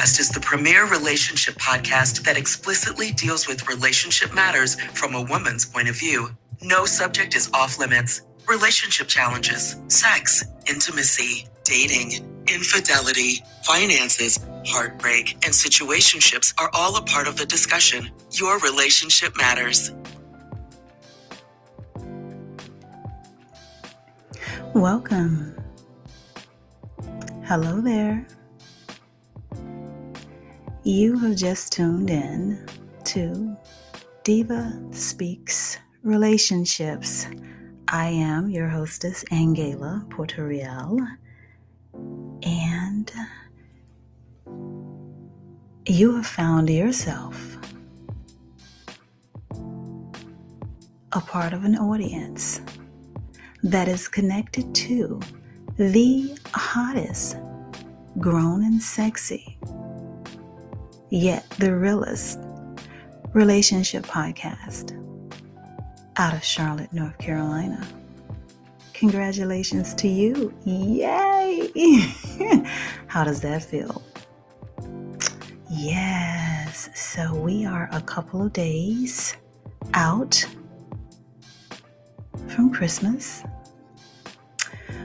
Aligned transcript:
Podcast 0.00 0.18
is 0.20 0.28
the 0.30 0.40
premier 0.40 0.86
relationship 0.86 1.56
podcast 1.56 2.24
that 2.24 2.38
explicitly 2.38 3.12
deals 3.12 3.46
with 3.46 3.68
relationship 3.68 4.32
matters 4.32 4.80
from 4.94 5.14
a 5.14 5.20
woman's 5.20 5.66
point 5.66 5.90
of 5.90 5.98
view. 5.98 6.30
No 6.62 6.86
subject 6.86 7.36
is 7.36 7.50
off 7.52 7.78
limits. 7.78 8.22
Relationship 8.48 9.08
challenges, 9.08 9.76
sex, 9.88 10.42
intimacy, 10.66 11.46
dating, 11.64 12.24
infidelity, 12.48 13.44
finances, 13.64 14.38
heartbreak, 14.64 15.32
and 15.44 15.52
situationships 15.52 16.54
are 16.58 16.70
all 16.72 16.96
a 16.96 17.02
part 17.02 17.28
of 17.28 17.36
the 17.36 17.44
discussion. 17.44 18.10
Your 18.32 18.58
relationship 18.60 19.36
matters. 19.36 19.92
Welcome. 24.72 25.54
Hello 27.44 27.82
there. 27.82 28.26
You 30.82 31.18
have 31.18 31.36
just 31.36 31.74
tuned 31.74 32.08
in 32.08 32.66
to 33.04 33.54
Diva 34.24 34.80
Speaks 34.92 35.76
Relationships. 36.02 37.26
I 37.88 38.06
am 38.06 38.48
your 38.48 38.66
hostess, 38.66 39.22
Angela 39.30 40.06
Portorial, 40.08 41.06
and 41.92 43.12
you 45.86 46.16
have 46.16 46.26
found 46.26 46.70
yourself 46.70 47.58
a 51.12 51.20
part 51.20 51.52
of 51.52 51.64
an 51.64 51.76
audience 51.76 52.62
that 53.62 53.86
is 53.86 54.08
connected 54.08 54.74
to 54.76 55.20
the 55.76 56.38
hottest, 56.54 57.36
grown 58.18 58.64
and 58.64 58.80
sexy 58.80 59.58
yet 61.10 61.48
the 61.58 61.74
realest 61.74 62.38
relationship 63.32 64.04
podcast 64.04 64.96
out 66.16 66.34
of 66.34 66.42
Charlotte, 66.42 66.92
North 66.92 67.18
Carolina. 67.18 67.86
Congratulations 68.92 69.94
to 69.94 70.08
you. 70.08 70.52
Yay! 70.64 71.70
How 73.06 73.24
does 73.24 73.40
that 73.40 73.62
feel? 73.62 74.02
Yes, 75.70 76.90
so 76.94 77.34
we 77.34 77.64
are 77.64 77.88
a 77.92 78.00
couple 78.02 78.42
of 78.42 78.52
days 78.52 79.36
out 79.94 80.44
from 82.48 82.72
Christmas. 82.72 83.44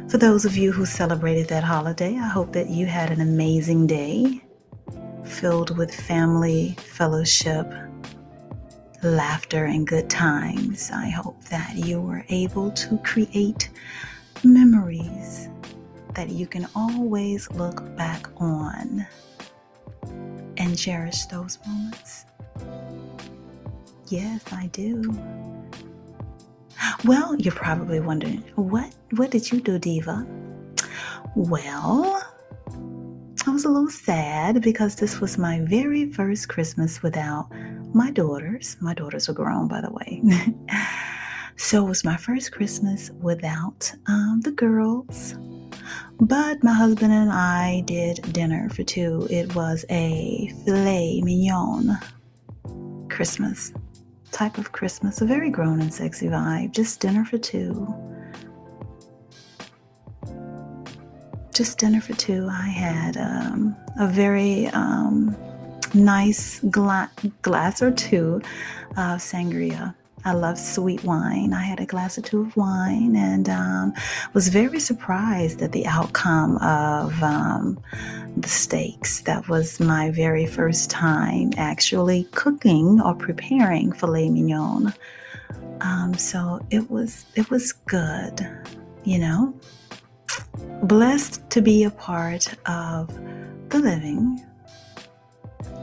For 0.10 0.18
those 0.18 0.46
of 0.46 0.58
you 0.58 0.72
who 0.72 0.86
celebrated 0.86 1.48
that 1.50 1.64
holiday, 1.64 2.18
I 2.18 2.28
hope 2.28 2.52
that 2.54 2.70
you 2.70 2.86
had 2.86 3.12
an 3.12 3.22
amazing 3.22 3.88
day 3.88 4.42
filled 5.26 5.78
with 5.78 5.94
family, 5.94 6.76
fellowship, 6.80 7.72
laughter, 9.04 9.66
and 9.66 9.86
good 9.88 10.10
times. 10.10 10.92
I 10.92 11.10
hope 11.10 11.44
that 11.46 11.76
you 11.76 12.02
were 12.02 12.26
able 12.30 12.72
to 12.72 12.98
create 13.00 13.70
memories 14.44 15.50
that 16.14 16.30
you 16.30 16.48
can 16.48 16.68
always 16.76 17.52
look 17.52 17.96
back 17.96 18.28
on 18.38 19.06
and 20.58 20.78
cherish 20.78 21.26
those 21.26 21.60
moments. 21.68 22.26
Yes, 24.08 24.42
I 24.52 24.68
do. 24.68 25.14
Well, 27.04 27.36
you're 27.36 27.54
probably 27.54 28.00
wondering, 28.00 28.44
what 28.56 28.94
what 29.12 29.32
did 29.32 29.52
you 29.52 29.60
do, 29.60 29.78
Diva? 29.78 30.26
Well, 31.36 32.24
was 33.56 33.64
a 33.64 33.70
little 33.70 33.90
sad 33.90 34.62
because 34.62 34.98
this 34.98 35.22
was 35.22 35.38
my 35.38 35.62
very 35.62 36.12
first 36.12 36.50
Christmas 36.50 37.02
without 37.02 37.48
my 37.94 38.12
daughters. 38.12 38.76
My 38.82 38.94
daughters 38.94 39.30
are 39.30 39.34
grown, 39.34 39.70
by 39.70 39.80
the 39.80 39.92
way. 39.92 40.22
so 41.56 41.86
it 41.86 41.88
was 41.88 42.04
my 42.04 42.18
first 42.18 42.52
Christmas 42.52 43.12
without 43.22 43.94
um, 44.08 44.42
the 44.44 44.52
girls. 44.52 45.36
But 46.20 46.66
my 46.66 46.74
husband 46.74 47.14
and 47.14 47.32
I 47.32 47.84
did 47.86 48.34
dinner 48.34 48.68
for 48.72 48.84
two. 48.84 49.26
It 49.30 49.56
was 49.56 49.86
a 49.90 50.52
filet 50.66 51.22
mignon 51.22 51.98
Christmas 53.10 53.72
type 54.34 54.58
of 54.58 54.74
Christmas, 54.74 55.22
a 55.22 55.26
very 55.26 55.50
grown 55.50 55.80
and 55.80 55.94
sexy 55.94 56.28
vibe, 56.28 56.74
just 56.74 57.00
dinner 57.00 57.24
for 57.24 57.38
two. 57.38 57.88
Just 61.56 61.78
dinner 61.78 62.02
for 62.02 62.14
two, 62.14 62.48
I 62.52 62.68
had 62.68 63.16
um, 63.16 63.76
a 63.98 64.08
very 64.08 64.68
um, 64.68 65.36
nice 65.94 66.60
gla- 66.70 67.10
glass 67.42 67.82
or 67.82 67.92
two 67.92 68.42
of 68.92 69.20
sangria. 69.22 69.96
I 70.26 70.34
love 70.34 70.60
sweet 70.60 71.04
wine. 71.04 71.54
I 71.54 71.62
had 71.62 71.80
a 71.80 71.86
glass 71.86 72.18
or 72.18 72.22
two 72.22 72.42
of 72.42 72.58
wine 72.58 73.16
and 73.16 73.48
um, 73.48 73.94
was 74.34 74.50
very 74.50 74.80
surprised 74.80 75.62
at 75.62 75.72
the 75.72 75.86
outcome 75.86 76.58
of 76.58 77.24
um, 77.24 77.80
the 78.36 78.50
steaks. 78.50 79.22
That 79.22 79.48
was 79.48 79.80
my 79.80 80.12
very 80.12 80.48
first 80.48 80.90
time 80.90 81.52
actually 81.56 82.28
cooking 82.32 83.00
or 83.00 83.16
preparing 83.16 83.94
filet 83.94 84.30
mignon. 84.30 84.94
Um, 85.80 86.16
so 86.16 86.66
it 86.70 86.90
was 86.90 87.26
it 87.36 87.50
was 87.50 87.72
good, 87.72 88.46
you 89.06 89.20
know 89.20 89.54
blessed 90.84 91.50
to 91.52 91.62
be 91.62 91.84
a 91.84 91.92
part 91.92 92.48
of 92.68 93.14
the 93.70 93.80
living. 93.80 94.44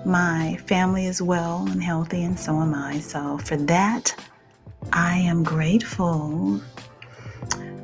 My 0.04 0.56
family 0.66 1.06
is 1.06 1.22
well 1.22 1.66
and 1.68 1.82
healthy, 1.82 2.24
and 2.24 2.38
so 2.38 2.60
am 2.60 2.74
I. 2.74 3.00
So, 3.00 3.38
for 3.38 3.56
that, 3.56 4.14
I 4.92 5.18
am 5.18 5.42
grateful. 5.42 6.60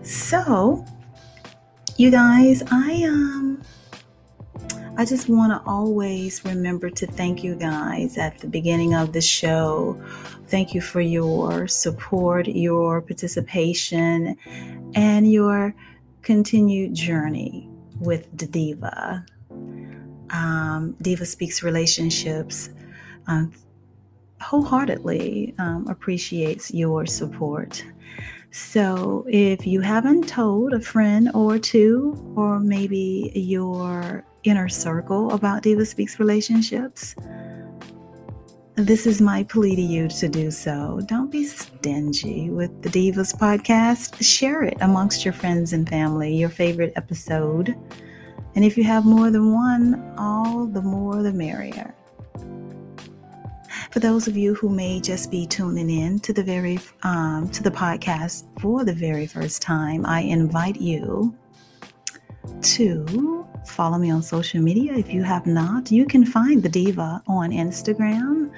So, 0.02 0.84
you 1.96 2.10
guys, 2.10 2.62
I 2.70 3.04
um 3.04 3.62
I 4.98 5.04
just 5.04 5.28
want 5.28 5.52
to 5.52 5.62
always 5.70 6.44
remember 6.44 6.90
to 6.90 7.06
thank 7.06 7.44
you 7.44 7.54
guys 7.54 8.18
at 8.18 8.38
the 8.38 8.48
beginning 8.48 8.94
of 8.94 9.12
the 9.12 9.20
show. 9.20 9.96
Thank 10.48 10.74
you 10.74 10.80
for 10.80 11.00
your 11.00 11.68
support, 11.68 12.48
your 12.48 13.00
participation, 13.00 14.36
and 14.96 15.30
your 15.30 15.72
continued 16.22 16.94
journey 16.94 17.68
with 18.00 18.28
Diva. 18.36 19.24
Um, 20.30 20.96
Diva 21.00 21.24
Speaks 21.24 21.62
Relationships 21.62 22.70
um, 23.26 23.52
wholeheartedly 24.40 25.54
um, 25.58 25.86
appreciates 25.88 26.72
your 26.72 27.06
support. 27.06 27.84
So 28.50 29.26
if 29.28 29.66
you 29.66 29.80
haven't 29.80 30.28
told 30.28 30.72
a 30.72 30.80
friend 30.80 31.30
or 31.34 31.58
two, 31.58 32.16
or 32.36 32.58
maybe 32.60 33.30
your 33.34 34.24
inner 34.44 34.68
circle 34.68 35.32
about 35.32 35.62
Diva 35.62 35.84
Speaks 35.84 36.18
Relationships, 36.18 37.14
this 38.84 39.06
is 39.06 39.20
my 39.20 39.42
plea 39.42 39.74
to 39.74 39.82
you 39.82 40.06
to 40.08 40.28
do 40.28 40.50
so. 40.50 41.00
Don't 41.06 41.32
be 41.32 41.44
stingy 41.44 42.50
with 42.50 42.82
the 42.82 42.88
Divas 42.88 43.36
podcast. 43.36 44.22
Share 44.22 44.62
it 44.62 44.76
amongst 44.80 45.24
your 45.24 45.34
friends 45.34 45.72
and 45.72 45.88
family, 45.88 46.34
your 46.34 46.48
favorite 46.48 46.92
episode. 46.94 47.74
And 48.54 48.64
if 48.64 48.76
you 48.76 48.84
have 48.84 49.04
more 49.04 49.30
than 49.30 49.52
one, 49.52 50.14
all 50.16 50.66
the 50.66 50.82
more 50.82 51.22
the 51.22 51.32
merrier. 51.32 51.94
For 53.90 54.00
those 54.00 54.28
of 54.28 54.36
you 54.36 54.54
who 54.54 54.68
may 54.68 55.00
just 55.00 55.30
be 55.30 55.46
tuning 55.46 55.90
in 55.90 56.20
to 56.20 56.32
the 56.32 56.44
very 56.44 56.78
um, 57.02 57.48
to 57.50 57.62
the 57.62 57.70
podcast 57.70 58.44
for 58.60 58.84
the 58.84 58.92
very 58.92 59.26
first 59.26 59.60
time, 59.60 60.06
I 60.06 60.20
invite 60.20 60.80
you 60.80 61.34
to 62.62 63.37
follow 63.68 63.98
me 63.98 64.10
on 64.10 64.22
social 64.22 64.60
media. 64.60 64.94
If 64.94 65.12
you 65.12 65.22
have 65.22 65.46
not, 65.46 65.90
you 65.90 66.06
can 66.06 66.24
find 66.24 66.62
the 66.62 66.68
Diva 66.68 67.22
on 67.26 67.50
Instagram. 67.50 68.50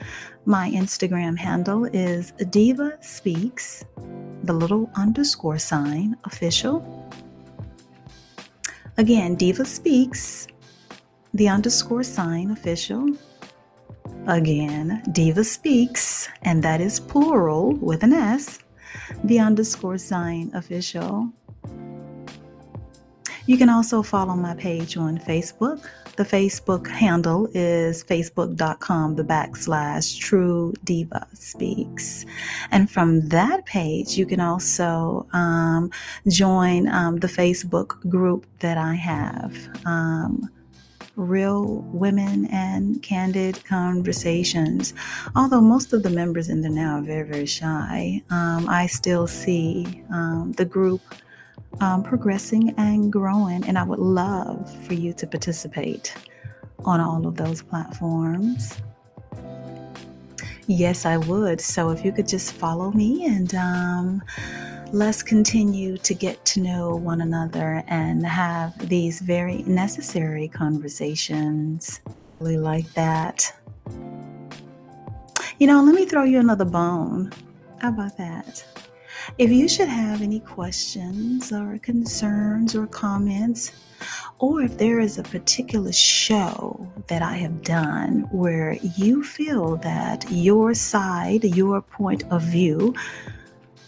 My 0.46 0.70
Instagram 0.70 1.36
handle 1.36 1.84
is 1.84 2.32
Diva 2.50 2.98
Speaks, 3.00 3.84
the 4.44 4.52
little 4.52 4.90
underscore 4.96 5.58
sign 5.58 6.16
official. 6.24 7.10
Again, 8.96 9.34
Diva 9.34 9.64
Speaks, 9.64 10.46
the 11.34 11.48
underscore 11.48 12.02
sign 12.02 12.50
official. 12.50 13.08
Again, 14.26 15.02
Diva 15.12 15.44
Speaks, 15.44 16.28
and 16.42 16.62
that 16.62 16.80
is 16.80 17.00
plural 17.00 17.72
with 17.76 18.02
an 18.02 18.12
S, 18.12 18.60
the 19.24 19.38
underscore 19.38 19.98
sign 19.98 20.50
official. 20.54 21.30
You 23.50 23.58
can 23.58 23.68
also 23.68 24.00
follow 24.04 24.36
my 24.36 24.54
page 24.54 24.96
on 24.96 25.18
Facebook. 25.18 25.84
The 26.14 26.22
Facebook 26.22 26.86
handle 26.86 27.48
is 27.52 28.04
facebook.com, 28.04 29.16
the 29.16 29.24
backslash 29.24 30.20
true 30.20 30.72
diva 30.84 31.26
speaks. 31.34 32.24
And 32.70 32.88
from 32.88 33.28
that 33.30 33.66
page, 33.66 34.16
you 34.16 34.24
can 34.24 34.38
also 34.38 35.26
um, 35.32 35.90
join 36.28 36.86
um, 36.90 37.16
the 37.16 37.26
Facebook 37.26 38.08
group 38.08 38.46
that 38.60 38.78
I 38.78 38.94
have. 38.94 39.56
Um, 39.84 40.48
real 41.16 41.84
women 41.92 42.46
and 42.52 43.02
candid 43.02 43.64
conversations. 43.64 44.94
Although 45.34 45.60
most 45.60 45.92
of 45.92 46.04
the 46.04 46.10
members 46.10 46.48
in 46.48 46.60
there 46.60 46.70
now 46.70 46.98
are 46.98 47.02
very, 47.02 47.28
very 47.28 47.46
shy, 47.46 48.22
um, 48.30 48.68
I 48.68 48.86
still 48.86 49.26
see 49.26 50.04
um, 50.12 50.52
the 50.52 50.64
group 50.64 51.00
um, 51.80 52.02
progressing 52.02 52.74
and 52.76 53.12
growing, 53.12 53.64
and 53.66 53.78
I 53.78 53.82
would 53.84 53.98
love 53.98 54.70
for 54.86 54.94
you 54.94 55.12
to 55.14 55.26
participate 55.26 56.14
on 56.84 57.00
all 57.00 57.26
of 57.26 57.36
those 57.36 57.62
platforms. 57.62 58.78
Yes, 60.66 61.04
I 61.04 61.16
would. 61.16 61.60
So 61.60 61.90
if 61.90 62.04
you 62.04 62.12
could 62.12 62.28
just 62.28 62.52
follow 62.52 62.92
me 62.92 63.26
and 63.26 63.52
um, 63.54 64.22
let's 64.92 65.22
continue 65.22 65.96
to 65.98 66.14
get 66.14 66.44
to 66.46 66.60
know 66.60 66.94
one 66.94 67.20
another 67.20 67.82
and 67.88 68.24
have 68.24 68.88
these 68.88 69.20
very 69.20 69.64
necessary 69.64 70.48
conversations. 70.48 72.00
Really 72.38 72.56
like 72.56 72.92
that. 72.94 73.52
You 75.58 75.66
know, 75.66 75.82
let 75.82 75.94
me 75.94 76.06
throw 76.06 76.22
you 76.24 76.38
another 76.38 76.64
bone. 76.64 77.32
How 77.78 77.88
about 77.88 78.16
that? 78.18 78.64
If 79.38 79.50
you 79.50 79.68
should 79.68 79.88
have 79.88 80.22
any 80.22 80.40
questions 80.40 81.52
or 81.52 81.78
concerns 81.78 82.74
or 82.74 82.86
comments, 82.86 83.72
or 84.38 84.62
if 84.62 84.76
there 84.78 85.00
is 85.00 85.18
a 85.18 85.22
particular 85.22 85.92
show 85.92 86.90
that 87.06 87.22
I 87.22 87.34
have 87.36 87.62
done 87.62 88.28
where 88.30 88.74
you 88.96 89.22
feel 89.22 89.76
that 89.76 90.24
your 90.30 90.74
side, 90.74 91.44
your 91.44 91.80
point 91.80 92.24
of 92.30 92.42
view, 92.42 92.94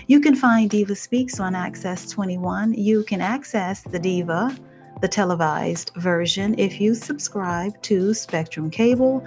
you 0.09 0.21
can 0.21 0.35
find 0.35 0.69
Diva 0.69 0.97
Speaks 0.97 1.39
on 1.39 1.55
Access 1.55 2.11
21. 2.11 2.75
You 2.75 3.05
can 3.05 3.21
access 3.21 3.83
the 3.83 4.01
Diva, 4.01 4.57
the 5.01 5.09
televised 5.09 5.93
version, 5.97 6.59
if 6.59 6.81
you 6.81 6.93
subscribe 6.93 7.81
to 7.83 8.15
Spectrum 8.15 8.69
Cable 8.69 9.25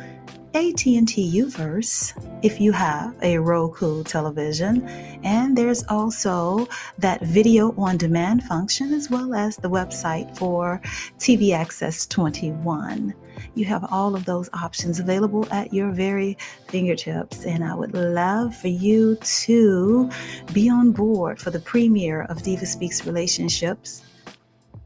AT&T 0.57 1.39
Uverse 1.39 2.13
if 2.43 2.59
you 2.59 2.71
have 2.71 3.15
a 3.21 3.37
Roku 3.37 4.03
television 4.03 4.81
and 5.23 5.55
there's 5.55 5.83
also 5.87 6.67
that 6.97 7.21
video 7.21 7.75
on 7.77 7.95
demand 7.95 8.41
function 8.41 8.91
as 8.91 9.07
well 9.07 9.35
as 9.35 9.57
the 9.57 9.69
website 9.69 10.35
for 10.35 10.81
TV 11.19 11.53
Access 11.53 12.07
21. 12.07 13.13
You 13.53 13.65
have 13.65 13.85
all 13.91 14.15
of 14.15 14.25
those 14.25 14.49
options 14.51 14.99
available 14.99 15.47
at 15.51 15.75
your 15.75 15.91
very 15.91 16.39
fingertips 16.69 17.45
and 17.45 17.63
I 17.63 17.75
would 17.75 17.93
love 17.93 18.55
for 18.55 18.69
you 18.69 19.15
to 19.17 20.09
be 20.53 20.71
on 20.71 20.91
board 20.91 21.39
for 21.39 21.51
the 21.51 21.59
premiere 21.59 22.23
of 22.23 22.41
Diva 22.41 22.65
Speaks 22.65 23.05
Relationships 23.05 24.03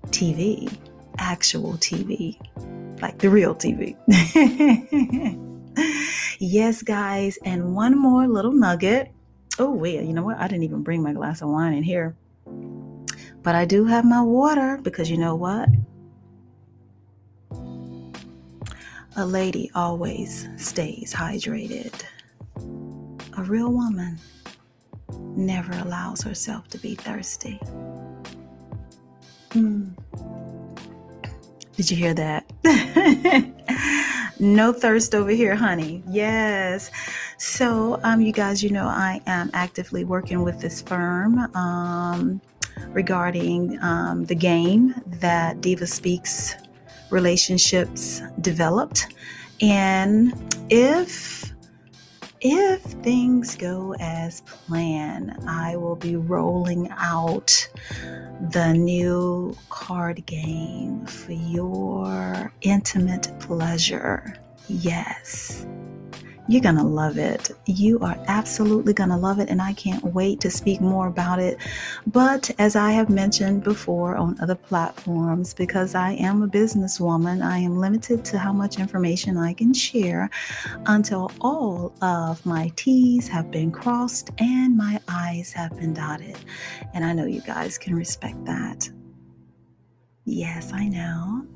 TV, 0.07 0.69
actual 1.17 1.75
TV, 1.75 2.37
like 3.01 3.19
the 3.19 3.29
real 3.29 3.55
TV. 3.55 3.95
yes, 6.39 6.81
guys, 6.81 7.37
and 7.43 7.75
one 7.75 7.97
more 7.97 8.27
little 8.27 8.51
nugget. 8.51 9.11
Oh, 9.59 9.71
wait, 9.71 10.03
you 10.03 10.13
know 10.13 10.23
what? 10.23 10.37
I 10.37 10.47
didn't 10.47 10.63
even 10.63 10.83
bring 10.83 11.03
my 11.03 11.13
glass 11.13 11.41
of 11.41 11.49
wine 11.49 11.73
in 11.73 11.83
here. 11.83 12.15
But 13.43 13.55
I 13.55 13.65
do 13.65 13.85
have 13.85 14.05
my 14.05 14.21
water 14.21 14.79
because 14.81 15.09
you 15.09 15.17
know 15.17 15.35
what? 15.35 15.69
A 19.17 19.25
lady 19.25 19.69
always 19.75 20.47
stays 20.57 21.13
hydrated. 21.13 22.03
A 23.37 23.43
real 23.43 23.71
woman 23.71 24.19
never 25.35 25.73
allows 25.79 26.21
herself 26.21 26.67
to 26.69 26.77
be 26.77 26.95
thirsty. 26.95 27.59
Mm. 29.49 29.91
Did 31.75 31.91
you 31.91 31.97
hear 31.97 32.13
that? 32.13 32.45
no 34.41 34.73
thirst 34.73 35.15
over 35.15 35.29
here, 35.31 35.55
honey. 35.55 36.03
Yes. 36.09 36.91
So, 37.37 37.99
um, 38.03 38.21
you 38.21 38.33
guys, 38.33 38.63
you 38.63 38.71
know, 38.71 38.87
I 38.87 39.21
am 39.27 39.49
actively 39.53 40.03
working 40.03 40.41
with 40.43 40.59
this 40.59 40.81
firm 40.81 41.39
um, 41.55 42.41
regarding 42.87 43.81
um, 43.81 44.25
the 44.25 44.35
game 44.35 44.95
that 45.05 45.61
Diva 45.61 45.87
Speaks 45.87 46.55
Relationships 47.11 48.21
developed. 48.41 49.13
And 49.61 50.33
if 50.69 51.40
if 52.41 52.81
things 52.81 53.55
go 53.55 53.93
as 53.99 54.41
planned, 54.41 55.31
I 55.47 55.75
will 55.75 55.95
be 55.95 56.15
rolling 56.15 56.89
out 56.89 57.69
the 58.51 58.73
new 58.73 59.55
card 59.69 60.25
game 60.25 61.05
for 61.05 61.33
your 61.33 62.51
intimate 62.61 63.31
pleasure. 63.39 64.35
Yes. 64.67 65.67
You're 66.51 66.59
going 66.59 66.75
to 66.75 66.83
love 66.83 67.17
it. 67.17 67.49
You 67.65 67.97
are 67.99 68.21
absolutely 68.27 68.91
going 68.91 69.09
to 69.09 69.15
love 69.15 69.39
it, 69.39 69.47
and 69.47 69.61
I 69.61 69.71
can't 69.71 70.03
wait 70.03 70.41
to 70.41 70.51
speak 70.51 70.81
more 70.81 71.07
about 71.07 71.39
it. 71.39 71.57
But 72.07 72.51
as 72.59 72.75
I 72.75 72.91
have 72.91 73.09
mentioned 73.09 73.63
before 73.63 74.17
on 74.17 74.37
other 74.41 74.55
platforms, 74.55 75.53
because 75.53 75.95
I 75.95 76.11
am 76.11 76.43
a 76.43 76.49
businesswoman, 76.49 77.41
I 77.41 77.59
am 77.59 77.77
limited 77.77 78.25
to 78.25 78.37
how 78.37 78.51
much 78.51 78.79
information 78.79 79.37
I 79.37 79.53
can 79.53 79.73
share 79.73 80.29
until 80.87 81.31
all 81.39 81.93
of 82.01 82.45
my 82.45 82.69
T's 82.75 83.29
have 83.29 83.49
been 83.49 83.71
crossed 83.71 84.31
and 84.37 84.75
my 84.75 84.99
I's 85.07 85.53
have 85.53 85.77
been 85.77 85.93
dotted. 85.93 86.37
And 86.93 87.05
I 87.05 87.13
know 87.13 87.27
you 87.27 87.39
guys 87.39 87.77
can 87.77 87.95
respect 87.95 88.43
that. 88.43 88.89
Yes, 90.25 90.73
I 90.73 90.89
know. 90.89 91.47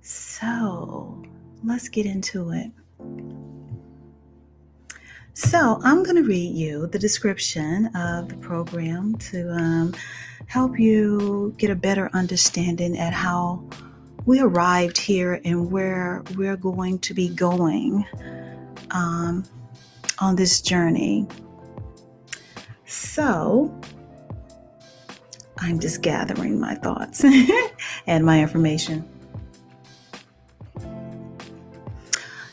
So 0.00 1.24
let's 1.64 1.88
get 1.88 2.06
into 2.06 2.52
it. 2.52 2.70
So, 5.42 5.80
I'm 5.82 6.02
going 6.02 6.16
to 6.16 6.22
read 6.22 6.54
you 6.54 6.86
the 6.86 6.98
description 6.98 7.86
of 7.96 8.28
the 8.28 8.36
program 8.36 9.16
to 9.30 9.50
um, 9.50 9.94
help 10.46 10.78
you 10.78 11.54
get 11.56 11.70
a 11.70 11.74
better 11.74 12.10
understanding 12.12 12.98
at 12.98 13.14
how 13.14 13.64
we 14.26 14.40
arrived 14.40 14.98
here 14.98 15.40
and 15.46 15.72
where 15.72 16.22
we're 16.36 16.58
going 16.58 16.98
to 16.98 17.14
be 17.14 17.30
going 17.30 18.04
um, 18.90 19.44
on 20.18 20.36
this 20.36 20.60
journey. 20.60 21.26
So, 22.84 23.74
I'm 25.56 25.80
just 25.80 26.02
gathering 26.02 26.60
my 26.60 26.74
thoughts 26.74 27.24
and 28.06 28.26
my 28.26 28.42
information. 28.42 29.08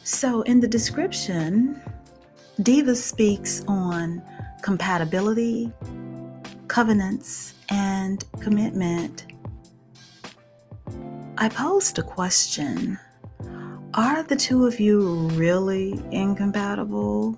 So, 0.03 0.41
in 0.43 0.61
the 0.61 0.69
description, 0.69 1.81
Diva 2.63 2.95
speaks 2.95 3.63
on 3.67 4.23
compatibility, 4.63 5.71
covenants, 6.67 7.53
and 7.69 8.25
commitment. 8.41 9.27
I 11.37 11.49
posed 11.49 11.99
a 11.99 12.01
question 12.01 12.97
Are 13.93 14.23
the 14.23 14.35
two 14.35 14.65
of 14.65 14.79
you 14.79 15.29
really 15.33 16.01
incompatible? 16.11 17.37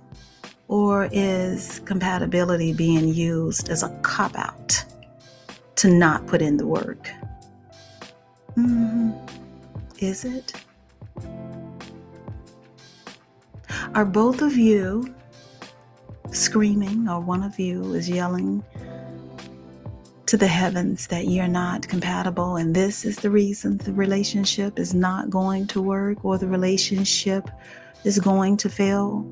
Or 0.69 1.09
is 1.11 1.81
compatibility 1.83 2.71
being 2.71 3.09
used 3.09 3.69
as 3.69 3.83
a 3.83 3.89
cop 4.03 4.37
out 4.37 4.85
to 5.77 5.89
not 5.89 6.27
put 6.27 6.41
in 6.41 6.55
the 6.55 6.65
work? 6.65 7.09
Mm-hmm. 8.55 9.11
is 9.99 10.23
it? 10.23 10.53
Are 13.95 14.05
both 14.05 14.41
of 14.41 14.57
you 14.57 15.13
screaming, 16.31 17.07
or 17.09 17.19
one 17.19 17.43
of 17.43 17.59
you 17.59 17.93
is 17.93 18.09
yelling 18.09 18.63
to 20.27 20.37
the 20.37 20.47
heavens 20.47 21.07
that 21.07 21.27
you're 21.27 21.47
not 21.47 21.87
compatible, 21.87 22.57
and 22.57 22.75
this 22.75 23.03
is 23.03 23.17
the 23.17 23.31
reason 23.31 23.77
the 23.77 23.93
relationship 23.93 24.77
is 24.77 24.93
not 24.93 25.29
going 25.29 25.65
to 25.67 25.81
work 25.81 26.23
or 26.23 26.37
the 26.37 26.47
relationship 26.47 27.49
is 28.03 28.19
going 28.19 28.55
to 28.57 28.69
fail? 28.69 29.25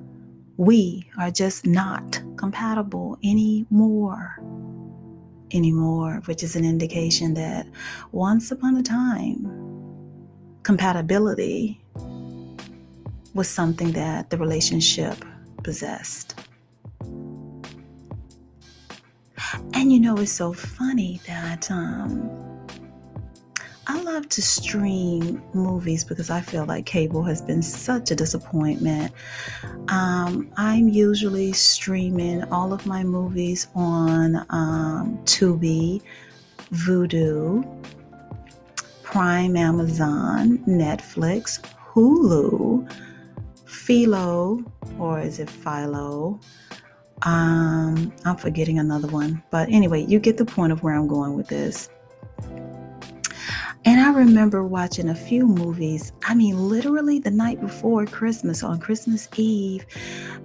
We 0.58 1.08
are 1.20 1.30
just 1.30 1.68
not 1.68 2.20
compatible 2.36 3.20
anymore. 3.24 4.40
Anymore, 5.54 6.22
which 6.26 6.44
is 6.44 6.56
an 6.56 6.66
indication 6.66 7.36
that 7.36 7.68
once 8.12 8.52
upon 8.52 8.76
a 8.76 8.84
time, 8.84 9.48
compatibility 10.64 11.80
was 13.38 13.48
something 13.48 13.92
that 13.92 14.32
the 14.32 14.38
relationship 14.38 15.24
possessed. 15.64 16.40
And 19.74 19.94
you 19.94 20.00
know, 20.00 20.18
it's 20.18 20.32
so 20.32 20.54
funny 20.54 21.22
that 21.28 21.70
um, 21.70 22.32
I 23.86 24.02
love 24.02 24.28
to 24.30 24.42
stream 24.42 25.44
movies 25.54 26.04
because 26.04 26.32
I 26.32 26.42
feel 26.42 26.66
like 26.66 26.88
cable 26.88 27.22
has 27.26 27.40
been 27.40 27.62
such 27.62 28.10
a 28.10 28.16
disappointment. 28.16 29.14
Um, 29.90 30.52
I'm 30.58 30.90
usually 30.90 31.54
streaming 31.54 32.44
all 32.46 32.74
of 32.74 32.88
my 32.88 33.04
movies 33.04 33.68
on 33.76 34.38
um, 34.50 35.20
Tubi, 35.26 36.02
Vudu, 36.72 37.64
Prime, 39.04 39.56
Amazon, 39.56 40.58
Netflix, 40.68 41.62
Hulu, 41.94 42.92
Philo, 43.88 44.62
or 45.00 45.22
is 45.22 45.40
it 45.40 45.50
Philo? 45.50 46.42
Um, 47.22 48.12
I'm 48.26 48.36
forgetting 48.36 48.80
another 48.80 49.08
one. 49.08 49.42
But 49.50 49.70
anyway, 49.70 50.04
you 50.04 50.20
get 50.20 50.36
the 50.36 50.44
point 50.44 50.74
of 50.74 50.84
where 50.84 50.94
I'm 50.94 51.08
going 51.08 51.36
with 51.38 51.48
this. 51.48 51.90
And 53.86 54.02
I 54.02 54.12
remember 54.12 54.62
watching 54.66 55.08
a 55.08 55.16
few 55.16 55.48
movies, 55.48 56.12
I 56.26 56.36
mean, 56.36 56.68
literally 56.68 57.20
the 57.20 57.32
night 57.32 57.62
before 57.62 58.06
Christmas, 58.06 58.62
on 58.62 58.78
Christmas 58.82 59.30
Eve, 59.38 59.86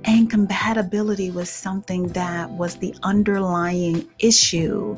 and 0.05 0.31
compatibility 0.31 1.33
was 1.33 1.51
something 1.51 2.07
that 2.13 2.49
was 2.51 2.77
the 2.77 2.95
underlying 3.03 4.09
issue 4.21 4.97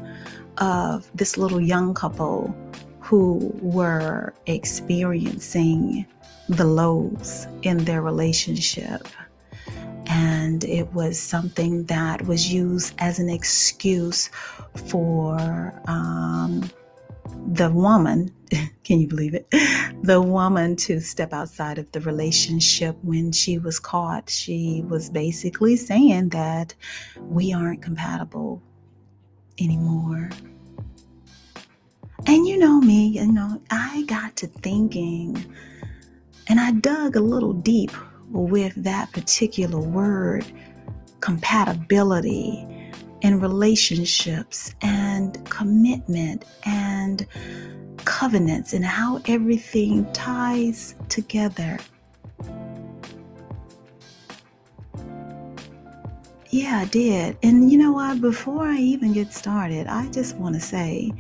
of 0.59 1.11
this 1.15 1.39
little 1.39 1.63
young 1.63 1.95
couple 1.95 2.55
who 3.01 3.51
were 3.63 4.35
experiencing 4.45 6.05
the 6.49 6.65
lows 6.65 7.47
in 7.63 7.79
their 7.85 8.03
relationship. 8.03 9.09
And 10.07 10.65
it 10.65 10.93
was 10.93 11.19
something 11.19 11.85
that 11.85 12.27
was 12.27 12.53
used 12.53 12.95
as 12.99 13.19
an 13.19 13.31
excuse 13.31 14.29
for 14.75 15.73
um, 15.87 16.71
the 17.53 17.71
woman 17.71 18.31
can 18.85 19.01
you 19.01 19.09
believe 19.09 19.35
it? 19.35 19.47
The 20.03 20.21
woman 20.21 20.77
to 20.77 21.01
step 21.01 21.33
outside 21.33 21.79
of 21.79 21.91
the 21.93 22.01
relationship 22.03 22.95
when 23.03 23.33
she 23.33 23.57
was 23.57 23.81
caught. 23.81 24.29
She 24.29 24.85
was 24.87 25.09
basically 25.09 25.77
saying 25.77 26.29
that 26.31 26.75
we 27.21 27.55
aren't 27.55 27.81
compatible 27.81 28.63
anymore. 29.59 30.29
And 32.27 32.47
you 32.47 32.59
know 32.59 32.81
me 32.81 33.07
you 33.09 33.31
know 33.31 33.61
i 33.71 34.03
got 34.07 34.35
to 34.37 34.47
thinking 34.47 35.45
and 36.49 36.61
i 36.61 36.71
dug 36.73 37.17
a 37.17 37.21
little 37.21 37.53
deep 37.53 37.91
with 38.35 38.75
that 38.77 39.11
particular 39.13 39.79
word, 39.79 40.45
compatibility 41.21 42.67
and 43.23 43.41
relationships 43.41 44.75
and 44.83 45.49
commitment 45.49 46.45
and 46.67 47.27
covenants 48.05 48.75
and 48.75 48.85
how 48.85 49.23
everything 49.27 50.05
ties 50.13 50.95
together. 51.09 51.79
Yeah, 56.51 56.81
I 56.81 56.85
did. 56.85 57.37
And 57.43 57.73
you 57.73 57.79
know 57.79 57.93
what? 57.93 58.21
Before 58.21 58.67
I 58.67 58.77
even 58.77 59.13
get 59.13 59.33
started, 59.33 59.87
I 59.87 60.09
just 60.11 60.37
want 60.37 60.55
to 60.55 60.61
say 60.61 61.13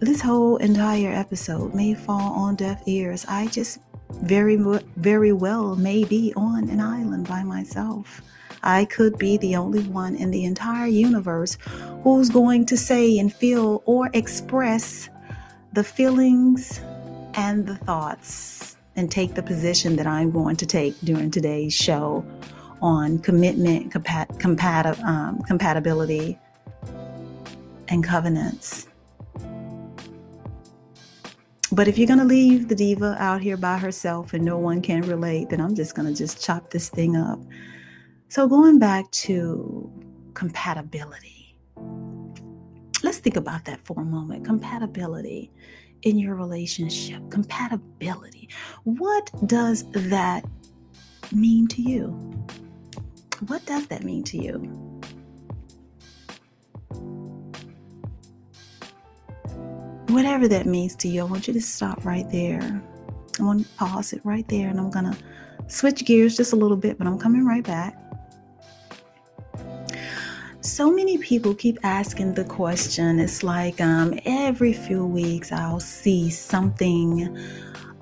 this 0.00 0.20
whole 0.20 0.56
entire 0.58 1.10
episode 1.10 1.74
may 1.74 1.94
fall 1.94 2.32
on 2.32 2.56
deaf 2.56 2.82
ears. 2.86 3.24
I 3.28 3.46
just 3.46 3.78
very, 4.20 4.56
very 4.96 5.32
well 5.32 5.76
may 5.76 6.04
be 6.04 6.32
on 6.36 6.68
an 6.68 6.80
island 6.80 7.28
by 7.28 7.42
myself. 7.42 8.22
I 8.62 8.84
could 8.86 9.16
be 9.18 9.36
the 9.36 9.56
only 9.56 9.84
one 9.84 10.16
in 10.16 10.30
the 10.30 10.44
entire 10.44 10.86
universe 10.86 11.56
who's 12.02 12.30
going 12.30 12.66
to 12.66 12.76
say 12.76 13.18
and 13.18 13.32
feel 13.32 13.82
or 13.86 14.10
express 14.12 15.08
the 15.72 15.84
feelings 15.84 16.80
and 17.34 17.66
the 17.66 17.76
thoughts 17.76 18.76
and 18.96 19.10
take 19.10 19.34
the 19.34 19.42
position 19.42 19.96
that 19.96 20.06
I'm 20.06 20.30
going 20.30 20.56
to 20.56 20.66
take 20.66 20.98
during 21.00 21.30
today's 21.30 21.74
show 21.74 22.24
on 22.82 23.18
commitment, 23.18 23.92
compat- 23.92 25.04
um, 25.04 25.42
compatibility, 25.42 26.38
and 27.88 28.02
covenants. 28.02 28.88
But 31.76 31.88
if 31.88 31.98
you're 31.98 32.06
going 32.06 32.20
to 32.20 32.24
leave 32.24 32.68
the 32.68 32.74
diva 32.74 33.16
out 33.18 33.42
here 33.42 33.58
by 33.58 33.76
herself 33.76 34.32
and 34.32 34.42
no 34.42 34.56
one 34.56 34.80
can 34.80 35.02
relate, 35.02 35.50
then 35.50 35.60
I'm 35.60 35.74
just 35.74 35.94
going 35.94 36.08
to 36.08 36.14
just 36.14 36.42
chop 36.42 36.70
this 36.70 36.88
thing 36.88 37.16
up. 37.16 37.38
So, 38.30 38.48
going 38.48 38.78
back 38.78 39.10
to 39.10 39.92
compatibility, 40.32 41.54
let's 43.02 43.18
think 43.18 43.36
about 43.36 43.66
that 43.66 43.84
for 43.84 44.00
a 44.00 44.04
moment. 44.06 44.46
Compatibility 44.46 45.52
in 46.00 46.18
your 46.18 46.34
relationship, 46.34 47.20
compatibility. 47.30 48.48
What 48.84 49.30
does 49.46 49.84
that 49.92 50.46
mean 51.30 51.68
to 51.68 51.82
you? 51.82 52.06
What 53.48 53.66
does 53.66 53.86
that 53.88 54.02
mean 54.02 54.24
to 54.24 54.42
you? 54.42 54.85
Whatever 60.08 60.48
that 60.48 60.66
means 60.66 60.94
to 60.96 61.08
you, 61.08 61.22
I 61.22 61.24
want 61.24 61.46
you 61.48 61.54
to 61.54 61.60
stop 61.60 62.04
right 62.04 62.30
there. 62.30 62.82
I 63.38 63.42
want 63.42 63.66
to 63.66 63.72
pause 63.74 64.12
it 64.12 64.20
right 64.24 64.46
there, 64.48 64.68
and 64.68 64.78
I'm 64.78 64.90
going 64.90 65.12
to 65.12 65.16
switch 65.68 66.04
gears 66.04 66.36
just 66.36 66.52
a 66.52 66.56
little 66.56 66.76
bit, 66.76 66.98
but 66.98 67.06
I'm 67.06 67.18
coming 67.18 67.44
right 67.44 67.64
back. 67.64 67.96
So 70.60 70.90
many 70.90 71.16
people 71.18 71.54
keep 71.54 71.78
asking 71.84 72.34
the 72.34 72.44
question. 72.44 73.20
It's 73.20 73.42
like 73.42 73.80
um, 73.80 74.18
every 74.24 74.72
few 74.72 75.06
weeks 75.06 75.52
I'll 75.52 75.80
see 75.80 76.28
something 76.28 77.38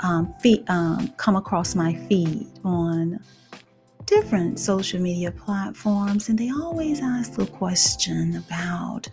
um, 0.01 0.35
um, 0.69 1.09
come 1.17 1.37
across 1.37 1.75
my 1.75 1.95
feed 2.09 2.47
on 2.65 3.21
different 4.07 4.59
social 4.59 5.01
media 5.01 5.31
platforms, 5.31 6.29
and 6.29 6.39
they 6.39 6.51
always 6.51 7.01
ask 7.01 7.35
the 7.35 7.47
question 7.47 8.37
about 8.37 9.09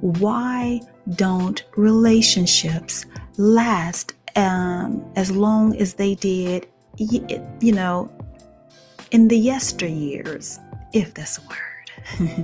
why 0.00 0.80
don't 1.14 1.64
relationships 1.76 3.06
last 3.36 4.14
um, 4.36 5.04
as 5.16 5.30
long 5.30 5.76
as 5.76 5.94
they 5.94 6.14
did, 6.16 6.66
you 6.98 7.72
know, 7.72 8.10
in 9.10 9.28
the 9.28 9.46
yesteryears, 9.46 10.58
if 10.92 11.14
that's 11.14 11.38
a 11.38 11.42
word. 11.48 12.40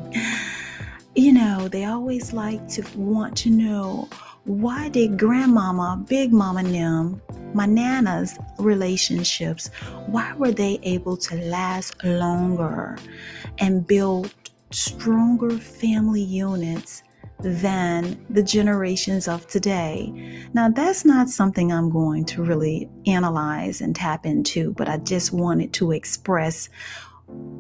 you 1.14 1.32
know, 1.32 1.68
they 1.68 1.84
always 1.84 2.32
like 2.32 2.66
to 2.68 2.82
want 2.96 3.36
to 3.38 3.50
know 3.50 4.08
why 4.44 4.88
did 4.88 5.18
grandmama, 5.18 6.02
big 6.08 6.32
mama 6.32 6.62
them, 6.62 7.20
my 7.54 7.66
nana's 7.66 8.38
relationships, 8.58 9.68
why 10.06 10.32
were 10.34 10.52
they 10.52 10.78
able 10.82 11.16
to 11.16 11.36
last 11.36 12.02
longer 12.04 12.96
and 13.58 13.86
build 13.86 14.32
stronger 14.70 15.50
family 15.50 16.22
units 16.22 17.02
than 17.42 18.24
the 18.28 18.42
generations 18.42 19.26
of 19.26 19.46
today. 19.46 20.44
Now, 20.52 20.68
that's 20.68 21.04
not 21.04 21.28
something 21.28 21.72
I'm 21.72 21.90
going 21.90 22.24
to 22.26 22.42
really 22.42 22.88
analyze 23.06 23.80
and 23.80 23.96
tap 23.96 24.26
into, 24.26 24.72
but 24.74 24.88
I 24.88 24.98
just 24.98 25.32
wanted 25.32 25.72
to 25.74 25.92
express 25.92 26.68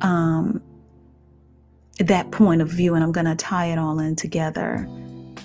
um, 0.02 0.62
that 1.98 2.30
point 2.30 2.62
of 2.62 2.68
view, 2.68 2.94
and 2.94 3.02
I'm 3.02 3.12
going 3.12 3.26
to 3.26 3.36
tie 3.36 3.66
it 3.66 3.78
all 3.78 3.98
in 3.98 4.16
together. 4.16 4.86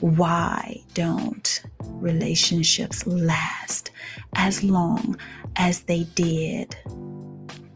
Why 0.05 0.83
don't 0.93 1.63
relationships 1.83 3.07
last 3.07 3.89
as 4.35 4.63
long 4.63 5.17
as 5.55 5.81
they 5.81 6.03
did 6.13 6.75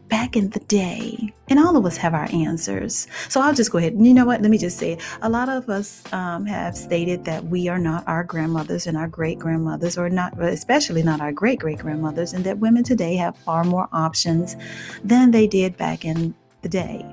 back 0.08 0.36
in 0.36 0.50
the 0.50 0.60
day, 0.60 1.32
and 1.48 1.58
all 1.58 1.76
of 1.76 1.84
us 1.84 1.96
have 1.96 2.14
our 2.14 2.28
answers. 2.32 3.08
So 3.28 3.40
I'll 3.40 3.52
just 3.52 3.72
go 3.72 3.78
ahead. 3.78 3.94
You 3.98 4.14
know 4.14 4.24
what? 4.24 4.42
Let 4.42 4.50
me 4.52 4.58
just 4.58 4.78
say, 4.78 4.96
a 5.22 5.28
lot 5.28 5.48
of 5.48 5.68
us 5.68 6.04
um, 6.12 6.46
have 6.46 6.76
stated 6.76 7.24
that 7.24 7.46
we 7.46 7.66
are 7.66 7.80
not 7.80 8.06
our 8.06 8.22
grandmothers 8.22 8.86
and 8.86 8.96
our 8.96 9.08
great 9.08 9.40
grandmothers, 9.40 9.98
or 9.98 10.08
not, 10.08 10.40
especially 10.40 11.02
not 11.02 11.20
our 11.20 11.32
great 11.32 11.58
great 11.58 11.80
grandmothers, 11.80 12.32
and 12.32 12.44
that 12.44 12.58
women 12.58 12.84
today 12.84 13.16
have 13.16 13.36
far 13.38 13.64
more 13.64 13.88
options 13.92 14.54
than 15.02 15.32
they 15.32 15.48
did 15.48 15.76
back 15.76 16.04
in 16.04 16.32
the 16.62 16.68
day. 16.68 17.04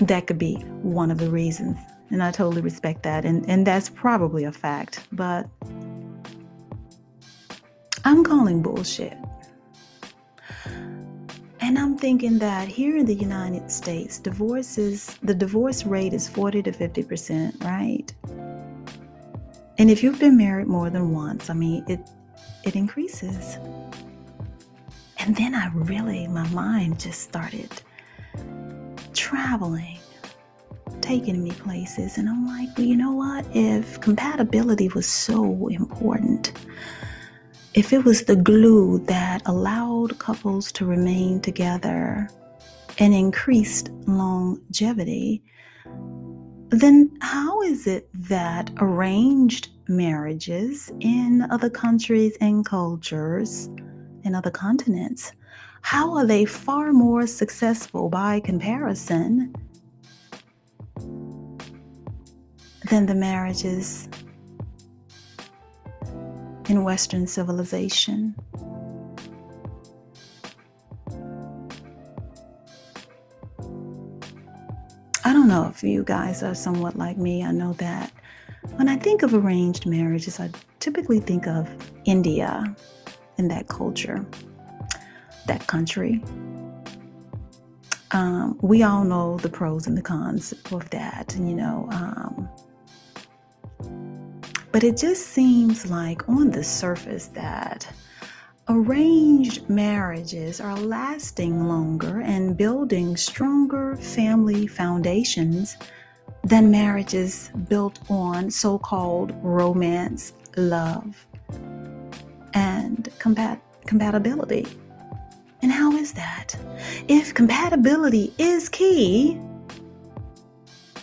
That 0.00 0.26
could 0.26 0.38
be 0.38 0.56
one 0.82 1.12
of 1.12 1.18
the 1.18 1.30
reasons. 1.30 1.78
And 2.14 2.22
I 2.22 2.30
totally 2.30 2.62
respect 2.62 3.02
that. 3.02 3.24
And, 3.24 3.44
and 3.50 3.66
that's 3.66 3.88
probably 3.88 4.44
a 4.44 4.52
fact. 4.52 5.04
But 5.10 5.48
I'm 8.04 8.22
calling 8.22 8.62
bullshit. 8.62 9.18
And 11.58 11.76
I'm 11.76 11.98
thinking 11.98 12.38
that 12.38 12.68
here 12.68 12.96
in 12.96 13.04
the 13.04 13.16
United 13.16 13.68
States, 13.68 14.20
divorce 14.20 14.78
is 14.78 15.18
the 15.24 15.34
divorce 15.34 15.84
rate 15.84 16.12
is 16.12 16.28
40 16.28 16.62
to 16.62 16.70
50%, 16.70 17.64
right? 17.64 18.14
And 19.76 19.90
if 19.90 20.04
you've 20.04 20.20
been 20.20 20.36
married 20.36 20.68
more 20.68 20.90
than 20.90 21.10
once, 21.12 21.50
I 21.50 21.54
mean, 21.54 21.84
it 21.88 21.98
it 22.62 22.76
increases. 22.76 23.58
And 25.18 25.34
then 25.34 25.56
I 25.56 25.68
really 25.74 26.28
my 26.28 26.46
mind 26.50 27.00
just 27.00 27.22
started 27.22 27.72
traveling, 29.14 29.98
taking 31.00 31.42
me 31.42 31.50
places, 31.52 32.18
and 32.18 32.28
I'm 32.28 32.46
like, 32.46 32.68
well, 32.76 32.86
you 32.86 32.96
know 32.96 33.12
what? 33.12 33.44
If 33.54 34.00
compatibility 34.00 34.88
was 34.88 35.06
so 35.06 35.68
important, 35.68 36.52
if 37.74 37.92
it 37.92 38.04
was 38.04 38.24
the 38.24 38.36
glue 38.36 38.98
that 39.06 39.42
allowed 39.46 40.18
couples 40.18 40.70
to 40.72 40.86
remain 40.86 41.40
together 41.40 42.28
and 42.98 43.12
increased 43.12 43.90
longevity, 44.06 45.42
then 46.70 47.16
how 47.20 47.60
is 47.62 47.86
it 47.86 48.08
that 48.14 48.70
arranged 48.78 49.68
marriages 49.88 50.92
in 51.00 51.46
other 51.50 51.70
countries 51.70 52.36
and 52.40 52.64
cultures, 52.64 53.68
in 54.22 54.34
other 54.34 54.50
continents, 54.50 55.32
how 55.82 56.16
are 56.16 56.26
they 56.26 56.44
far 56.44 56.92
more 56.92 57.26
successful 57.26 58.08
by 58.08 58.40
comparison 58.40 59.54
than 62.90 63.06
the 63.06 63.14
marriages 63.14 64.08
in 66.68 66.84
Western 66.84 67.26
civilization. 67.26 68.34
I 75.26 75.32
don't 75.32 75.48
know 75.48 75.66
if 75.68 75.82
you 75.82 76.04
guys 76.04 76.42
are 76.42 76.54
somewhat 76.54 76.96
like 76.96 77.16
me. 77.16 77.42
I 77.42 77.50
know 77.50 77.72
that 77.74 78.12
when 78.76 78.88
I 78.88 78.96
think 78.96 79.22
of 79.22 79.34
arranged 79.34 79.86
marriages, 79.86 80.38
I 80.40 80.50
typically 80.80 81.20
think 81.20 81.46
of 81.46 81.68
India 82.04 82.74
and 83.38 83.50
that 83.50 83.68
culture, 83.68 84.24
that 85.46 85.66
country. 85.66 86.22
Um, 88.10 88.58
we 88.62 88.82
all 88.82 89.04
know 89.04 89.38
the 89.38 89.48
pros 89.48 89.86
and 89.86 89.96
the 89.96 90.02
cons 90.02 90.52
of 90.70 90.88
that. 90.90 91.34
And, 91.34 91.48
you 91.48 91.56
know, 91.56 91.88
um, 91.90 92.48
but 94.74 94.82
it 94.82 94.96
just 94.96 95.28
seems 95.28 95.88
like 95.88 96.28
on 96.28 96.50
the 96.50 96.64
surface 96.64 97.28
that 97.28 97.88
arranged 98.68 99.70
marriages 99.70 100.60
are 100.60 100.76
lasting 100.76 101.68
longer 101.68 102.22
and 102.22 102.56
building 102.56 103.16
stronger 103.16 103.94
family 103.94 104.66
foundations 104.66 105.76
than 106.42 106.72
marriages 106.72 107.52
built 107.68 108.00
on 108.10 108.50
so 108.50 108.76
called 108.76 109.32
romance, 109.44 110.32
love, 110.56 111.24
and 112.54 113.10
compat- 113.20 113.60
compatibility. 113.86 114.66
And 115.62 115.70
how 115.70 115.92
is 115.92 116.12
that? 116.14 116.56
If 117.06 117.32
compatibility 117.32 118.34
is 118.38 118.68
key, 118.68 119.40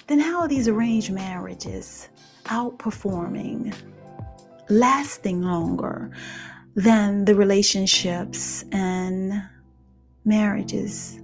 then 0.08 0.19
how 0.19 0.41
are 0.41 0.50
these 0.50 0.67
arranged 0.67 1.13
marriages 1.13 2.10
outperforming, 2.45 3.73
lasting 4.69 5.41
longer 5.41 6.12
than 6.75 7.25
the 7.25 7.36
relationships 7.36 8.63
and 8.71 9.43
marriages. 10.23 11.19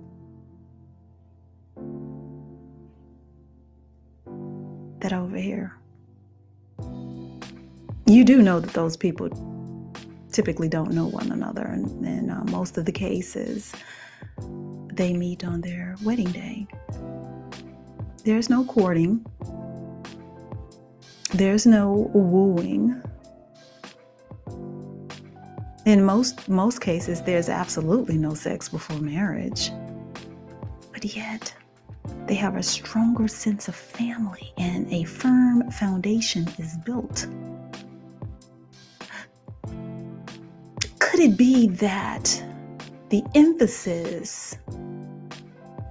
That 4.99 5.13
over 5.13 5.37
here. 5.37 5.77
You 8.05 8.23
do 8.23 8.41
know 8.41 8.59
that 8.59 8.73
those 8.73 8.97
people 8.97 9.29
typically 10.31 10.69
don't 10.69 10.91
know 10.91 11.07
one 11.07 11.31
another, 11.31 11.63
and 11.63 12.05
in 12.05 12.29
uh, 12.29 12.43
most 12.45 12.77
of 12.77 12.85
the 12.85 12.91
cases, 12.91 13.73
they 14.93 15.13
meet 15.13 15.43
on 15.43 15.61
their 15.61 15.95
wedding 16.03 16.31
day. 16.31 16.67
There's 18.23 18.49
no 18.49 18.65
courting, 18.65 19.25
there's 21.37 21.67
no 21.67 22.09
wooing. 22.13 23.01
In 25.85 26.03
most 26.03 26.49
most 26.49 26.81
cases 26.81 27.21
there's 27.21 27.47
absolutely 27.47 28.17
no 28.17 28.33
sex 28.33 28.67
before 28.67 28.99
marriage. 28.99 29.71
But 30.91 31.05
yet 31.05 31.53
they 32.25 32.33
have 32.35 32.55
a 32.55 32.63
stronger 32.63 33.27
sense 33.27 33.67
of 33.67 33.75
family 33.75 34.51
and 34.57 34.91
a 34.91 35.03
firm 35.03 35.69
foundation 35.71 36.47
is 36.57 36.75
built. 36.77 37.27
Could 40.99 41.19
it 41.19 41.37
be 41.37 41.67
that 41.67 42.43
the 43.09 43.23
emphasis 43.35 44.57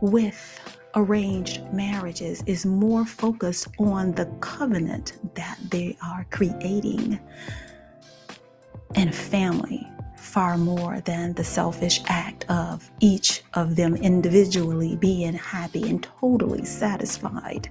with 0.01 0.61
arranged 0.97 1.63
marriages 1.73 2.43
is 2.47 2.65
more 2.65 3.05
focused 3.05 3.69
on 3.79 4.13
the 4.13 4.25
covenant 4.41 5.19
that 5.35 5.59
they 5.71 5.97
are 6.03 6.27
creating 6.31 7.21
and 8.95 9.15
family 9.15 9.87
far 10.17 10.57
more 10.57 11.01
than 11.03 11.35
the 11.35 11.45
selfish 11.45 12.01
act 12.09 12.45
of 12.51 12.91
each 13.01 13.43
of 13.55 13.77
them 13.77 13.95
individually 13.97 14.97
being 14.97 15.35
happy 15.35 15.89
and 15.89 16.03
totally 16.03 16.65
satisfied. 16.65 17.69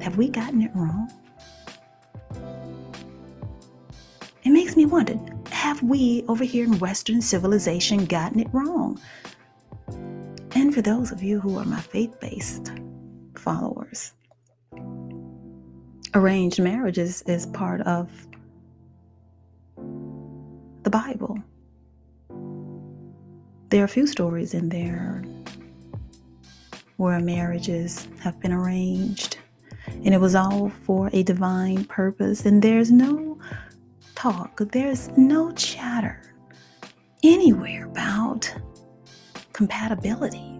Have 0.00 0.16
we 0.16 0.28
gotten 0.28 0.62
it 0.62 0.70
wrong? 0.74 1.12
It 4.44 4.50
makes 4.50 4.76
me 4.76 4.86
wonder 4.86 5.18
have 5.50 5.82
we 5.82 6.24
over 6.28 6.44
here 6.44 6.64
in 6.64 6.78
Western 6.78 7.20
civilization 7.20 8.04
gotten 8.04 8.40
it 8.40 8.48
wrong? 8.52 9.00
For 10.76 10.82
those 10.82 11.10
of 11.10 11.22
you 11.22 11.40
who 11.40 11.56
are 11.56 11.64
my 11.64 11.80
faith 11.80 12.20
based 12.20 12.70
followers, 13.34 14.12
arranged 16.12 16.60
marriages 16.60 17.22
is 17.22 17.46
part 17.46 17.80
of 17.80 18.10
the 20.82 20.90
Bible. 20.90 21.38
There 23.70 23.80
are 23.80 23.86
a 23.86 23.88
few 23.88 24.06
stories 24.06 24.52
in 24.52 24.68
there 24.68 25.24
where 26.98 27.20
marriages 27.20 28.06
have 28.20 28.38
been 28.40 28.52
arranged, 28.52 29.38
and 29.86 30.12
it 30.12 30.20
was 30.20 30.34
all 30.34 30.68
for 30.84 31.08
a 31.14 31.22
divine 31.22 31.86
purpose, 31.86 32.44
and 32.44 32.60
there's 32.60 32.90
no 32.90 33.38
talk, 34.14 34.60
there's 34.72 35.08
no 35.16 35.52
chatter 35.52 36.34
anywhere 37.22 37.86
about 37.86 38.54
compatibility. 39.54 40.55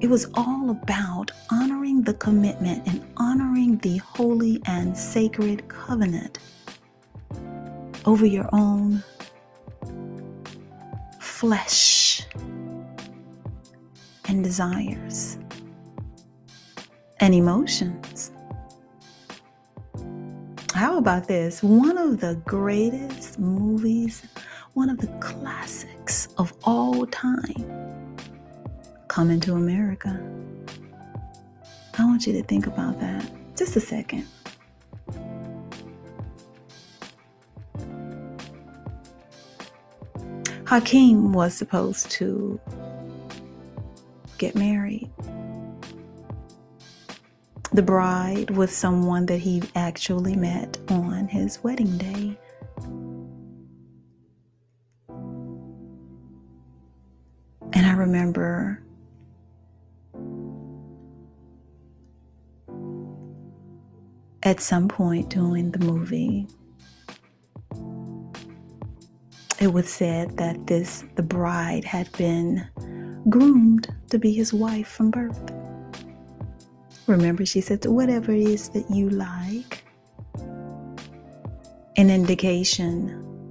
It 0.00 0.08
was 0.08 0.26
all 0.34 0.70
about 0.70 1.32
honoring 1.50 2.02
the 2.02 2.14
commitment 2.14 2.86
and 2.86 3.04
honoring 3.16 3.78
the 3.78 3.96
holy 3.98 4.62
and 4.66 4.96
sacred 4.96 5.66
covenant 5.68 6.38
over 8.04 8.24
your 8.24 8.48
own 8.52 9.02
flesh 11.20 12.22
and 14.26 14.44
desires 14.44 15.38
and 17.18 17.34
emotions. 17.34 18.30
How 20.74 20.98
about 20.98 21.26
this? 21.26 21.60
One 21.62 21.98
of 21.98 22.20
the 22.20 22.40
greatest 22.46 23.38
movies 23.38 24.22
one 24.78 24.90
of 24.90 24.98
the 24.98 25.08
classics 25.18 26.28
of 26.38 26.52
all 26.62 27.04
time, 27.06 27.97
Coming 29.18 29.40
to 29.40 29.54
America. 29.54 30.16
I 31.98 32.04
want 32.04 32.24
you 32.24 32.32
to 32.34 32.42
think 32.44 32.68
about 32.68 33.00
that 33.00 33.28
just 33.56 33.74
a 33.74 33.80
second. 33.80 34.24
Hakeem 40.66 41.32
was 41.32 41.52
supposed 41.52 42.12
to 42.12 42.60
get 44.38 44.54
married. 44.54 45.10
The 47.72 47.82
bride 47.82 48.50
was 48.50 48.70
someone 48.70 49.26
that 49.26 49.38
he 49.38 49.64
actually 49.74 50.36
met 50.36 50.78
on 50.90 51.26
his 51.26 51.58
wedding 51.64 51.98
day. 51.98 52.38
And 57.72 57.84
I 57.84 57.92
remember 57.92 58.57
at 64.58 64.62
some 64.62 64.88
point 64.88 65.28
during 65.28 65.70
the 65.70 65.78
movie, 65.78 66.44
it 69.60 69.72
was 69.72 69.88
said 69.88 70.36
that 70.36 70.66
this 70.66 71.04
the 71.14 71.22
bride 71.22 71.84
had 71.84 72.10
been 72.18 72.66
groomed 73.30 73.86
to 74.10 74.18
be 74.18 74.32
his 74.32 74.52
wife 74.52 74.88
from 74.88 75.12
birth. 75.12 75.52
Remember, 77.06 77.46
she 77.46 77.60
said, 77.60 77.86
whatever 77.86 78.32
it 78.32 78.40
is 78.40 78.70
that 78.70 78.90
you 78.90 79.08
like, 79.10 79.84
an 81.96 82.10
indication 82.10 83.48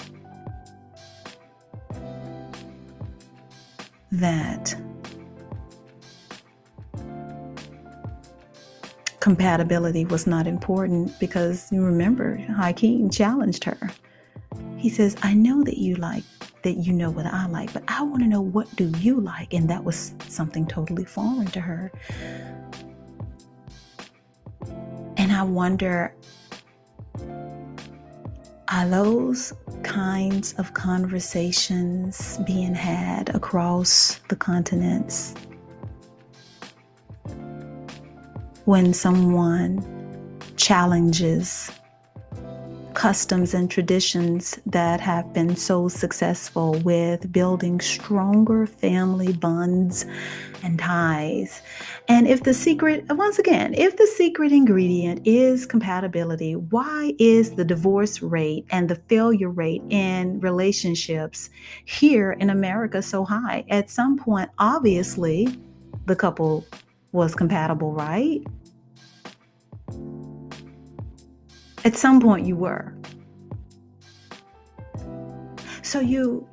that 4.11 4.75
compatibility 9.27 10.05
was 10.05 10.25
not 10.25 10.47
important 10.47 11.11
because 11.19 11.69
you 11.69 11.83
remember 11.83 12.37
Hakeem 12.37 13.09
challenged 13.09 13.65
her. 13.65 13.77
He 14.77 14.87
says, 14.87 15.17
I 15.21 15.33
know 15.33 15.63
that 15.63 15.77
you 15.77 15.95
like 15.95 16.23
that 16.63 16.75
you 16.77 16.93
know 16.93 17.09
what 17.09 17.25
I 17.25 17.45
like, 17.47 17.73
but 17.73 17.83
I 17.89 18.03
want 18.03 18.23
to 18.23 18.29
know 18.29 18.39
what 18.39 18.73
do 18.77 18.89
you 18.99 19.19
like? 19.19 19.53
And 19.53 19.69
that 19.69 19.83
was 19.83 20.15
something 20.29 20.65
totally 20.65 21.03
foreign 21.03 21.47
to 21.47 21.59
her. 21.59 21.91
And 25.17 25.33
I 25.33 25.43
wonder 25.43 26.15
are 28.69 28.87
those 28.87 29.51
kinds 29.83 30.53
of 30.53 30.73
conversations 30.73 32.39
being 32.47 32.73
had 32.73 33.35
across 33.35 34.21
the 34.29 34.37
continents 34.37 35.33
when 38.67 38.93
someone 38.93 39.81
challenges 40.57 41.71
customs 42.95 43.53
and 43.53 43.71
traditions 43.71 44.59
that 44.65 44.99
have 44.99 45.31
been 45.31 45.55
so 45.55 45.87
successful 45.87 46.73
with 46.79 47.31
building 47.31 47.79
stronger 47.79 48.67
family 48.67 49.31
bonds 49.31 50.05
and 50.63 50.77
ties. 50.79 51.61
And 52.09 52.27
if 52.27 52.43
the 52.43 52.53
secret, 52.53 53.05
once 53.09 53.39
again, 53.39 53.73
if 53.73 53.95
the 53.95 54.07
secret 54.17 54.51
ingredient 54.51 55.25
is 55.25 55.65
compatibility, 55.65 56.57
why 56.57 57.13
is 57.19 57.51
the 57.51 57.63
divorce 57.63 58.21
rate 58.21 58.65
and 58.69 58.89
the 58.89 58.95
failure 58.95 59.49
rate 59.49 59.83
in 59.89 60.41
relationships 60.41 61.49
here 61.85 62.33
in 62.33 62.49
America 62.49 63.01
so 63.01 63.23
high? 63.23 63.63
At 63.69 63.89
some 63.89 64.17
point, 64.17 64.49
obviously, 64.59 65.57
the 66.05 66.17
couple 66.17 66.65
was 67.11 67.35
compatible, 67.35 67.93
right? 67.93 68.41
At 71.85 71.95
some 71.95 72.19
point, 72.19 72.45
you 72.45 72.55
were. 72.55 72.93
So 75.81 75.99
you 75.99 76.47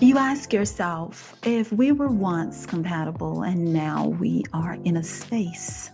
you 0.00 0.18
ask 0.18 0.52
yourself 0.52 1.36
if 1.44 1.72
we 1.72 1.92
were 1.92 2.08
once 2.08 2.66
compatible 2.66 3.42
and 3.42 3.72
now 3.72 4.08
we 4.08 4.42
are 4.52 4.76
in 4.84 4.96
a 4.96 5.02
space, 5.02 5.90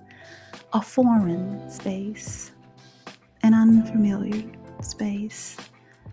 a 0.72 0.80
foreign 0.80 1.68
space, 1.68 2.52
an 3.42 3.54
unfamiliar 3.54 4.50
space, 4.80 5.56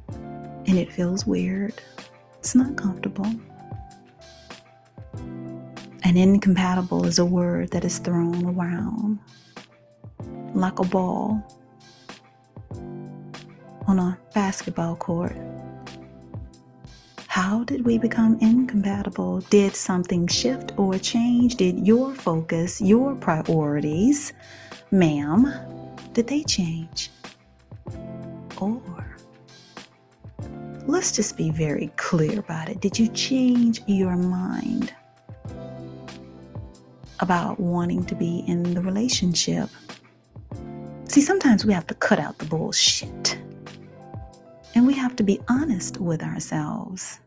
and 0.09 0.77
it 0.77 0.91
feels 0.91 1.25
weird. 1.25 1.73
It's 2.39 2.53
not 2.53 2.75
comfortable. 2.75 3.31
And 6.07 6.17
incompatible 6.17 7.05
is 7.05 7.19
a 7.19 7.25
word 7.25 7.71
that 7.71 7.83
is 7.83 7.97
thrown 7.97 8.45
around 8.45 9.19
like 10.53 10.79
a 10.79 10.85
ball 10.85 11.43
on 13.85 13.99
a 13.99 14.17
basketball 14.33 14.95
court. 14.95 15.35
How 17.27 17.65
did 17.65 17.83
we 17.83 17.97
become 17.97 18.37
incompatible? 18.39 19.41
Did 19.49 19.75
something 19.75 20.27
shift 20.27 20.71
or 20.77 20.97
change? 20.97 21.55
Did 21.55 21.85
your 21.85 22.15
focus, 22.15 22.79
your 22.79 23.13
priorities, 23.15 24.31
ma'am, 24.91 25.53
did 26.13 26.27
they 26.27 26.43
change? 26.43 27.11
Or 28.61 28.81
let's 30.87 31.11
just 31.11 31.35
be 31.35 31.49
very 31.49 31.91
clear 31.97 32.39
about 32.39 32.69
it. 32.69 32.79
Did 32.79 32.97
you 32.97 33.09
change 33.09 33.81
your 33.87 34.15
mind 34.15 34.93
about 37.19 37.59
wanting 37.59 38.05
to 38.05 38.15
be 38.15 38.43
in 38.47 38.73
the 38.73 38.81
relationship? 38.81 39.69
See, 41.05 41.21
sometimes 41.21 41.65
we 41.65 41.73
have 41.73 41.87
to 41.87 41.95
cut 41.95 42.19
out 42.19 42.37
the 42.37 42.45
bullshit. 42.45 43.39
And 44.75 44.85
we 44.85 44.93
have 44.93 45.15
to 45.15 45.23
be 45.23 45.39
honest 45.49 45.99
with 45.99 46.21
ourselves. 46.21 47.19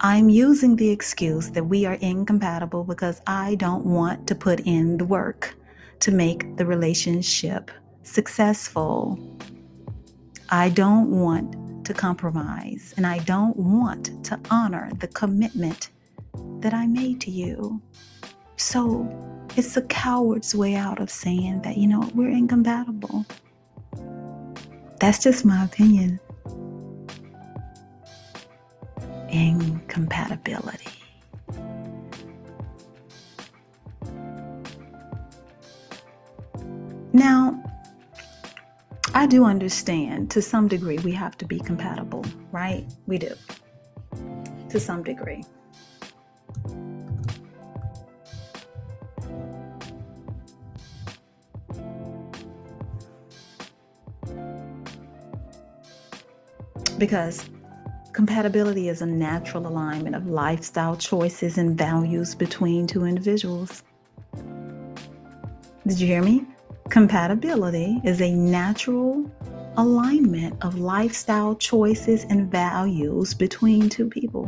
I'm 0.00 0.28
using 0.28 0.76
the 0.76 0.90
excuse 0.90 1.50
that 1.52 1.64
we 1.64 1.86
are 1.86 1.94
incompatible 1.94 2.84
because 2.84 3.22
I 3.26 3.54
don't 3.54 3.86
want 3.86 4.26
to 4.26 4.34
put 4.34 4.60
in 4.60 4.98
the 4.98 5.06
work 5.06 5.56
to 6.00 6.10
make 6.10 6.56
the 6.56 6.66
relationship 6.66 7.70
successful. 8.02 9.18
I 10.50 10.68
don't 10.68 11.10
want 11.10 11.86
to 11.86 11.94
compromise 11.94 12.92
and 12.96 13.06
I 13.06 13.20
don't 13.20 13.56
want 13.56 14.22
to 14.24 14.38
honor 14.50 14.90
the 14.98 15.08
commitment 15.08 15.90
that 16.60 16.74
I 16.74 16.86
made 16.86 17.20
to 17.22 17.30
you. 17.30 17.80
So 18.56 19.08
it's 19.56 19.76
a 19.76 19.82
coward's 19.82 20.54
way 20.54 20.74
out 20.74 21.00
of 21.00 21.10
saying 21.10 21.62
that, 21.62 21.76
you 21.76 21.86
know, 21.86 22.10
we're 22.14 22.30
incompatible. 22.30 23.24
That's 25.00 25.22
just 25.22 25.44
my 25.44 25.64
opinion. 25.64 26.20
Incompatibility. 29.28 30.90
Now, 37.12 37.62
I 39.14 39.26
do 39.26 39.44
understand 39.44 40.30
to 40.32 40.42
some 40.42 40.68
degree 40.68 40.98
we 40.98 41.12
have 41.12 41.38
to 41.38 41.46
be 41.46 41.58
compatible, 41.58 42.24
right? 42.52 42.86
We 43.06 43.16
do. 43.16 43.34
To 44.68 44.78
some 44.78 45.02
degree. 45.02 45.42
Because 56.98 57.48
compatibility 58.12 58.88
is 58.88 59.02
a 59.02 59.06
natural 59.06 59.66
alignment 59.66 60.16
of 60.16 60.26
lifestyle 60.26 60.96
choices 60.96 61.58
and 61.58 61.76
values 61.76 62.34
between 62.34 62.86
two 62.86 63.04
individuals. 63.04 63.82
Did 65.86 66.00
you 66.00 66.06
hear 66.06 66.22
me? 66.22 66.44
Compatibility 66.88 68.00
is 68.04 68.20
a 68.20 68.32
natural 68.32 69.30
alignment 69.76 70.56
of 70.64 70.78
lifestyle 70.78 71.54
choices 71.54 72.24
and 72.24 72.50
values 72.50 73.34
between 73.34 73.88
two 73.88 74.08
people. 74.08 74.46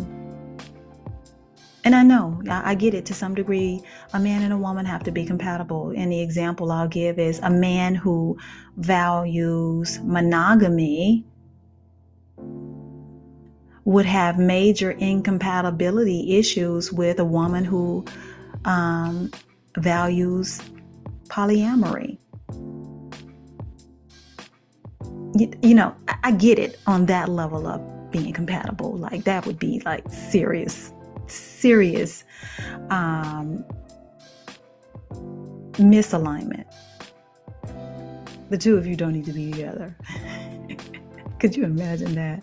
And 1.85 1.95
I 1.95 2.03
know, 2.03 2.43
I 2.51 2.75
get 2.75 2.93
it 2.95 3.07
to 3.07 3.15
some 3.15 3.35
degree. 3.35 3.83
A 4.13 4.21
man 4.21 4.43
and 4.43 4.53
a 4.53 4.59
woman 4.59 4.85
have 4.85 5.05
to 5.05 5.11
be 5.11 5.25
compatible. 5.25 5.93
And 5.97 6.13
the 6.13 6.21
example 6.21 6.73
I'll 6.73 6.89
give 6.89 7.19
is 7.19 7.39
a 7.41 7.51
man 7.51 7.95
who 7.95 8.37
values 8.77 10.01
monogamy 10.03 11.25
would 13.89 14.05
have 14.05 14.39
major 14.39 14.91
incompatibility 14.91 16.37
issues 16.37 16.93
with 16.93 17.19
a 17.19 17.25
woman 17.25 17.65
who 17.65 18.05
um, 18.67 19.31
values 19.79 20.61
polyamory. 21.29 22.19
You, 25.39 25.51
you 25.63 25.75
know, 25.75 25.97
I, 26.07 26.17
I 26.25 26.33
get 26.33 26.59
it 26.59 26.79
on 26.87 27.07
that 27.07 27.31
level 27.31 27.67
of 27.67 27.81
being 28.11 28.35
compatible. 28.35 28.95
Like 28.95 29.25
that 29.25 29.47
would 29.47 29.59
be 29.59 29.81
like 29.87 30.05
serious, 30.11 30.93
serious 31.27 32.25
um, 32.91 33.65
misalignment. 35.77 36.67
The 38.51 38.59
two 38.59 38.77
of 38.77 38.87
you 38.87 38.97
don't 38.97 39.15
need 39.15 39.25
to 39.25 39.33
be 39.33 39.51
together. 39.51 39.97
Could 41.41 41.57
you 41.57 41.65
imagine 41.65 42.15
that? 42.17 42.43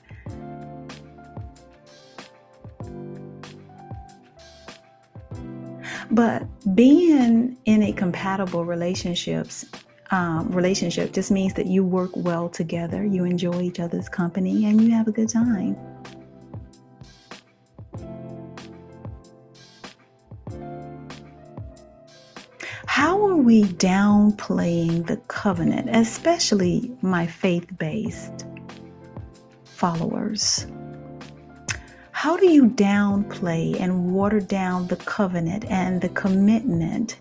But 6.12 6.44
being 6.76 7.58
in 7.66 7.84
a 7.84 7.92
compatible 7.92 8.66
relationships 8.66 9.66
um, 10.12 10.50
relationship 10.50 11.14
just 11.14 11.32
means 11.32 11.54
that 11.56 11.66
you 11.66 11.84
work 11.84 12.12
well 12.16 12.48
together, 12.48 13.04
you 13.04 13.26
enjoy 13.26 13.62
each 13.62 13.80
other's 13.80 14.08
company, 14.08 14.66
and 14.66 14.82
you 14.82 14.92
have 14.92 15.08
a 15.08 15.12
good 15.12 15.30
time. 15.30 15.76
How 22.86 23.26
are 23.26 23.36
we 23.36 23.64
downplaying 23.64 25.08
the 25.08 25.18
covenant, 25.28 25.90
especially 25.92 26.96
my 27.02 27.26
faith 27.28 27.78
based 27.78 28.46
followers? 29.66 30.68
How 32.16 32.38
do 32.38 32.50
you 32.50 32.70
downplay 32.70 33.78
and 33.78 34.14
water 34.14 34.40
down 34.40 34.88
the 34.88 34.96
covenant 34.96 35.66
and 35.66 36.00
the 36.00 36.08
commitment 36.08 37.18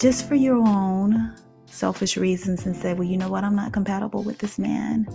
just 0.00 0.26
for 0.28 0.34
your 0.34 0.56
own 0.56 1.36
selfish 1.66 2.16
reasons 2.16 2.66
and 2.66 2.74
say, 2.74 2.94
well, 2.94 3.06
you 3.06 3.16
know 3.16 3.28
what? 3.28 3.44
I'm 3.44 3.54
not 3.54 3.72
compatible 3.72 4.24
with 4.24 4.38
this 4.38 4.58
man. 4.58 5.06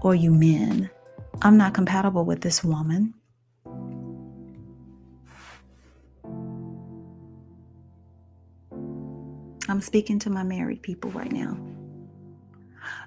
Or 0.00 0.14
you 0.14 0.32
men, 0.32 0.88
I'm 1.42 1.58
not 1.58 1.74
compatible 1.74 2.24
with 2.24 2.40
this 2.40 2.64
woman. 2.64 3.12
I'm 9.68 9.82
speaking 9.82 10.18
to 10.20 10.30
my 10.30 10.42
married 10.42 10.82
people 10.82 11.10
right 11.10 11.30
now. 11.30 11.58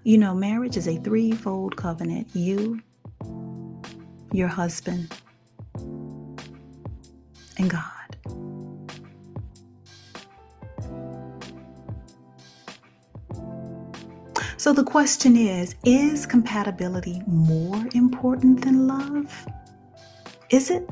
You 0.03 0.19
know, 0.19 0.35
marriage 0.35 0.77
is 0.77 0.87
a 0.87 0.97
threefold 0.97 1.75
covenant 1.75 2.27
you, 2.35 2.81
your 4.31 4.47
husband, 4.47 5.13
and 7.57 7.69
God. 7.69 7.99
So 14.57 14.73
the 14.73 14.83
question 14.83 15.37
is 15.37 15.75
Is 15.85 16.25
compatibility 16.25 17.21
more 17.25 17.81
important 17.93 18.61
than 18.61 18.87
love? 18.87 19.47
Is 20.49 20.69
it? 20.69 20.89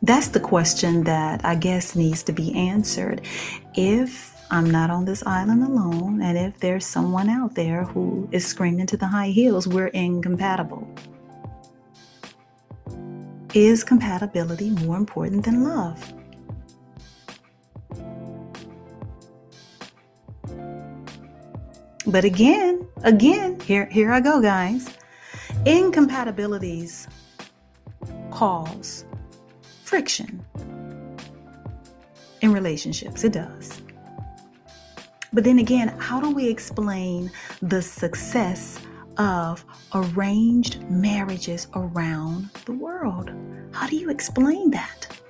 That's 0.00 0.28
the 0.28 0.40
question 0.40 1.04
that 1.04 1.44
I 1.44 1.54
guess 1.54 1.94
needs 1.94 2.22
to 2.22 2.32
be 2.32 2.54
answered. 2.54 3.20
If 3.74 4.37
I'm 4.50 4.70
not 4.70 4.88
on 4.88 5.04
this 5.04 5.22
island 5.26 5.62
alone, 5.62 6.22
and 6.22 6.38
if 6.38 6.58
there's 6.58 6.86
someone 6.86 7.28
out 7.28 7.54
there 7.54 7.84
who 7.84 8.26
is 8.32 8.46
screaming 8.46 8.86
to 8.86 8.96
the 8.96 9.06
high 9.06 9.28
heels, 9.28 9.68
we're 9.68 9.88
incompatible. 9.88 10.88
Is 13.52 13.84
compatibility 13.84 14.70
more 14.70 14.96
important 14.96 15.44
than 15.44 15.64
love? 15.64 16.14
But 22.06 22.24
again, 22.24 22.86
again, 23.02 23.60
here, 23.60 23.84
here 23.86 24.10
I 24.10 24.20
go, 24.20 24.40
guys. 24.40 24.96
Incompatibilities 25.66 27.06
cause 28.30 29.04
friction 29.84 30.42
in 32.40 32.52
relationships. 32.52 33.24
It 33.24 33.34
does. 33.34 33.82
But 35.38 35.44
then 35.44 35.60
again, 35.60 35.96
how 35.98 36.20
do 36.20 36.32
we 36.32 36.48
explain 36.48 37.30
the 37.62 37.80
success 37.80 38.80
of 39.18 39.64
arranged 39.94 40.82
marriages 40.90 41.68
around 41.76 42.50
the 42.64 42.72
world? 42.72 43.30
How 43.72 43.86
do 43.86 43.94
you 43.94 44.10
explain 44.10 44.72
that? 44.72 45.20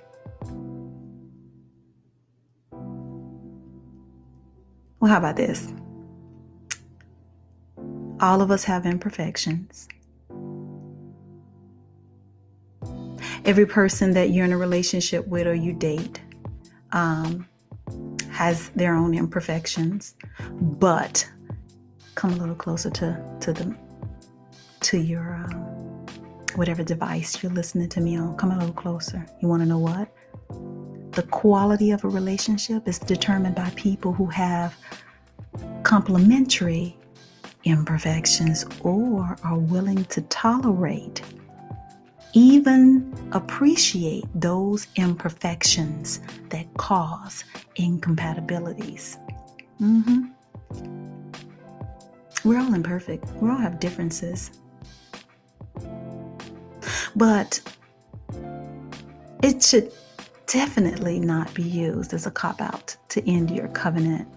Well, 4.98 5.10
how 5.12 5.18
about 5.18 5.36
this? 5.36 5.74
All 8.18 8.40
of 8.40 8.50
us 8.50 8.64
have 8.64 8.86
imperfections. 8.86 9.88
Every 13.44 13.66
person 13.66 14.14
that 14.14 14.30
you're 14.30 14.46
in 14.46 14.52
a 14.52 14.56
relationship 14.56 15.28
with 15.28 15.46
or 15.46 15.54
you 15.54 15.74
date 15.74 16.22
um, 16.92 17.46
has 18.38 18.68
their 18.76 18.94
own 18.94 19.14
imperfections, 19.14 20.14
but 20.60 21.28
come 22.14 22.32
a 22.32 22.36
little 22.36 22.54
closer 22.54 22.88
to 22.88 23.08
to 23.40 23.52
the 23.52 23.76
to 24.80 24.96
your 24.96 25.34
um, 25.34 26.06
whatever 26.54 26.84
device 26.84 27.42
you're 27.42 27.50
listening 27.50 27.88
to 27.88 28.00
me 28.00 28.16
on. 28.16 28.36
Come 28.36 28.52
a 28.52 28.56
little 28.56 28.72
closer. 28.72 29.26
You 29.40 29.48
want 29.48 29.62
to 29.62 29.68
know 29.68 29.80
what? 29.80 30.06
The 31.16 31.24
quality 31.24 31.90
of 31.90 32.04
a 32.04 32.08
relationship 32.08 32.86
is 32.86 33.00
determined 33.00 33.56
by 33.56 33.70
people 33.70 34.12
who 34.12 34.26
have 34.26 34.72
complementary 35.82 36.96
imperfections 37.64 38.64
or 38.82 39.36
are 39.42 39.58
willing 39.58 40.04
to 40.04 40.20
tolerate, 40.22 41.22
even 42.34 43.14
appreciate 43.32 44.24
those 44.34 44.86
imperfections 44.96 46.20
that 46.50 46.66
cause 46.76 47.44
incompatibilities. 47.76 49.18
Mm-hmm. 49.80 50.26
We're 52.44 52.58
all 52.58 52.74
imperfect, 52.74 53.26
we 53.40 53.50
all 53.50 53.56
have 53.56 53.80
differences. 53.80 54.50
But 57.16 57.60
it 59.42 59.62
should 59.62 59.92
definitely 60.46 61.20
not 61.20 61.52
be 61.54 61.62
used 61.62 62.14
as 62.14 62.26
a 62.26 62.30
cop 62.30 62.60
out 62.60 62.96
to 63.10 63.28
end 63.28 63.50
your 63.50 63.68
covenant 63.68 64.28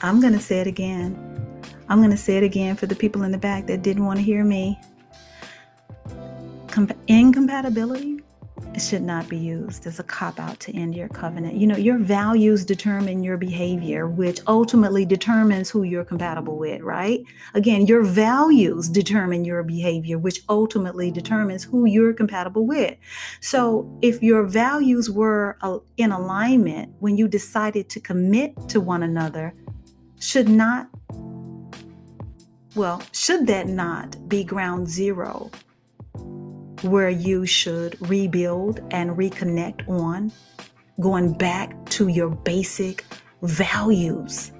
I'm 0.00 0.20
going 0.20 0.32
to 0.32 0.38
say 0.38 0.60
it 0.60 0.68
again. 0.68 1.27
I'm 1.88 1.98
going 1.98 2.10
to 2.10 2.16
say 2.16 2.36
it 2.36 2.42
again 2.42 2.76
for 2.76 2.86
the 2.86 2.94
people 2.94 3.22
in 3.22 3.32
the 3.32 3.38
back 3.38 3.66
that 3.66 3.82
didn't 3.82 4.04
want 4.04 4.18
to 4.18 4.24
hear 4.24 4.44
me. 4.44 4.78
Com- 6.68 6.90
incompatibility 7.06 8.20
should 8.78 9.02
not 9.02 9.28
be 9.28 9.36
used 9.36 9.86
as 9.86 9.98
a 9.98 10.02
cop 10.02 10.38
out 10.38 10.60
to 10.60 10.76
end 10.76 10.94
your 10.94 11.08
covenant. 11.08 11.54
You 11.54 11.66
know, 11.66 11.76
your 11.76 11.98
values 11.98 12.64
determine 12.64 13.22
your 13.22 13.36
behavior, 13.36 14.06
which 14.06 14.40
ultimately 14.46 15.04
determines 15.04 15.70
who 15.70 15.82
you're 15.82 16.04
compatible 16.04 16.56
with, 16.58 16.82
right? 16.82 17.20
Again, 17.54 17.86
your 17.86 18.02
values 18.02 18.88
determine 18.88 19.44
your 19.44 19.62
behavior, 19.62 20.18
which 20.18 20.42
ultimately 20.48 21.10
determines 21.10 21.64
who 21.64 21.86
you're 21.86 22.12
compatible 22.12 22.66
with. 22.66 22.96
So, 23.40 23.90
if 24.02 24.22
your 24.22 24.44
values 24.44 25.10
were 25.10 25.56
uh, 25.62 25.78
in 25.96 26.12
alignment 26.12 26.94
when 27.00 27.16
you 27.16 27.28
decided 27.28 27.88
to 27.90 28.00
commit 28.00 28.68
to 28.68 28.80
one 28.80 29.02
another, 29.02 29.54
should 30.20 30.48
not, 30.48 30.88
well, 32.78 33.02
should 33.10 33.48
that 33.48 33.66
not 33.66 34.28
be 34.28 34.44
ground 34.44 34.88
zero 34.88 35.50
where 36.82 37.10
you 37.10 37.44
should 37.44 37.98
rebuild 38.08 38.80
and 38.92 39.10
reconnect 39.10 39.88
on, 39.88 40.30
going 41.00 41.32
back 41.32 41.74
to 41.86 42.06
your 42.06 42.30
basic 42.30 43.04
values? 43.42 44.52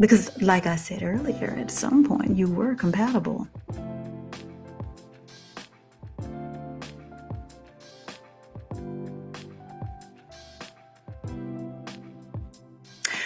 Because, 0.00 0.36
like 0.42 0.66
I 0.66 0.74
said 0.74 1.04
earlier, 1.04 1.56
at 1.60 1.70
some 1.70 2.04
point 2.04 2.36
you 2.36 2.48
were 2.48 2.74
compatible. 2.74 3.46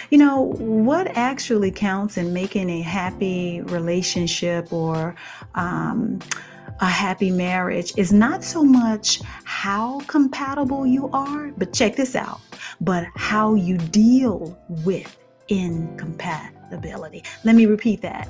You 0.09 0.17
know, 0.17 0.53
what 0.57 1.05
actually 1.15 1.69
counts 1.69 2.17
in 2.17 2.33
making 2.33 2.69
a 2.71 2.81
happy 2.81 3.61
relationship 3.61 4.73
or 4.73 5.15
um, 5.53 6.17
a 6.79 6.87
happy 6.87 7.29
marriage 7.29 7.93
is 7.95 8.11
not 8.11 8.43
so 8.43 8.63
much 8.63 9.21
how 9.43 9.99
compatible 10.07 10.87
you 10.87 11.09
are, 11.13 11.51
but 11.57 11.73
check 11.73 11.95
this 11.95 12.15
out, 12.15 12.41
but 12.81 13.05
how 13.15 13.53
you 13.53 13.77
deal 13.77 14.57
with 14.83 15.15
incompatibility. 15.47 17.23
Let 17.43 17.55
me 17.55 17.67
repeat 17.67 18.01
that. 18.01 18.25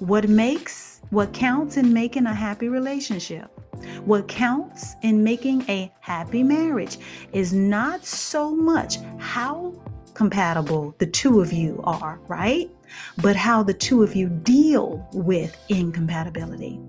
What 0.00 0.28
makes, 0.28 1.02
what 1.10 1.32
counts 1.32 1.76
in 1.76 1.92
making 1.92 2.26
a 2.26 2.34
happy 2.34 2.68
relationship 2.68 3.61
what 4.04 4.28
counts 4.28 4.94
in 5.02 5.22
making 5.22 5.62
a 5.68 5.92
happy 6.00 6.42
marriage 6.42 6.98
is 7.32 7.52
not 7.52 8.04
so 8.04 8.54
much 8.54 8.98
how 9.18 9.72
compatible 10.14 10.94
the 10.98 11.06
two 11.06 11.40
of 11.40 11.52
you 11.52 11.80
are, 11.84 12.20
right? 12.28 12.70
But 13.22 13.36
how 13.36 13.62
the 13.62 13.74
two 13.74 14.02
of 14.02 14.14
you 14.14 14.28
deal 14.28 15.06
with 15.12 15.56
incompatibility. 15.68 16.80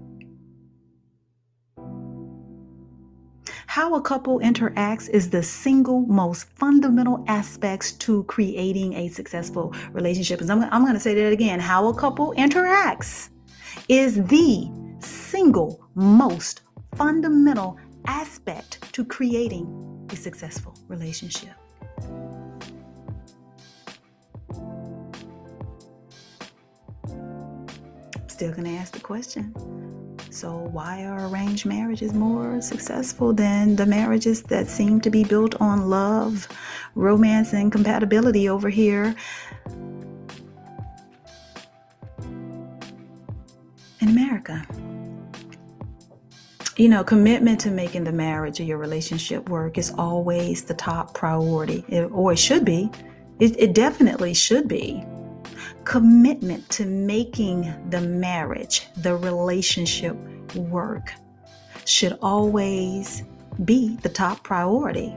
how 3.73 3.95
a 3.95 4.01
couple 4.01 4.39
interacts 4.39 5.09
is 5.09 5.31
the 5.31 5.41
single 5.41 6.01
most 6.01 6.47
fundamental 6.59 7.23
aspects 7.27 7.91
to 7.91 8.23
creating 8.25 8.93
a 8.93 9.07
successful 9.07 9.73
relationship. 9.93 10.41
And 10.41 10.51
I'm, 10.51 10.61
I'm 10.65 10.83
going 10.83 10.93
to 10.93 10.99
say 10.99 11.15
that 11.15 11.33
again. 11.33 11.59
How 11.59 11.87
a 11.87 11.95
couple 11.95 12.35
interacts 12.37 13.29
is 13.89 14.23
the 14.25 14.69
single 14.99 15.83
most 15.95 16.61
fundamental 16.95 17.77
aspect 18.05 18.93
to 18.93 19.05
creating 19.05 20.07
a 20.11 20.15
successful 20.15 20.75
relationship. 20.87 21.53
Still 28.27 28.51
going 28.51 28.65
to 28.65 28.75
ask 28.75 28.93
the 28.93 28.99
question 29.01 29.53
so, 30.33 30.51
why 30.51 31.05
are 31.05 31.27
arranged 31.27 31.67
marriages 31.67 32.11
more 32.11 32.59
successful 32.59 33.33
than 33.33 33.75
the 33.75 33.85
marriages 33.85 34.41
that 34.43 34.67
seem 34.67 34.99
to 35.01 35.11
be 35.11 35.23
built 35.23 35.53
on 35.61 35.91
love, 35.91 36.47
romance, 36.95 37.53
and 37.53 37.71
compatibility 37.71 38.49
over 38.49 38.67
here 38.67 39.15
in 44.01 44.09
America? 44.09 44.65
You 46.75 46.89
know, 46.89 47.03
commitment 47.03 47.59
to 47.61 47.71
making 47.71 48.03
the 48.03 48.11
marriage 48.11 48.59
or 48.59 48.63
your 48.63 48.79
relationship 48.79 49.47
work 49.47 49.77
is 49.77 49.91
always 49.91 50.63
the 50.63 50.73
top 50.73 51.13
priority, 51.13 51.85
it, 51.87 52.11
or 52.11 52.31
it 52.31 52.39
should 52.39 52.65
be. 52.65 52.89
It, 53.39 53.59
it 53.59 53.73
definitely 53.73 54.33
should 54.33 54.67
be 54.67 55.05
commitment 55.85 56.67
to 56.69 56.85
making 56.85 57.73
the 57.89 58.01
marriage, 58.01 58.87
the 58.97 59.15
relationship 59.15 60.15
work 60.55 61.13
should 61.85 62.17
always 62.21 63.23
be 63.65 63.97
the 63.97 64.09
top 64.09 64.43
priority. 64.43 65.13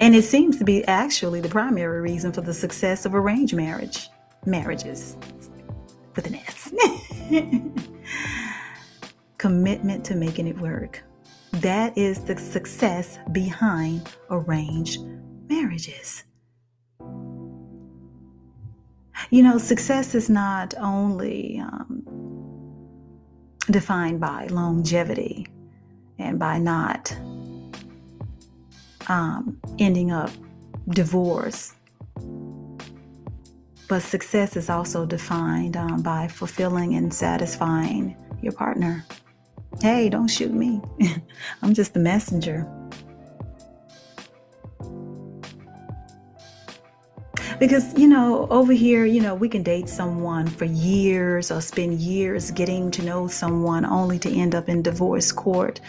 And 0.00 0.16
it 0.16 0.24
seems 0.24 0.56
to 0.58 0.64
be 0.64 0.84
actually 0.86 1.40
the 1.40 1.48
primary 1.48 2.00
reason 2.00 2.32
for 2.32 2.40
the 2.40 2.54
success 2.54 3.06
of 3.06 3.14
arranged 3.14 3.54
marriage, 3.54 4.08
marriages 4.44 5.16
with 6.16 6.26
an 6.26 6.34
S. 6.34 6.72
Commitment 9.42 10.04
to 10.04 10.14
making 10.14 10.46
it 10.46 10.56
work. 10.60 11.02
That 11.54 11.98
is 11.98 12.20
the 12.20 12.38
success 12.38 13.18
behind 13.32 14.08
arranged 14.30 15.00
marriages. 15.48 16.22
You 19.30 19.42
know, 19.42 19.58
success 19.58 20.14
is 20.14 20.30
not 20.30 20.74
only 20.78 21.58
um, 21.58 22.04
defined 23.68 24.20
by 24.20 24.46
longevity 24.46 25.48
and 26.20 26.38
by 26.38 26.58
not 26.58 27.12
um, 29.08 29.60
ending 29.80 30.12
up 30.12 30.30
divorced. 30.90 31.74
But 33.88 34.02
success 34.02 34.56
is 34.56 34.70
also 34.70 35.04
defined 35.04 35.76
um, 35.76 36.00
by 36.00 36.28
fulfilling 36.28 36.94
and 36.94 37.12
satisfying 37.12 38.16
your 38.40 38.52
partner. 38.52 39.04
Hey, 39.80 40.08
don't 40.08 40.28
shoot 40.28 40.52
me. 40.52 40.80
I'm 41.62 41.74
just 41.74 41.94
the 41.94 42.00
messenger. 42.00 42.68
Because, 47.58 47.96
you 47.96 48.08
know, 48.08 48.48
over 48.48 48.72
here, 48.72 49.04
you 49.04 49.20
know, 49.20 49.34
we 49.34 49.48
can 49.48 49.62
date 49.62 49.88
someone 49.88 50.48
for 50.48 50.64
years 50.64 51.50
or 51.50 51.60
spend 51.60 52.00
years 52.00 52.50
getting 52.50 52.90
to 52.90 53.04
know 53.04 53.28
someone 53.28 53.84
only 53.84 54.18
to 54.20 54.30
end 54.30 54.54
up 54.54 54.68
in 54.68 54.82
divorce 54.82 55.30
court. 55.30 55.80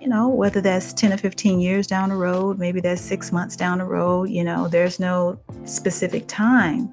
You 0.00 0.08
know, 0.08 0.28
whether 0.28 0.60
that's 0.60 0.92
10 0.92 1.12
or 1.12 1.16
15 1.16 1.60
years 1.60 1.86
down 1.86 2.08
the 2.08 2.16
road, 2.16 2.58
maybe 2.58 2.80
that's 2.80 3.00
six 3.00 3.32
months 3.32 3.56
down 3.56 3.78
the 3.78 3.84
road, 3.84 4.30
you 4.30 4.44
know, 4.44 4.68
there's 4.68 4.98
no 4.98 5.38
specific 5.64 6.26
time. 6.28 6.92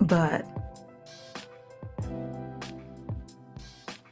But 0.00 0.46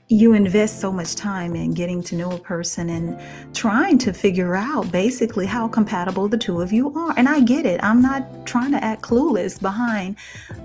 you 0.09 0.35
invest 0.35 0.81
so 0.81 0.93
much 0.93 1.17
time 1.17 1.57
in 1.57 1.75
getting 1.75 2.01
to 2.01 2.15
know 2.15 2.31
a 2.31 2.39
person 2.39 2.91
and 2.91 3.21
trying 3.53 3.99
to 3.99 4.13
figure 4.13 4.55
out 4.55 4.91
basically 4.93 5.47
how 5.47 5.67
compatible 5.67 6.29
the 6.29 6.39
two 6.39 6.61
of 6.61 6.73
you 6.73 6.95
are. 6.95 7.13
And 7.17 7.29
I 7.29 7.41
get 7.41 7.67
it. 7.67 7.83
I'm 7.83 8.01
not 8.01 8.47
trying 8.47 8.71
to 8.71 8.85
act 8.85 9.03
clueless 9.03 9.61
behind 9.61 10.17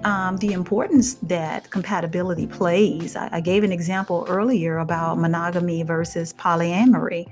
um, 0.03 0.37
the 0.37 0.53
importance 0.53 1.15
that 1.23 1.71
compatibility 1.71 2.45
plays. 2.45 3.15
I, 3.15 3.29
I 3.31 3.41
gave 3.41 3.63
an 3.63 3.71
example 3.71 4.27
earlier 4.29 4.77
about 4.77 5.17
monogamy 5.17 5.81
versus 5.81 6.33
polyamory. 6.33 7.31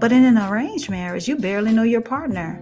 But 0.00 0.12
in 0.12 0.24
an 0.24 0.36
arranged 0.36 0.90
marriage, 0.90 1.26
you 1.26 1.36
barely 1.36 1.72
know 1.72 1.82
your 1.82 2.02
partner. 2.02 2.60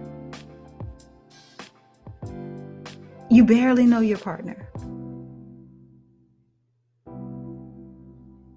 You 3.29 3.43
barely 3.43 3.85
know 3.85 3.99
your 3.99 4.19
partner. 4.19 4.62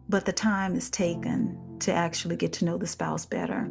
But 0.08 0.24
the 0.24 0.32
time 0.32 0.76
is 0.76 0.90
taken 0.90 1.58
to 1.80 1.92
actually 1.92 2.36
get 2.36 2.52
to 2.54 2.64
know 2.64 2.78
the 2.78 2.86
spouse 2.86 3.26
better. 3.26 3.68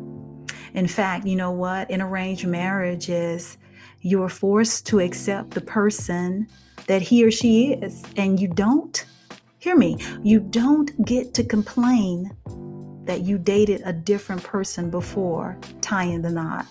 In 0.73 0.87
fact, 0.87 1.25
you 1.25 1.35
know 1.35 1.51
what? 1.51 1.89
In 1.89 2.01
arranged 2.01 2.47
marriages, 2.47 3.57
you're 4.01 4.29
forced 4.29 4.85
to 4.87 4.99
accept 4.99 5.51
the 5.51 5.61
person 5.61 6.47
that 6.87 7.01
he 7.01 7.23
or 7.23 7.31
she 7.31 7.73
is, 7.73 8.03
and 8.17 8.39
you 8.39 8.47
don't, 8.47 9.05
hear 9.57 9.75
me, 9.75 9.97
you 10.21 10.39
don't 10.39 11.05
get 11.05 11.33
to 11.33 11.43
complain 11.43 12.31
that 13.05 13.21
you 13.21 13.37
dated 13.37 13.81
a 13.85 13.93
different 13.93 14.43
person 14.43 14.89
before 14.89 15.57
tying 15.81 16.21
the 16.21 16.29
knot. 16.29 16.67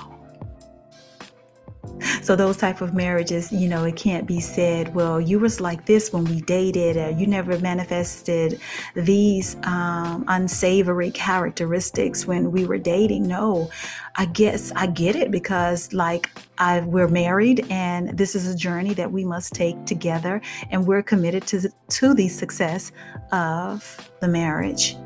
So 2.22 2.36
those 2.36 2.56
type 2.56 2.80
of 2.80 2.94
marriages, 2.94 3.52
you 3.52 3.68
know, 3.68 3.84
it 3.84 3.96
can't 3.96 4.26
be 4.26 4.40
said, 4.40 4.94
well, 4.94 5.20
you 5.20 5.38
was 5.38 5.60
like 5.60 5.86
this 5.86 6.12
when 6.12 6.24
we 6.24 6.40
dated, 6.42 6.96
or 6.96 7.10
you 7.10 7.26
never 7.26 7.58
manifested 7.58 8.60
these 8.94 9.56
um, 9.64 10.24
unsavory 10.28 11.10
characteristics 11.10 12.26
when 12.26 12.52
we 12.52 12.64
were 12.64 12.78
dating. 12.78 13.26
No, 13.28 13.70
I 14.16 14.26
guess 14.26 14.72
I 14.72 14.86
get 14.86 15.16
it 15.16 15.30
because 15.30 15.92
like 15.92 16.30
I 16.58 16.80
we're 16.80 17.08
married 17.08 17.66
and 17.70 18.16
this 18.16 18.34
is 18.34 18.46
a 18.46 18.56
journey 18.56 18.94
that 18.94 19.10
we 19.10 19.24
must 19.24 19.54
take 19.54 19.84
together, 19.86 20.40
and 20.70 20.86
we're 20.86 21.02
committed 21.02 21.46
to 21.48 21.70
to 21.88 22.14
the 22.14 22.28
success 22.28 22.92
of 23.32 24.10
the 24.20 24.28
marriage 24.28 24.96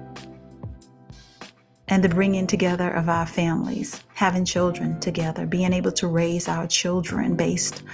and 1.96 2.04
the 2.04 2.10
bringing 2.10 2.46
together 2.46 2.90
of 2.90 3.08
our 3.08 3.24
families, 3.24 4.04
having 4.12 4.44
children 4.44 5.00
together, 5.00 5.46
being 5.46 5.72
able 5.72 5.90
to 5.90 6.06
raise 6.06 6.46
our 6.46 6.66
children 6.66 7.34
based 7.34 7.84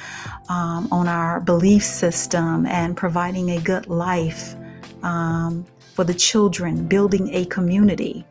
um, 0.49 0.89
on 0.91 1.07
our 1.07 1.39
belief 1.39 1.85
system 1.85 2.67
and 2.67 2.97
providing 2.97 3.51
a 3.51 3.61
good 3.61 3.87
life 3.87 4.57
um, 5.05 5.65
for 5.95 6.03
the 6.03 6.13
children, 6.13 6.85
building 6.89 7.33
a 7.33 7.45
community. 7.45 8.27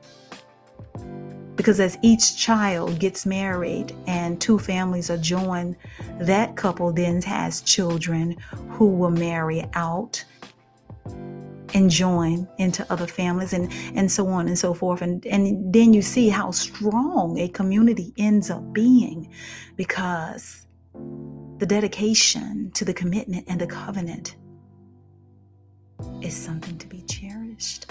Because 1.56 1.80
as 1.80 1.98
each 2.02 2.36
child 2.36 3.00
gets 3.00 3.26
married 3.26 3.96
and 4.08 4.42
two 4.42 4.60
families 4.60 5.10
are 5.10 5.16
joined, 5.16 5.78
that 6.20 6.58
couple 6.58 6.92
then 6.92 7.22
has 7.22 7.62
children 7.62 8.36
who 8.72 8.88
will 8.88 9.10
marry 9.10 9.64
out 9.76 10.22
and 11.74 11.90
join 11.90 12.48
into 12.58 12.86
other 12.92 13.08
families 13.08 13.54
and 13.54 13.72
and 13.96 14.12
so 14.12 14.28
on 14.28 14.48
and 14.48 14.58
so 14.58 14.74
forth. 14.74 15.02
And 15.02 15.26
and 15.28 15.74
then 15.74 15.94
you 15.94 16.02
see 16.02 16.30
how 16.30 16.52
strong 16.52 17.38
a 17.40 17.48
community 17.50 18.14
ends 18.18 18.50
up 18.50 18.74
being 18.74 19.34
because 19.76 20.68
the 21.58 21.66
dedication 21.66 22.72
to 22.74 22.86
the 22.86 22.94
commitment 22.94 23.46
and 23.48 23.62
the 23.62 23.68
covenant 23.68 24.36
is 26.22 26.36
something 26.36 26.78
to 26.80 26.88
be 26.88 27.02
cherished 27.04 27.86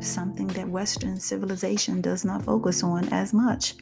something 0.00 0.46
that 0.48 0.68
western 0.68 1.18
civilization 1.18 2.00
does 2.00 2.24
not 2.24 2.42
focus 2.42 2.82
on 2.82 3.08
as 3.12 3.32
much. 3.32 3.74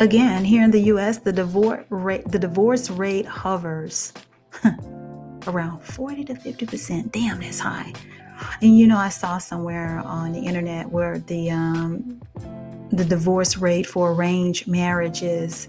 Again 0.00 0.44
here 0.44 0.64
in 0.64 0.70
the 0.70 0.82
US 0.92 1.18
the 1.18 1.32
divorce 1.32 1.86
rate 1.90 2.26
the 2.30 2.38
divorce 2.38 2.90
rate 2.90 3.26
hovers 3.26 4.12
around 5.46 5.82
40 5.82 6.24
to 6.24 6.34
50%. 6.34 7.12
Damn, 7.12 7.40
that's 7.40 7.58
high. 7.58 7.92
And 8.60 8.78
you 8.78 8.86
know, 8.86 8.98
I 8.98 9.08
saw 9.08 9.38
somewhere 9.38 9.98
on 10.04 10.32
the 10.32 10.40
internet 10.40 10.90
where 10.90 11.18
the 11.18 11.50
um, 11.50 12.20
the 12.90 13.04
divorce 13.04 13.56
rate 13.56 13.86
for 13.86 14.12
arranged 14.12 14.68
marriages 14.68 15.68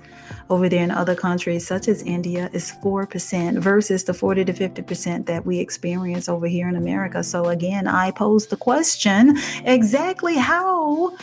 over 0.49 0.69
there 0.69 0.84
in 0.84 0.91
other 0.91 1.15
countries, 1.15 1.65
such 1.65 1.88
as 1.88 2.03
India, 2.03 2.49
is 2.53 2.71
4% 2.84 3.57
versus 3.59 4.03
the 4.03 4.13
40 4.13 4.45
to 4.45 4.53
50% 4.53 5.26
that 5.26 5.45
we 5.45 5.59
experience 5.59 6.30
over 6.30 6.45
here 6.45 6.67
in 6.69 6.76
America. 6.76 7.23
So, 7.23 7.45
again, 7.45 7.88
I 7.88 8.11
pose 8.11 8.47
the 8.47 8.57
question 8.57 9.38
exactly 9.65 10.36
how 10.36 11.17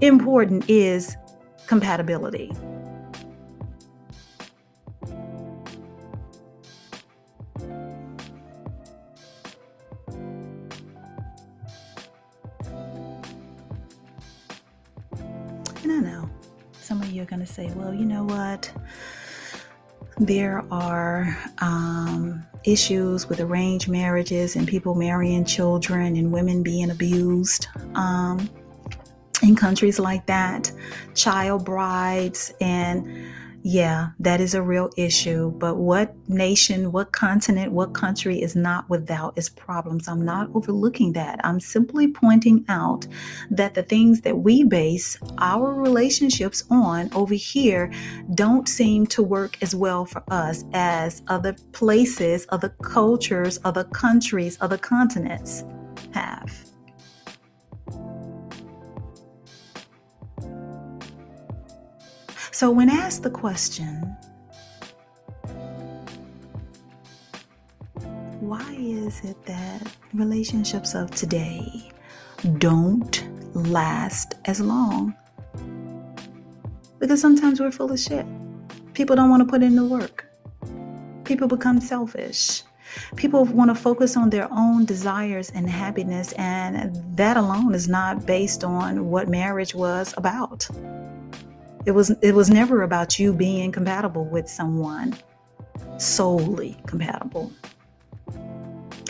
important 0.00 0.68
is 0.68 1.16
compatibility? 1.66 2.52
You're 17.20 17.26
going 17.26 17.40
to 17.40 17.46
say, 17.46 17.70
well, 17.74 17.92
you 17.92 18.06
know 18.06 18.24
what? 18.24 18.72
There 20.18 20.64
are 20.70 21.36
um, 21.58 22.46
issues 22.64 23.28
with 23.28 23.40
arranged 23.40 23.88
marriages 23.88 24.56
and 24.56 24.66
people 24.66 24.94
marrying 24.94 25.44
children 25.44 26.16
and 26.16 26.32
women 26.32 26.62
being 26.62 26.90
abused. 26.90 27.66
Um, 27.94 28.48
in 29.42 29.54
countries 29.54 29.98
like 29.98 30.24
that, 30.26 30.72
child 31.14 31.64
brides 31.64 32.54
and 32.60 33.26
yeah, 33.62 34.10
that 34.18 34.40
is 34.40 34.54
a 34.54 34.62
real 34.62 34.90
issue. 34.96 35.50
But 35.50 35.76
what 35.76 36.14
nation, 36.28 36.92
what 36.92 37.12
continent, 37.12 37.72
what 37.72 37.92
country 37.92 38.40
is 38.40 38.56
not 38.56 38.88
without 38.88 39.36
its 39.36 39.50
problems? 39.50 40.08
I'm 40.08 40.24
not 40.24 40.48
overlooking 40.54 41.12
that. 41.12 41.40
I'm 41.44 41.60
simply 41.60 42.08
pointing 42.08 42.64
out 42.68 43.06
that 43.50 43.74
the 43.74 43.82
things 43.82 44.22
that 44.22 44.38
we 44.38 44.64
base 44.64 45.18
our 45.38 45.74
relationships 45.74 46.64
on 46.70 47.12
over 47.12 47.34
here 47.34 47.92
don't 48.34 48.66
seem 48.66 49.06
to 49.08 49.22
work 49.22 49.58
as 49.62 49.74
well 49.74 50.06
for 50.06 50.22
us 50.30 50.64
as 50.72 51.22
other 51.28 51.54
places, 51.72 52.46
other 52.48 52.70
cultures, 52.82 53.60
other 53.64 53.84
countries, 53.84 54.56
other 54.62 54.78
continents 54.78 55.64
have. 56.14 56.69
So, 62.60 62.70
when 62.70 62.90
asked 62.90 63.22
the 63.22 63.30
question, 63.30 64.02
why 68.40 68.76
is 68.78 69.24
it 69.24 69.42
that 69.46 69.96
relationships 70.12 70.94
of 70.94 71.10
today 71.10 71.90
don't 72.58 73.26
last 73.54 74.34
as 74.44 74.60
long? 74.60 75.14
Because 76.98 77.18
sometimes 77.18 77.60
we're 77.60 77.70
full 77.70 77.90
of 77.90 77.98
shit. 77.98 78.26
People 78.92 79.16
don't 79.16 79.30
want 79.30 79.40
to 79.42 79.48
put 79.48 79.62
in 79.62 79.74
the 79.74 79.86
work. 79.86 80.26
People 81.24 81.48
become 81.48 81.80
selfish. 81.80 82.62
People 83.16 83.46
want 83.46 83.70
to 83.70 83.74
focus 83.74 84.18
on 84.18 84.28
their 84.28 84.52
own 84.52 84.84
desires 84.84 85.50
and 85.54 85.70
happiness, 85.70 86.32
and 86.32 86.94
that 87.16 87.38
alone 87.38 87.74
is 87.74 87.88
not 87.88 88.26
based 88.26 88.64
on 88.64 89.08
what 89.08 89.30
marriage 89.30 89.74
was 89.74 90.12
about. 90.18 90.68
It 91.86 91.92
was 91.92 92.10
it 92.22 92.34
was 92.34 92.50
never 92.50 92.82
about 92.82 93.18
you 93.18 93.32
being 93.32 93.72
compatible 93.72 94.24
with 94.24 94.48
someone 94.48 95.16
solely 95.96 96.76
compatible. 96.86 97.52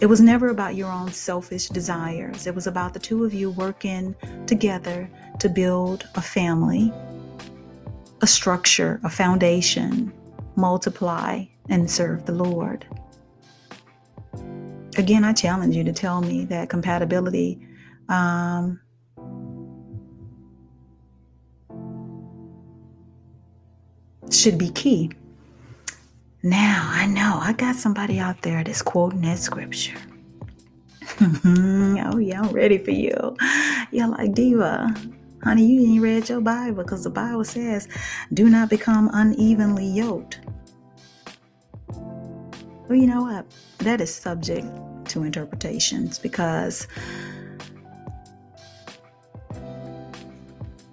It 0.01 0.07
was 0.07 0.21
never 0.21 0.49
about 0.49 0.77
your 0.77 0.91
own 0.91 1.13
selfish 1.13 1.69
desires. 1.69 2.47
It 2.47 2.55
was 2.55 2.67
about 2.67 2.95
the 2.95 3.01
two 3.01 3.25
of 3.25 3.35
you 3.35 3.51
working 3.51 4.15
together 4.47 5.11
to 5.41 5.49
build 5.49 6.09
a 6.15 6.23
family, 6.23 6.93
a 8.23 8.27
structure, 8.27 8.99
a 9.05 9.11
foundation, 9.11 10.13
multiply 10.57 11.45
and 11.69 11.91
serve 11.91 12.25
the 12.25 12.33
Lord. 12.33 12.87
Again, 14.97 15.25
I 15.25 15.33
challenge 15.33 15.77
you 15.77 15.85
to 15.85 15.93
tell 15.93 16.21
me 16.23 16.45
that 16.47 16.69
compatibility 16.69 17.61
um, 18.09 18.81
should 24.33 24.59
be 24.59 24.71
key. 24.71 25.11
Now, 26.43 26.89
I 26.93 27.07
know 27.07 27.39
I 27.41 27.53
got 27.53 27.77
somebody 27.77 28.19
out 28.19 28.41
there 28.43 28.65
that's 28.65 28.83
quoting 28.83 29.21
that 29.23 29.39
scripture. 29.39 29.99
oh, 31.21 32.19
yeah, 32.19 32.41
I'm 32.41 32.53
ready 32.53 32.79
for 32.79 32.93
you. 32.93 33.37
You're 33.91 34.09
like, 34.09 34.33
Diva, 34.33 34.95
honey, 35.43 35.67
you 35.67 35.93
ain't 35.93 36.03
read 36.03 36.29
your 36.29 36.41
Bible 36.41 36.83
because 36.83 37.05
the 37.05 37.11
Bible 37.11 37.45
says, 37.45 37.89
do 38.33 38.49
not 38.49 38.71
become 38.71 39.11
unevenly 39.13 39.87
yoked. 39.87 40.41
Well, 41.89 42.99
you 42.99 43.07
know 43.07 43.23
what? 43.23 43.47
That 43.79 44.01
is 44.01 44.15
subject 44.15 44.67
to 45.11 45.25
interpretations 45.25 46.19
because 46.19 46.89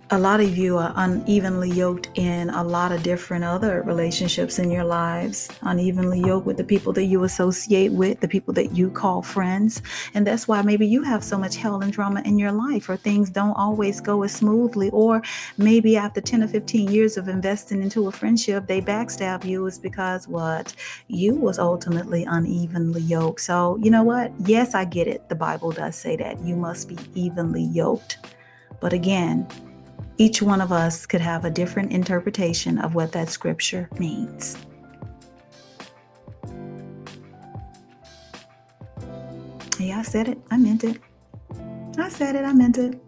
a 0.10 0.18
lot 0.18 0.40
of 0.40 0.58
you 0.58 0.78
are 0.78 0.94
unevenly 0.96 1.70
yoked 1.70 2.10
in 2.16 2.50
a 2.52 2.64
lot 2.64 2.94
of 2.94 3.04
different 3.04 3.44
other 3.44 3.82
relationships 3.82 4.58
in 4.58 4.72
your 4.72 4.86
lives, 4.86 5.50
unevenly 5.64 6.22
yoked 6.22 6.46
with 6.46 6.56
the 6.56 6.64
people 6.64 6.94
that 6.94 7.04
you 7.06 7.26
associate 7.26 7.92
with, 7.92 8.22
the 8.22 8.28
people 8.28 8.54
that 8.54 8.72
you 8.72 8.90
call 8.90 9.22
friends. 9.22 9.82
And 10.14 10.26
that's 10.26 10.48
why 10.48 10.62
maybe 10.62 10.88
you 10.88 11.04
have 11.04 11.26
so 11.26 11.38
much 11.38 11.58
hell 11.58 11.82
and 11.82 11.92
drama 11.92 12.22
in 12.24 12.40
your 12.40 12.54
life, 12.54 12.88
or 12.88 12.96
things 12.96 13.30
don't 13.30 13.52
always 13.58 14.00
go 14.00 14.24
as 14.24 14.32
smoothly. 14.32 14.90
Or 14.92 15.22
maybe 15.58 15.98
after 15.98 16.22
10 16.22 16.44
or 16.44 16.48
15 16.48 16.90
years 16.90 17.18
of 17.18 17.28
investing 17.28 17.82
into 17.82 18.08
a 18.08 18.12
friendship, 18.12 18.66
they 18.66 18.80
backstab 18.80 19.44
you 19.44 19.66
is 19.66 19.78
because 19.78 20.26
what? 20.26 20.74
You 21.08 21.36
was 21.36 21.60
ultimately 21.60 22.24
unevenly 22.24 23.02
yoked. 23.02 23.42
So, 23.42 23.78
you 23.82 23.92
know 23.92 24.04
what? 24.04 24.32
Yes, 24.46 24.74
I 24.74 24.86
get 24.86 25.08
it. 25.08 25.28
The 25.28 25.36
Bible 25.36 25.72
does 25.72 25.98
say 25.98 26.16
that 26.16 26.40
you 26.46 26.56
must 26.56 26.88
be 26.88 26.98
evenly 27.14 27.64
yoked. 27.64 28.20
But 28.80 28.94
again, 28.94 29.48
each 30.18 30.42
one 30.42 30.62
of 30.62 30.72
us 30.72 31.06
could 31.06 31.22
have 31.22 31.46
a 31.46 31.50
different 31.50 31.92
interpretation 31.92 32.80
of 32.80 32.96
what 32.96 33.12
that 33.12 33.30
scripture 33.30 33.88
means. 34.00 34.58
Yeah, 39.80 40.00
I 40.00 40.02
said 40.02 40.28
it. 40.28 40.40
I 40.50 40.58
meant 40.58 40.84
it. 40.84 41.00
I 42.00 42.10
said 42.10 42.36
it. 42.36 42.44
I 42.44 42.54
meant 42.54 42.78
it. 42.80 43.00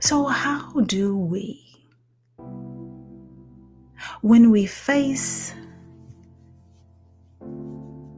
So, 0.00 0.24
how 0.24 0.72
do 0.80 1.16
we, 1.16 1.64
when 4.20 4.50
we 4.50 4.66
face 4.66 5.54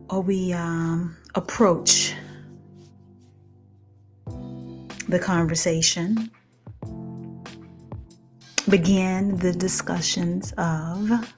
or 0.08 0.22
we 0.22 0.52
um, 0.52 1.16
approach 1.34 2.14
the 5.08 5.18
conversation, 5.18 6.30
begin 8.68 9.36
the 9.36 9.52
discussions 9.52 10.52
of 10.58 11.34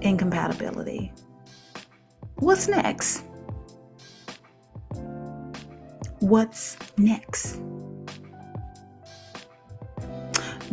incompatibility. 0.00 1.12
What's 2.36 2.68
next? 2.68 3.24
What's 6.20 6.76
next? 6.96 7.60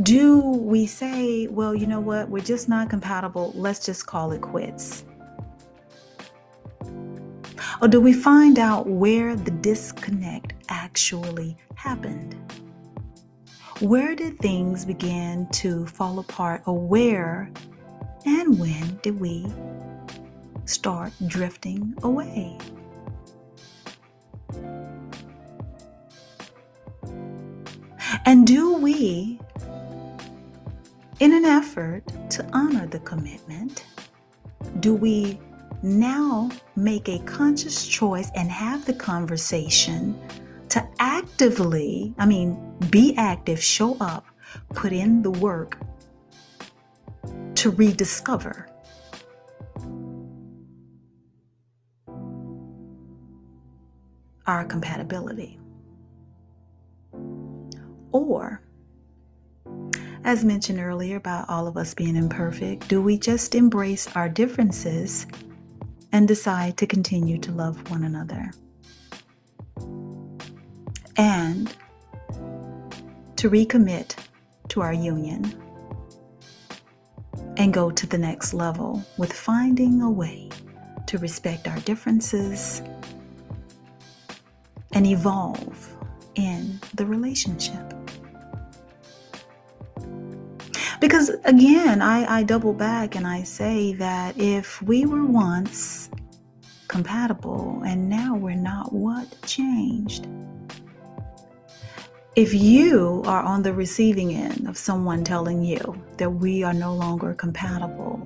Do 0.04 0.40
we 0.40 0.86
say, 0.86 1.48
well, 1.48 1.76
you 1.76 1.86
know 1.86 2.00
what, 2.00 2.30
we're 2.30 2.44
just 2.44 2.70
not 2.70 2.90
compatible, 2.90 3.52
let's 3.56 3.86
just 3.86 4.08
call 4.08 4.32
it 4.32 4.42
quits? 4.42 5.04
Or 7.82 7.88
do 7.88 8.00
we 8.02 8.14
find 8.14 8.60
out 8.60 8.88
where 8.88 9.36
the 9.36 9.52
disconnect 9.52 10.54
actually 10.70 11.58
happened? 11.76 12.36
Where 13.80 14.16
did 14.16 14.38
things 14.40 14.86
begin 14.86 15.48
to 15.54 15.86
fall 15.88 16.20
apart, 16.20 16.62
or 16.66 16.78
where 16.78 17.52
and 18.26 18.60
when 18.60 19.00
did 19.02 19.20
we 19.20 19.48
start 20.66 21.12
drifting 21.28 21.96
away? 22.04 22.58
And 28.26 28.46
do 28.46 28.78
we, 28.78 29.40
in 31.20 31.34
an 31.34 31.46
effort 31.46 32.04
to 32.32 32.48
honor 32.54 32.86
the 32.86 33.00
commitment, 33.00 33.84
do 34.80 34.94
we 34.94 35.40
now 35.84 36.50
make 36.76 37.10
a 37.10 37.20
conscious 37.20 37.88
choice 37.88 38.30
and 38.36 38.50
have 38.52 38.86
the 38.86 38.94
conversation 38.94 40.20
to 40.70 40.88
actively, 41.00 42.14
I 42.18 42.26
mean, 42.26 42.58
be 42.90 43.16
active, 43.18 43.62
show 43.62 43.98
up, 44.00 44.26
put 44.74 44.94
in 44.94 45.22
the 45.22 45.32
work 45.32 45.78
to 47.56 47.72
rediscover. 47.72 48.68
Our 54.48 54.66
compatibility. 54.66 55.60
Or, 58.12 58.62
as 60.24 60.44
mentioned 60.44 60.80
earlier 60.80 61.18
about 61.18 61.50
all 61.50 61.68
of 61.68 61.78
us 61.78 61.94
being 61.94 62.16
imperfect, 62.16 62.88
do 62.88 63.02
we 63.02 63.18
just 63.18 63.56
embrace 63.56 64.08
our 64.16 64.28
differences 64.28 65.26
and 66.12 66.28
decide 66.28 66.78
to 66.78 66.88
continue 66.88 67.38
to 67.40 67.52
love 67.52 67.90
one 67.90 68.04
another. 68.04 68.52
And 71.18 71.76
to 73.38 73.50
recommit 73.50 74.16
to 74.70 74.82
our 74.82 74.94
union 74.94 75.54
and 77.58 77.74
go 77.74 77.92
to 77.92 78.08
the 78.08 78.18
next 78.18 78.54
level 78.54 79.04
with 79.18 79.34
finding 79.34 80.02
a 80.02 80.10
way 80.10 80.50
to 81.08 81.18
respect 81.18 81.68
our 81.68 81.80
differences 81.80 82.82
and 84.94 85.06
evolve 85.06 85.96
in 86.36 86.80
the 86.96 87.06
relationship. 87.06 88.01
Because 91.02 91.32
again, 91.46 92.00
I, 92.00 92.38
I 92.38 92.44
double 92.44 92.74
back 92.74 93.16
and 93.16 93.26
I 93.26 93.42
say 93.42 93.94
that 93.94 94.38
if 94.38 94.80
we 94.84 95.08
were 95.08 95.26
once 95.26 96.12
compatible 96.88 97.82
and 97.84 98.08
now 98.08 98.36
we're 98.36 98.56
not, 98.56 98.94
what 98.94 99.28
changed? 99.42 100.28
If 102.36 102.54
you 102.54 103.24
are 103.26 103.42
on 103.42 103.64
the 103.64 103.74
receiving 103.74 104.36
end 104.36 104.68
of 104.68 104.78
someone 104.78 105.24
telling 105.24 105.64
you 105.64 106.00
that 106.18 106.30
we 106.30 106.62
are 106.62 106.74
no 106.74 106.94
longer 106.94 107.34
compatible, 107.34 108.24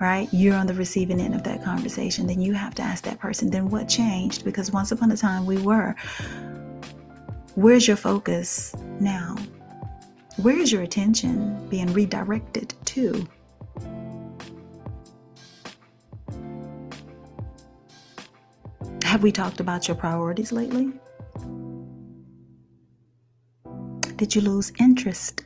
right? 0.00 0.26
You're 0.32 0.56
on 0.56 0.66
the 0.66 0.74
receiving 0.74 1.20
end 1.20 1.34
of 1.34 1.42
that 1.44 1.62
conversation, 1.62 2.26
then 2.26 2.40
you 2.40 2.54
have 2.54 2.74
to 2.76 2.82
ask 2.82 3.04
that 3.04 3.18
person, 3.18 3.50
then 3.50 3.68
what 3.68 3.90
changed? 3.90 4.42
Because 4.42 4.72
once 4.72 4.90
upon 4.90 5.10
a 5.12 5.18
time 5.18 5.44
we 5.44 5.58
were. 5.58 5.94
Where's 7.56 7.86
your 7.86 7.96
focus 7.96 8.74
now? 8.98 9.36
Where 10.42 10.58
is 10.58 10.72
your 10.72 10.82
attention 10.82 11.68
being 11.68 11.92
redirected 11.92 12.74
to? 12.86 13.28
Have 19.04 19.22
we 19.22 19.30
talked 19.30 19.60
about 19.60 19.86
your 19.86 19.96
priorities 19.96 20.50
lately? 20.50 20.92
Did 24.16 24.34
you 24.34 24.40
lose 24.40 24.72
interest? 24.80 25.44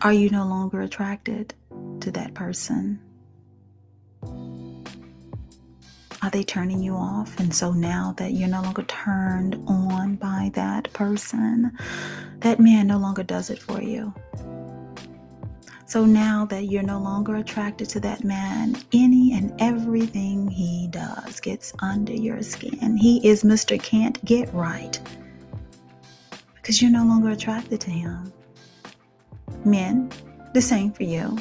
Are 0.00 0.14
you 0.14 0.30
no 0.30 0.46
longer 0.46 0.80
attracted 0.80 1.52
to 2.00 2.10
that 2.12 2.32
person? 2.32 2.98
Are 6.22 6.30
they 6.30 6.42
turning 6.42 6.82
you 6.82 6.94
off? 6.94 7.38
And 7.40 7.54
so 7.54 7.72
now 7.72 8.14
that 8.18 8.32
you're 8.32 8.48
no 8.48 8.62
longer 8.62 8.82
turned 8.82 9.62
on 9.66 10.16
by 10.16 10.50
that 10.54 10.92
person, 10.92 11.72
that 12.40 12.60
man 12.60 12.86
no 12.86 12.98
longer 12.98 13.22
does 13.22 13.48
it 13.48 13.58
for 13.58 13.80
you. 13.82 14.12
So 15.86 16.04
now 16.04 16.44
that 16.46 16.66
you're 16.66 16.82
no 16.82 17.00
longer 17.00 17.36
attracted 17.36 17.88
to 17.90 18.00
that 18.00 18.22
man, 18.22 18.76
any 18.92 19.32
and 19.32 19.52
everything 19.60 20.48
he 20.48 20.88
does 20.88 21.40
gets 21.40 21.72
under 21.80 22.12
your 22.12 22.42
skin. 22.42 22.96
He 22.96 23.26
is 23.26 23.42
Mr. 23.42 23.82
Can't 23.82 24.22
Get 24.24 24.52
Right 24.54 25.00
because 26.54 26.80
you're 26.80 26.92
no 26.92 27.04
longer 27.04 27.30
attracted 27.30 27.80
to 27.80 27.90
him. 27.90 28.32
Men, 29.64 30.12
the 30.54 30.62
same 30.62 30.92
for 30.92 31.02
you. 31.02 31.38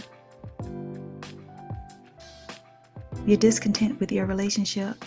You're 3.29 3.37
discontent 3.37 3.99
with 3.99 4.11
your 4.11 4.25
relationship. 4.25 5.05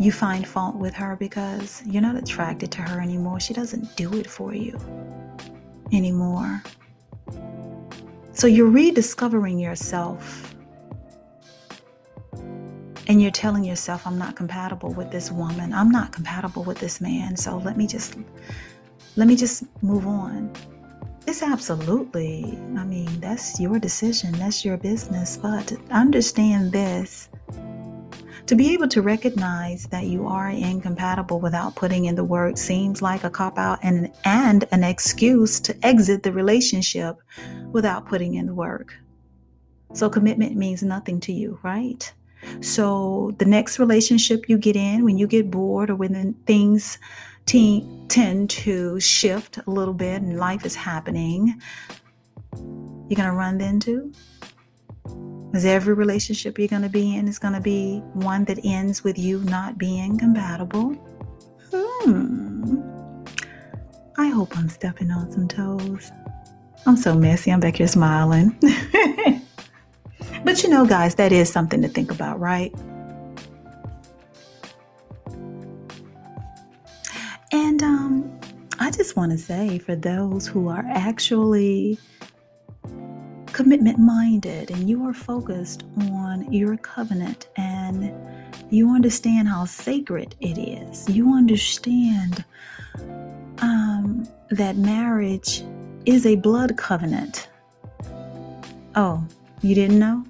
You 0.00 0.10
find 0.10 0.44
fault 0.44 0.74
with 0.74 0.92
her 0.94 1.14
because 1.14 1.84
you're 1.86 2.02
not 2.02 2.16
attracted 2.16 2.72
to 2.72 2.82
her 2.82 3.00
anymore. 3.00 3.38
She 3.38 3.54
doesn't 3.54 3.96
do 3.96 4.12
it 4.14 4.28
for 4.28 4.52
you 4.52 4.76
anymore. 5.92 6.64
So 8.32 8.48
you're 8.48 8.70
rediscovering 8.70 9.60
yourself. 9.60 10.52
And 13.06 13.22
you're 13.22 13.30
telling 13.30 13.62
yourself, 13.62 14.04
I'm 14.04 14.18
not 14.18 14.34
compatible 14.34 14.90
with 14.94 15.12
this 15.12 15.30
woman. 15.30 15.72
I'm 15.72 15.90
not 15.90 16.10
compatible 16.10 16.64
with 16.64 16.80
this 16.80 17.00
man. 17.00 17.36
So 17.36 17.58
let 17.58 17.76
me 17.76 17.86
just 17.86 18.16
let 19.14 19.28
me 19.28 19.36
just 19.36 19.62
move 19.80 20.08
on. 20.08 20.52
It's 21.26 21.42
absolutely, 21.42 22.58
I 22.76 22.84
mean, 22.84 23.20
that's 23.20 23.60
your 23.60 23.78
decision, 23.78 24.32
that's 24.32 24.64
your 24.64 24.76
business. 24.76 25.36
But 25.36 25.72
understand 25.90 26.72
this 26.72 27.28
to 28.46 28.56
be 28.56 28.74
able 28.74 28.88
to 28.88 29.02
recognize 29.02 29.86
that 29.86 30.06
you 30.06 30.26
are 30.26 30.50
incompatible 30.50 31.40
without 31.40 31.76
putting 31.76 32.06
in 32.06 32.16
the 32.16 32.24
work 32.24 32.58
seems 32.58 33.00
like 33.00 33.24
a 33.24 33.30
cop 33.30 33.56
out 33.56 33.78
and, 33.82 34.12
and 34.24 34.64
an 34.72 34.82
excuse 34.82 35.60
to 35.60 35.86
exit 35.86 36.22
the 36.22 36.32
relationship 36.32 37.16
without 37.70 38.06
putting 38.06 38.34
in 38.34 38.46
the 38.46 38.54
work. 38.54 38.94
So, 39.94 40.10
commitment 40.10 40.56
means 40.56 40.82
nothing 40.82 41.20
to 41.20 41.32
you, 41.32 41.58
right? 41.62 42.12
So, 42.60 43.32
the 43.38 43.44
next 43.44 43.78
relationship 43.78 44.48
you 44.48 44.58
get 44.58 44.74
in, 44.74 45.04
when 45.04 45.18
you 45.18 45.26
get 45.26 45.50
bored 45.50 45.90
or 45.90 45.94
when 45.94 46.34
things 46.46 46.98
te- 47.46 47.86
tend 48.12 48.50
to 48.50 49.00
shift 49.00 49.58
a 49.66 49.70
little 49.70 49.94
bit 49.94 50.20
and 50.20 50.38
life 50.38 50.66
is 50.66 50.74
happening, 50.74 51.58
you're 52.52 53.16
going 53.16 53.28
to 53.28 53.32
run 53.32 53.58
into 53.62 54.12
because 55.46 55.64
every 55.64 55.94
relationship 55.94 56.58
you're 56.58 56.68
going 56.68 56.82
to 56.82 56.90
be 56.90 57.16
in 57.16 57.26
is 57.26 57.38
going 57.38 57.54
to 57.54 57.60
be 57.60 58.00
one 58.12 58.44
that 58.44 58.58
ends 58.64 59.02
with 59.02 59.18
you 59.18 59.38
not 59.44 59.78
being 59.78 60.18
compatible. 60.18 60.90
Hmm. 61.72 62.82
I 64.18 64.28
hope 64.28 64.58
I'm 64.58 64.68
stepping 64.68 65.10
on 65.10 65.32
some 65.32 65.48
toes. 65.48 66.12
I'm 66.84 66.96
so 66.96 67.14
messy. 67.14 67.50
I'm 67.50 67.60
back 67.60 67.76
here 67.76 67.86
smiling. 67.86 68.58
but 70.44 70.62
you 70.62 70.68
know, 70.68 70.84
guys, 70.84 71.14
that 71.14 71.32
is 71.32 71.50
something 71.50 71.80
to 71.80 71.88
think 71.88 72.10
about, 72.10 72.38
right? 72.38 72.74
And 77.52 77.82
um, 77.82 78.40
I 78.78 78.90
just 78.90 79.14
want 79.14 79.32
to 79.32 79.38
say 79.38 79.78
for 79.78 79.94
those 79.94 80.46
who 80.46 80.68
are 80.68 80.84
actually 80.88 81.98
commitment 83.52 83.98
minded 83.98 84.70
and 84.70 84.88
you 84.88 85.04
are 85.04 85.12
focused 85.12 85.84
on 86.00 86.50
your 86.50 86.78
covenant 86.78 87.48
and 87.56 88.12
you 88.70 88.90
understand 88.90 89.48
how 89.48 89.66
sacred 89.66 90.34
it 90.40 90.56
is. 90.58 91.08
You 91.10 91.34
understand 91.34 92.44
um, 93.58 94.26
that 94.50 94.76
marriage 94.76 95.62
is 96.06 96.24
a 96.24 96.36
blood 96.36 96.78
covenant. 96.78 97.50
Oh, 98.94 99.22
you 99.60 99.74
didn't 99.74 99.98
know? 99.98 100.24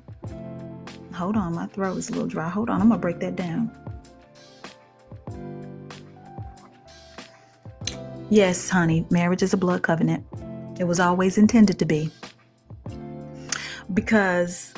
Hold 1.15 1.37
on, 1.37 1.55
my 1.55 1.67
throat 1.67 1.97
is 1.99 2.09
a 2.09 2.13
little 2.13 2.27
dry. 2.27 2.49
Hold 2.49 2.69
on, 2.69 2.81
I'm 2.81 2.91
to 2.91 2.99
break 2.99 3.21
that 3.21 3.37
down. 3.37 3.71
Yes, 8.33 8.71
honey, 8.71 9.05
marriage 9.11 9.43
is 9.43 9.53
a 9.53 9.59
blood 9.59 9.83
covenant. 9.83 10.25
It 10.81 10.85
was 10.85 10.99
always 10.99 11.37
intended 11.37 11.79
to 11.79 11.85
be 11.85 12.11
because 13.93 14.73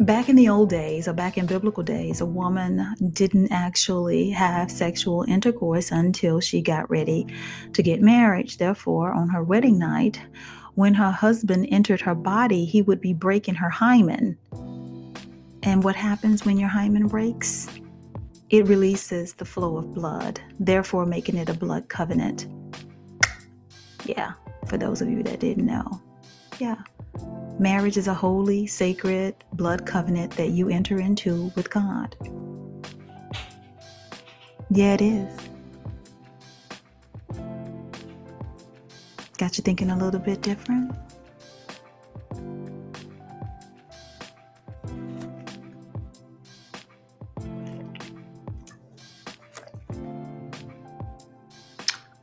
back 0.00 0.28
in 0.28 0.36
the 0.36 0.50
old 0.50 0.68
days 0.68 1.08
or 1.08 1.14
back 1.14 1.38
in 1.38 1.46
biblical 1.46 1.82
days, 1.82 2.20
a 2.20 2.26
woman 2.26 2.94
didn't 3.14 3.50
actually 3.52 4.28
have 4.28 4.70
sexual 4.70 5.24
intercourse 5.26 5.90
until 5.90 6.40
she 6.40 6.60
got 6.60 6.90
ready 6.90 7.26
to 7.72 7.82
get 7.82 8.02
married. 8.02 8.50
Therefore, 8.58 9.12
on 9.12 9.30
her 9.30 9.42
wedding 9.42 9.78
night, 9.78 10.20
when 10.74 10.92
her 10.92 11.10
husband 11.10 11.68
entered 11.70 12.02
her 12.02 12.14
body, 12.14 12.66
he 12.66 12.82
would 12.82 13.00
be 13.00 13.14
breaking 13.14 13.54
her 13.54 13.70
hymen. 13.70 14.36
And 15.62 15.82
what 15.82 15.96
happens 15.96 16.44
when 16.44 16.58
your 16.58 16.68
hymen 16.68 17.06
breaks? 17.06 17.66
It 18.52 18.68
releases 18.68 19.32
the 19.32 19.46
flow 19.46 19.78
of 19.78 19.94
blood, 19.94 20.38
therefore 20.60 21.06
making 21.06 21.38
it 21.38 21.48
a 21.48 21.54
blood 21.54 21.88
covenant. 21.88 22.48
Yeah, 24.04 24.32
for 24.66 24.76
those 24.76 25.00
of 25.00 25.08
you 25.08 25.22
that 25.22 25.40
didn't 25.40 25.64
know. 25.64 26.02
Yeah. 26.58 26.76
Marriage 27.58 27.96
is 27.96 28.08
a 28.08 28.14
holy, 28.14 28.66
sacred 28.66 29.36
blood 29.54 29.86
covenant 29.86 30.32
that 30.32 30.50
you 30.50 30.68
enter 30.68 31.00
into 31.00 31.50
with 31.56 31.70
God. 31.70 32.14
Yeah, 34.68 34.94
it 34.94 35.00
is. 35.00 35.32
Got 39.38 39.56
you 39.56 39.62
thinking 39.64 39.90
a 39.90 39.96
little 39.96 40.20
bit 40.20 40.42
different? 40.42 40.94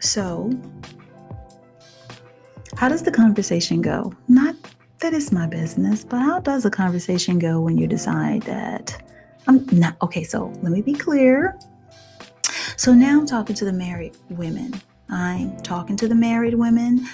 So, 0.10 0.50
how 2.78 2.90
does 2.90 3.04
the 3.04 3.12
conversation 3.12 3.80
go? 3.80 4.12
Not 4.28 4.56
that 5.02 5.14
it's 5.14 5.32
my 5.32 5.46
business. 5.46 6.04
But 6.04 6.20
how 6.20 6.40
does 6.40 6.66
a 6.66 6.72
conversation 6.72 7.38
go 7.38 7.62
when 7.62 7.78
you 7.78 7.86
decide 7.86 8.42
that 8.44 9.04
um, 9.46 9.68
I'm 9.70 9.80
not 9.80 9.96
okay? 10.02 10.24
So 10.24 10.48
let 10.64 10.72
me 10.72 10.82
be 10.82 10.94
clear. 10.94 11.60
So 12.76 12.92
now 12.92 13.20
I'm 13.20 13.28
talking 13.28 13.56
to 13.56 13.66
the 13.66 13.74
married 13.74 14.18
women. 14.30 14.82
I'm 15.10 15.58
talking 15.58 15.96
to 15.98 16.08
the 16.08 16.16
married 16.16 16.56
women 16.56 17.06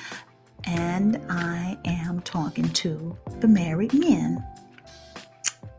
and 0.64 1.22
I 1.30 1.78
am 1.84 2.22
talking 2.22 2.70
to 2.70 3.18
the 3.42 3.48
married 3.50 3.94
men, 3.94 4.42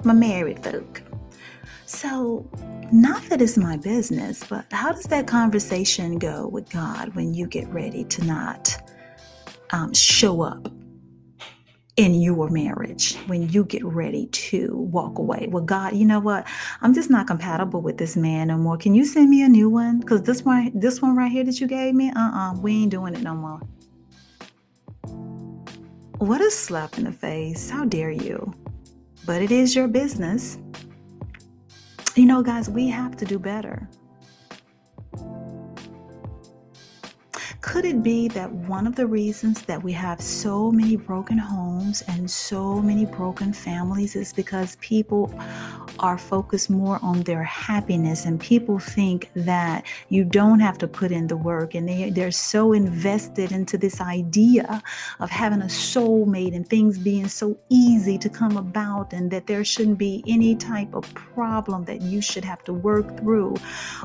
my 0.05 0.12
married 0.12 0.62
folk. 0.62 1.03
So, 1.87 2.49
not 2.93 3.22
that 3.28 3.41
it's 3.41 3.57
my 3.57 3.76
business, 3.76 4.45
but 4.45 4.66
how 4.72 4.93
does 4.93 5.05
that 5.05 5.26
conversation 5.26 6.18
go 6.18 6.49
with 6.49 6.68
God 6.70 7.14
when 7.14 7.32
you 7.32 7.47
get 7.47 7.68
ready 7.68 8.05
to 8.05 8.24
not 8.24 8.76
um, 9.70 9.95
show 9.95 10.43
up 10.43 10.68
in 11.97 12.14
your 12.14 12.51
marriage 12.51 13.14
when 13.26 13.49
you 13.49 13.64
get 13.64 13.82
ready 13.84 14.26
to 14.26 14.76
walk 14.76 15.18
away. 15.18 15.49
Well, 15.51 15.64
God, 15.64 15.97
you 15.97 16.05
know 16.05 16.20
what? 16.20 16.47
I'm 16.82 16.93
just 16.93 17.09
not 17.09 17.26
compatible 17.26 17.80
with 17.80 17.97
this 17.97 18.16
man 18.16 18.49
no 18.49 18.59
more. 18.59 18.76
Can 18.76 18.95
you 18.95 19.05
send 19.05 19.30
me 19.30 19.43
a 19.43 19.49
new 19.49 19.70
one? 19.70 20.01
Because 20.01 20.22
this 20.22 20.43
one, 20.43 20.72
this 20.74 21.01
one 21.01 21.16
right 21.16 21.32
here 21.32 21.45
that 21.45 21.59
you 21.59 21.66
gave 21.66 21.95
me, 21.95 22.12
uh-uh, 22.14 22.55
we 22.61 22.82
ain't 22.82 22.91
doing 22.91 23.14
it 23.14 23.22
no 23.22 23.34
more. 23.34 23.61
What 26.18 26.43
a 26.43 26.51
slap 26.51 26.99
in 26.99 27.05
the 27.05 27.12
face. 27.12 27.70
How 27.70 27.84
dare 27.84 28.11
you? 28.11 28.53
But 29.24 29.41
it 29.43 29.51
is 29.51 29.74
your 29.74 29.89
business. 29.89 30.59
You 32.17 32.25
know, 32.25 32.43
guys, 32.43 32.71
we 32.71 32.89
have 32.89 33.14
to 33.19 33.27
do 33.27 33.39
better. 33.39 33.87
Could 37.61 37.85
it 37.85 38.03
be 38.03 38.29
that 38.29 38.51
one 38.51 38.87
of 38.87 38.97
the 38.97 39.07
reasons 39.07 39.61
that 39.62 39.83
we 39.83 39.93
have 39.93 40.23
so 40.23 40.73
many 40.73 40.97
broken 40.97 41.37
homes 41.37 42.03
and 42.09 42.31
so 42.31 42.81
many 42.81 43.05
broken 43.05 43.53
families 43.53 44.17
is 44.17 44.33
because 44.33 44.77
people 44.77 45.27
are 45.99 46.19
focused 46.19 46.71
more 46.71 46.99
on 47.03 47.23
their 47.23 47.43
happiness 47.43 48.25
and 48.25 48.41
people 48.41 48.79
think 48.79 49.31
that 49.35 49.85
you 50.09 50.25
don't 50.25 50.61
have 50.61 50.79
to 50.79 50.89
put 50.89 51.11
in 51.13 51.27
the 51.27 51.37
work 51.37 51.75
and 51.75 51.89
they, 51.89 52.11
they're 52.11 52.31
so 52.31 52.73
invested 52.73 53.53
into 53.53 53.77
this 53.77 54.01
idea 54.01 54.83
of 55.21 55.31
having 55.31 55.63
a 55.63 55.67
soulmate 55.67 56.55
and 56.55 56.69
things 56.69 56.99
being 56.99 57.29
so 57.29 57.57
easy 57.69 58.19
to 58.19 58.29
come 58.29 58.57
about 58.57 59.13
and 59.13 59.31
that 59.31 59.47
there 59.47 59.65
shouldn't 59.65 59.99
be 59.99 60.23
any 60.27 60.55
type 60.55 60.95
of 60.95 61.13
problem 61.15 61.85
that 61.85 62.03
you 62.03 62.21
should 62.21 62.45
have 62.45 62.63
to 62.65 62.73
work 62.73 63.19
through 63.19 63.57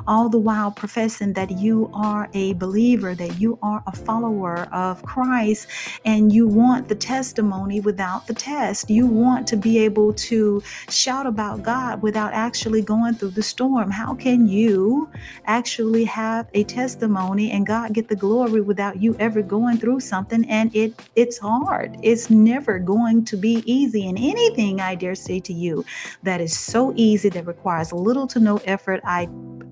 all 0.08 0.30
the 0.30 0.40
while 0.40 0.72
professing 0.72 1.34
that 1.34 1.52
you 1.52 1.90
are 1.94 2.30
a 2.34 2.54
believer 2.54 3.16
that 3.16 3.40
you 3.40 3.58
are 3.62 3.84
a 3.88 3.96
follower 3.96 4.68
of 4.72 5.02
Christ 5.04 5.68
and 6.06 6.32
you 6.32 6.48
want 6.48 6.88
the 6.88 6.96
testimony 6.96 7.80
without 7.80 8.28
the 8.28 8.34
test. 8.34 8.90
You 8.90 9.06
want 9.06 9.48
to 9.48 9.58
be 9.58 9.80
able 9.80 10.14
to 10.14 10.62
shout 10.90 11.26
about 11.26 11.64
God 11.82 12.02
without 12.04 12.34
actually 12.34 12.82
going 12.82 13.16
through 13.16 13.32
the 13.32 13.42
storm. 13.42 13.90
How 13.90 14.14
can 14.14 14.48
you 14.48 15.10
actually 15.46 16.04
have 16.06 16.48
a 16.54 16.64
testimony 16.64 17.52
and 17.52 17.66
God 17.66 17.94
get 17.94 18.08
the 18.08 18.16
glory 18.16 18.62
without 18.62 19.02
you 19.02 19.16
ever 19.20 19.42
going 19.42 19.78
through 19.78 20.02
something? 20.02 20.48
And 20.48 20.76
it 20.76 20.94
it's 21.16 21.40
hard. 21.40 21.98
It's 22.04 22.30
never 22.30 22.78
going 22.78 23.26
to 23.26 23.36
be 23.38 23.64
easy. 23.66 24.08
And 24.08 24.18
anything 24.18 24.80
I 24.80 24.94
dare 24.96 25.16
say 25.16 25.40
to 25.40 25.54
you 25.54 25.84
that 26.24 26.40
is 26.40 26.58
so 26.58 26.94
easy 26.96 27.30
that 27.30 27.48
requires 27.48 27.92
little 27.92 28.28
to 28.28 28.40
no 28.40 28.58
effort, 28.58 29.02
I 29.04 29.28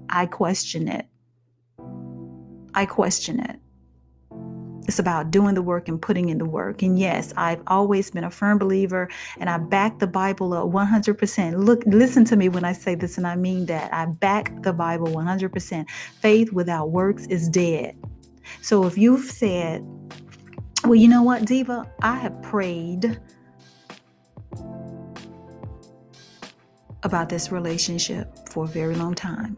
I 0.09 0.25
question 0.25 0.87
it. 0.87 1.05
I 2.73 2.85
question 2.85 3.39
it. 3.39 3.59
It's 4.89 4.97
about 4.97 5.29
doing 5.29 5.53
the 5.53 5.61
work 5.61 5.87
and 5.87 6.01
putting 6.01 6.29
in 6.29 6.39
the 6.39 6.45
work. 6.45 6.81
And 6.81 6.97
yes, 6.97 7.31
I've 7.37 7.61
always 7.67 8.09
been 8.09 8.23
a 8.23 8.31
firm 8.31 8.57
believer 8.57 9.07
and 9.39 9.47
I 9.47 9.59
back 9.59 9.99
the 9.99 10.07
Bible 10.07 10.51
up 10.51 10.65
100%. 10.65 11.63
Look, 11.63 11.83
listen 11.85 12.25
to 12.25 12.35
me 12.35 12.49
when 12.49 12.65
I 12.65 12.73
say 12.73 12.95
this, 12.95 13.19
and 13.19 13.27
I 13.27 13.35
mean 13.35 13.67
that. 13.67 13.93
I 13.93 14.07
back 14.07 14.51
the 14.63 14.73
Bible 14.73 15.05
100%. 15.09 15.87
Faith 16.21 16.51
without 16.53 16.89
works 16.89 17.27
is 17.27 17.47
dead. 17.49 17.95
So 18.63 18.87
if 18.87 18.97
you've 18.97 19.29
said, 19.29 19.85
well, 20.83 20.95
you 20.95 21.07
know 21.07 21.21
what, 21.21 21.45
Diva, 21.45 21.85
I 22.01 22.15
have 22.15 22.41
prayed 22.41 23.19
about 27.03 27.29
this 27.29 27.51
relationship 27.51 28.49
for 28.49 28.63
a 28.63 28.67
very 28.67 28.95
long 28.95 29.13
time. 29.13 29.55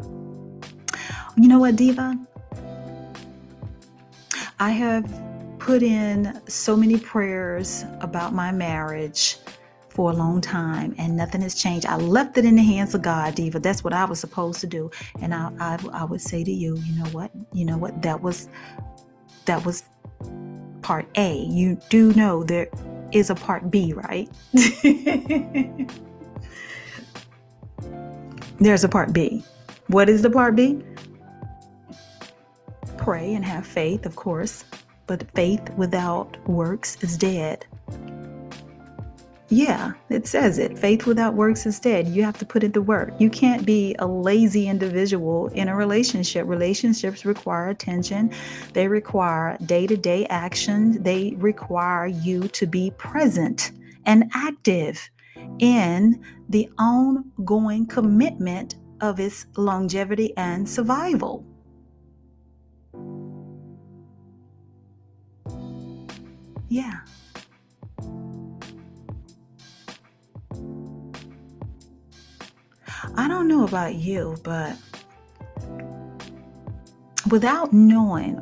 You 1.38 1.48
know 1.48 1.60
what, 1.60 1.78
Diva? 1.78 2.20
I 4.62 4.70
have 4.70 5.12
put 5.58 5.82
in 5.82 6.40
so 6.48 6.78
many 6.78 7.00
prayers 7.00 7.84
about 8.00 8.32
my 8.32 8.52
marriage 8.52 9.38
for 9.90 10.12
a 10.12 10.14
long 10.14 10.40
time 10.40 10.94
and 11.00 11.18
nothing 11.18 11.42
has 11.42 11.56
changed. 11.56 11.88
I 11.88 11.96
left 11.96 12.38
it 12.38 12.46
in 12.46 12.58
the 12.58 12.62
hands 12.62 12.94
of 12.94 13.02
God, 13.02 13.34
Diva. 13.34 13.60
That's 13.60 13.84
what 13.84 13.92
I 13.92 14.06
was 14.06 14.20
supposed 14.20 14.62
to 14.62 14.68
do. 14.68 14.92
And 15.20 15.34
I, 15.34 15.52
I, 15.60 15.80
I 15.92 16.04
would 16.04 16.22
say 16.22 16.44
to 16.44 16.52
you, 16.52 16.78
you 16.78 17.04
know 17.04 17.10
what? 17.10 17.32
You 17.54 17.66
know 17.66 17.76
what? 17.76 18.04
That 18.04 18.22
was 18.22 18.50
that 19.46 19.66
was 19.66 19.82
part 20.84 21.08
A. 21.16 21.40
You 21.40 21.80
do 21.90 22.14
know 22.14 22.44
there 22.44 22.70
is 23.12 23.32
a 23.32 23.36
part 23.36 23.72
B, 23.72 23.94
right? 23.94 24.30
There's 28.60 28.84
a 28.84 28.90
part 28.90 29.12
B. 29.12 29.44
What 29.88 30.08
is 30.08 30.22
the 30.22 30.30
part 30.30 30.56
B? 30.56 30.84
Pray 33.02 33.34
and 33.34 33.44
have 33.44 33.66
faith, 33.66 34.06
of 34.06 34.16
course, 34.16 34.64
but 35.08 35.30
faith 35.32 35.68
without 35.76 36.38
works 36.48 36.98
is 37.02 37.18
dead. 37.18 37.66
Yeah, 39.50 39.94
it 40.10 40.28
says 40.28 40.60
it. 40.60 40.78
Faith 40.78 41.06
without 41.06 41.34
works 41.34 41.66
is 41.66 41.80
dead. 41.80 42.08
You 42.08 42.24
have 42.24 42.38
to 42.38 42.46
put 42.46 42.64
in 42.64 42.72
the 42.72 42.82
work. 42.82 43.12
You 43.20 43.30
can't 43.30 43.66
be 43.66 43.96
a 44.00 44.08
lazy 44.08 44.70
individual 44.70 45.48
in 45.48 45.68
a 45.68 45.76
relationship. 45.76 46.48
Relationships 46.48 47.26
require 47.26 47.70
attention, 47.70 48.32
they 48.74 48.88
require 48.88 49.58
day 49.66 49.88
to 49.88 49.98
day 49.98 50.26
action, 50.28 51.02
they 51.04 51.34
require 51.38 52.06
you 52.06 52.48
to 52.50 52.68
be 52.68 52.92
present 52.98 53.72
and 54.06 54.32
active 54.34 55.10
in 55.60 56.24
the 56.50 56.70
ongoing 56.78 57.88
commitment 57.88 58.76
of 59.02 59.20
its 59.20 59.48
longevity 59.58 60.38
and 60.38 60.70
survival. 60.70 61.44
Yeah. 66.72 67.02
I 73.18 73.28
don't 73.28 73.50
know 73.50 73.66
about 73.66 73.96
you, 73.96 74.38
but 74.42 74.78
without 77.30 77.74
knowing 77.74 78.40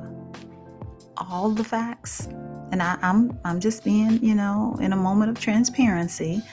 all 1.17 1.49
the 1.49 1.63
facts, 1.63 2.27
and 2.71 2.83
I, 2.83 2.99
am 3.01 3.31
I'm, 3.31 3.39
I'm 3.45 3.59
just 3.59 3.83
being, 3.83 4.23
you 4.23 4.35
know, 4.35 4.77
in 4.79 4.93
a 4.93 4.95
moment 4.95 5.31
of 5.31 5.39
transparency, 5.39 6.43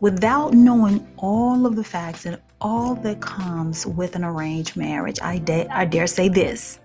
without 0.00 0.54
knowing 0.54 1.06
all 1.18 1.66
of 1.66 1.76
the 1.76 1.84
facts 1.84 2.24
and 2.24 2.40
all 2.62 2.94
that 2.94 3.20
comes 3.20 3.86
with 3.86 4.16
an 4.16 4.24
arranged 4.24 4.76
marriage, 4.78 5.18
I, 5.20 5.40
da- 5.40 5.68
I 5.68 5.84
dare 5.84 6.06
say 6.06 6.30
this 6.30 6.80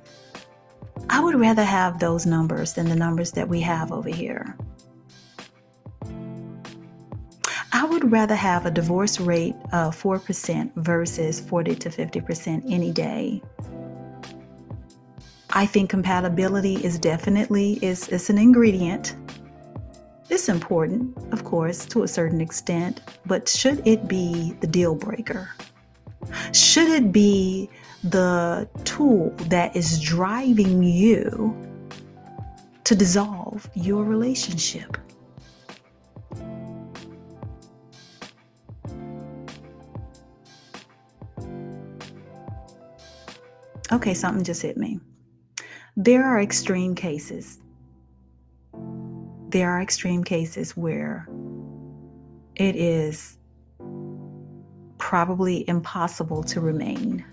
I 1.10 1.20
would 1.20 1.40
rather 1.40 1.64
have 1.64 2.00
those 2.00 2.26
numbers 2.26 2.74
than 2.74 2.88
the 2.88 2.96
numbers 2.96 3.32
that 3.34 3.48
we 3.48 3.62
have 3.62 3.92
over 3.92 4.10
here. 4.10 4.58
I 7.76 7.86
would 7.86 8.12
rather 8.12 8.36
have 8.36 8.66
a 8.66 8.72
divorce 8.72 9.20
rate 9.20 9.56
of 9.72 10.00
4% 10.02 10.72
versus 10.76 11.40
40 11.40 11.76
to 11.76 11.90
50% 11.90 12.72
any 12.72 12.92
day. 12.92 13.42
I 15.50 15.66
think 15.66 15.90
compatibility 15.90 16.76
is 16.76 16.98
definitely 16.98 17.74
is, 17.82 18.08
is 18.10 18.30
an 18.30 18.38
ingredient. 18.38 19.16
It's 20.30 20.50
important, 20.50 21.18
of 21.32 21.44
course, 21.44 21.86
to 21.88 22.04
a 22.04 22.08
certain 22.08 22.42
extent, 22.42 23.02
but 23.26 23.48
should 23.50 23.86
it 23.88 24.08
be 24.08 24.56
the 24.62 24.68
deal 24.68 24.96
breaker? 24.96 25.50
Should 26.54 26.90
it 26.90 27.12
be 27.12 27.70
the 28.04 28.68
tool 28.84 29.30
that 29.48 29.76
is 29.76 30.00
driving 30.00 30.84
you 30.84 31.56
to 32.84 32.96
dissolve 32.96 33.70
your 33.76 34.04
relationship. 34.04 34.98
Okay, 43.92 44.14
something 44.14 44.44
just 44.44 44.62
hit 44.64 44.76
me. 44.76 45.00
There 45.96 46.26
are 46.26 46.42
extreme 46.42 46.96
cases. 46.96 47.62
There 49.50 49.70
are 49.70 49.82
extreme 49.82 50.24
cases 50.24 50.76
where 50.76 51.28
it 52.56 52.76
is 52.76 53.38
probably 54.98 55.68
impossible 55.70 56.44
to 56.44 56.60
remain 56.60 57.24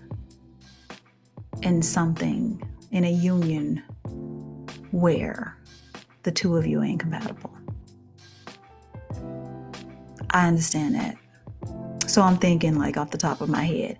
in 1.61 1.81
something, 1.81 2.61
in 2.91 3.03
a 3.03 3.11
union 3.11 3.83
where 4.91 5.57
the 6.23 6.31
two 6.31 6.57
of 6.57 6.65
you 6.65 6.81
ain't 6.83 6.99
compatible. 6.99 7.51
I 10.31 10.47
understand 10.47 10.95
that. 10.95 11.17
So 12.07 12.21
I'm 12.21 12.37
thinking, 12.37 12.77
like, 12.77 12.97
off 12.97 13.11
the 13.11 13.17
top 13.17 13.41
of 13.41 13.49
my 13.49 13.63
head, 13.63 13.97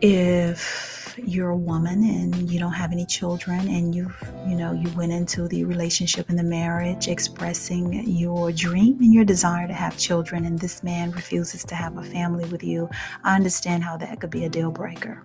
if 0.00 0.92
you're 1.18 1.50
a 1.50 1.56
woman 1.56 2.02
and 2.04 2.50
you 2.50 2.58
don't 2.58 2.72
have 2.72 2.90
any 2.92 3.04
children 3.04 3.68
and 3.68 3.94
you've 3.94 4.16
you 4.46 4.54
know 4.54 4.72
you 4.72 4.88
went 4.96 5.12
into 5.12 5.46
the 5.48 5.62
relationship 5.64 6.28
and 6.30 6.38
the 6.38 6.42
marriage 6.42 7.06
expressing 7.06 7.92
your 8.08 8.50
dream 8.50 8.98
and 9.00 9.12
your 9.12 9.24
desire 9.24 9.66
to 9.66 9.74
have 9.74 9.96
children 9.98 10.46
and 10.46 10.58
this 10.58 10.82
man 10.82 11.10
refuses 11.12 11.64
to 11.64 11.74
have 11.74 11.98
a 11.98 12.02
family 12.02 12.44
with 12.46 12.64
you 12.64 12.88
i 13.24 13.34
understand 13.34 13.84
how 13.84 13.96
that 13.96 14.20
could 14.20 14.30
be 14.30 14.46
a 14.46 14.48
deal 14.48 14.70
breaker 14.70 15.22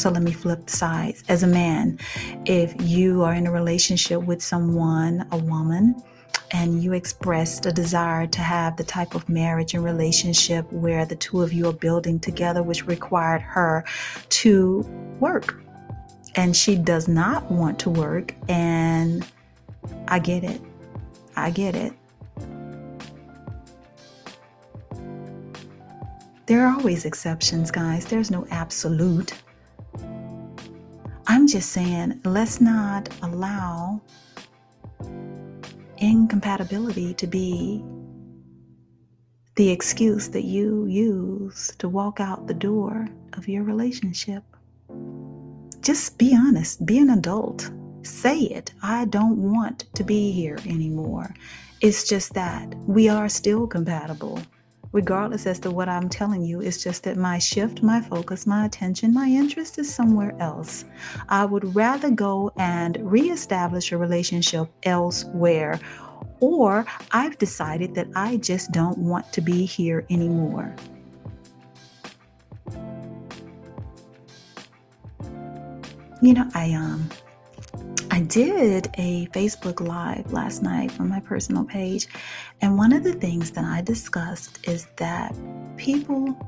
so 0.00 0.10
let 0.10 0.22
me 0.22 0.32
flip 0.32 0.64
the 0.64 0.72
sides. 0.72 1.22
As 1.28 1.42
a 1.42 1.46
man, 1.46 1.98
if 2.46 2.74
you 2.80 3.22
are 3.22 3.34
in 3.34 3.46
a 3.46 3.52
relationship 3.52 4.22
with 4.22 4.42
someone, 4.42 5.26
a 5.30 5.36
woman, 5.36 6.02
and 6.52 6.82
you 6.82 6.94
expressed 6.94 7.66
a 7.66 7.72
desire 7.72 8.26
to 8.26 8.40
have 8.40 8.76
the 8.76 8.84
type 8.84 9.14
of 9.14 9.28
marriage 9.28 9.74
and 9.74 9.84
relationship 9.84 10.70
where 10.72 11.04
the 11.04 11.16
two 11.16 11.42
of 11.42 11.52
you 11.52 11.68
are 11.68 11.72
building 11.72 12.18
together, 12.18 12.62
which 12.62 12.86
required 12.86 13.42
her 13.42 13.84
to 14.30 14.80
work. 15.20 15.62
And 16.34 16.56
she 16.56 16.76
does 16.76 17.06
not 17.06 17.50
want 17.50 17.78
to 17.80 17.90
work. 17.90 18.34
And 18.48 19.26
I 20.08 20.18
get 20.18 20.44
it. 20.44 20.60
I 21.36 21.50
get 21.50 21.76
it. 21.76 21.92
There 26.46 26.66
are 26.66 26.74
always 26.74 27.04
exceptions, 27.04 27.70
guys. 27.70 28.06
There's 28.06 28.30
no 28.30 28.46
absolute. 28.50 29.34
I'm 31.32 31.46
just 31.46 31.70
saying, 31.70 32.22
let's 32.24 32.60
not 32.60 33.08
allow 33.22 34.00
incompatibility 35.98 37.14
to 37.14 37.26
be 37.28 37.84
the 39.54 39.70
excuse 39.70 40.28
that 40.30 40.42
you 40.42 40.86
use 40.86 41.72
to 41.78 41.88
walk 41.88 42.18
out 42.18 42.48
the 42.48 42.54
door 42.54 43.06
of 43.34 43.46
your 43.46 43.62
relationship. 43.62 44.42
Just 45.82 46.18
be 46.18 46.34
honest, 46.34 46.84
be 46.84 46.98
an 46.98 47.10
adult. 47.10 47.70
Say 48.02 48.40
it. 48.40 48.72
I 48.82 49.04
don't 49.04 49.52
want 49.52 49.84
to 49.94 50.02
be 50.02 50.32
here 50.32 50.58
anymore. 50.66 51.32
It's 51.80 52.08
just 52.08 52.34
that 52.34 52.74
we 52.88 53.08
are 53.08 53.28
still 53.28 53.68
compatible 53.68 54.40
regardless 54.92 55.46
as 55.46 55.58
to 55.60 55.70
what 55.70 55.88
I'm 55.88 56.08
telling 56.08 56.42
you. 56.42 56.60
It's 56.60 56.82
just 56.82 57.04
that 57.04 57.16
my 57.16 57.38
shift, 57.38 57.82
my 57.82 58.00
focus, 58.00 58.46
my 58.46 58.66
attention, 58.66 59.14
my 59.14 59.26
interest 59.28 59.78
is 59.78 59.92
somewhere 59.92 60.34
else. 60.40 60.84
I 61.28 61.44
would 61.44 61.74
rather 61.74 62.10
go 62.10 62.52
and 62.56 62.98
reestablish 63.00 63.92
a 63.92 63.98
relationship 63.98 64.68
elsewhere. 64.82 65.80
Or 66.40 66.86
I've 67.12 67.38
decided 67.38 67.94
that 67.94 68.08
I 68.16 68.38
just 68.38 68.72
don't 68.72 68.98
want 68.98 69.32
to 69.34 69.40
be 69.40 69.64
here 69.64 70.06
anymore. 70.10 70.74
You 76.22 76.34
know, 76.34 76.48
I 76.54 76.72
um 76.72 77.08
did 78.30 78.88
a 78.96 79.26
Facebook 79.32 79.84
Live 79.84 80.32
last 80.32 80.62
night 80.62 80.92
on 81.00 81.08
my 81.08 81.18
personal 81.18 81.64
page, 81.64 82.06
and 82.60 82.78
one 82.78 82.92
of 82.92 83.02
the 83.02 83.12
things 83.12 83.50
that 83.50 83.64
I 83.64 83.82
discussed 83.82 84.68
is 84.68 84.86
that 84.96 85.34
people, 85.76 86.38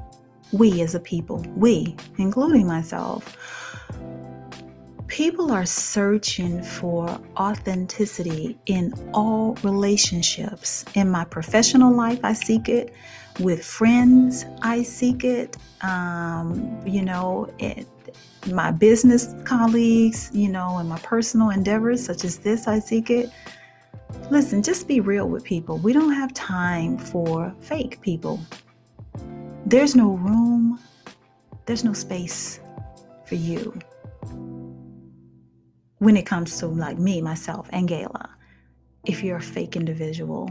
we 0.53 0.81
as 0.81 0.95
a 0.95 1.01
people, 1.01 1.45
we, 1.57 1.97
including 2.19 2.69
myself, 2.69 3.37
people 5.09 5.51
are 5.51 5.67
searching 5.67 6.63
for 6.63 7.21
authenticity 7.37 8.57
in 8.67 8.95
all 9.13 9.55
relationships. 9.65 10.85
In 10.95 11.11
my 11.11 11.25
professional 11.25 11.93
life, 11.93 12.21
I 12.23 12.33
seek 12.33 12.69
it. 12.69 12.95
With 13.41 13.65
friends, 13.65 14.45
I 14.63 14.85
seek 14.85 15.25
it. 15.25 15.57
Um, 15.81 16.81
you 16.87 17.03
know, 17.03 17.53
it, 17.59 17.89
my 18.47 18.71
business 18.71 19.35
colleagues, 19.45 20.31
you 20.33 20.49
know, 20.49 20.79
and 20.79 20.89
my 20.89 20.99
personal 20.99 21.51
endeavors 21.51 22.05
such 22.05 22.25
as 22.25 22.39
this, 22.39 22.67
I 22.67 22.79
seek 22.79 23.11
it. 23.11 23.31
Listen, 24.31 24.63
just 24.63 24.89
be 24.89 25.01
real 25.01 25.29
with 25.29 25.45
people. 25.45 25.79
We 25.79 25.93
don't 25.93 26.13
have 26.13 26.33
time 26.35 26.99
for 26.99 27.55
fake 27.61 28.01
people. 28.01 28.41
There's 29.67 29.95
no 29.95 30.13
room, 30.15 30.79
there's 31.67 31.85
no 31.85 31.93
space 31.93 32.61
for 33.25 33.37
you 33.37 33.79
when 35.99 36.17
it 36.17 36.27
comes 36.27 36.59
to 36.59 36.67
like 36.67 36.99
me, 36.99 37.23
myself, 37.23 37.69
and 37.73 37.89
Gayla. 37.89 38.29
If 39.07 39.23
you're 39.23 39.37
a 39.37 39.43
fake 39.43 39.77
individual, 39.77 40.51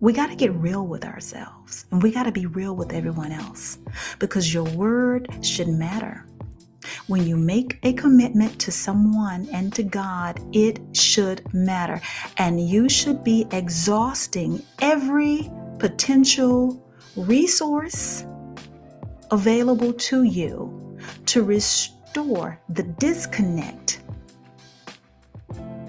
we 0.00 0.12
got 0.12 0.28
to 0.28 0.36
get 0.36 0.54
real 0.54 0.86
with 0.86 1.04
ourselves 1.04 1.86
and 1.90 2.02
we 2.02 2.12
got 2.12 2.24
to 2.24 2.32
be 2.32 2.46
real 2.46 2.74
with 2.74 2.92
everyone 2.92 3.32
else 3.32 3.78
because 4.18 4.54
your 4.54 4.64
word 4.64 5.28
should 5.42 5.68
matter. 5.68 6.24
When 7.08 7.26
you 7.26 7.36
make 7.36 7.78
a 7.82 7.92
commitment 7.94 8.60
to 8.60 8.70
someone 8.70 9.48
and 9.52 9.72
to 9.74 9.82
God, 9.82 10.40
it 10.54 10.78
should 10.92 11.52
matter. 11.52 12.00
And 12.36 12.60
you 12.60 12.88
should 12.88 13.24
be 13.24 13.46
exhausting 13.50 14.62
every 14.80 15.50
potential 15.78 16.82
resource 17.16 18.24
available 19.30 19.92
to 19.92 20.22
you 20.22 20.98
to 21.26 21.42
restore 21.42 22.60
the 22.68 22.84
disconnect 22.84 24.00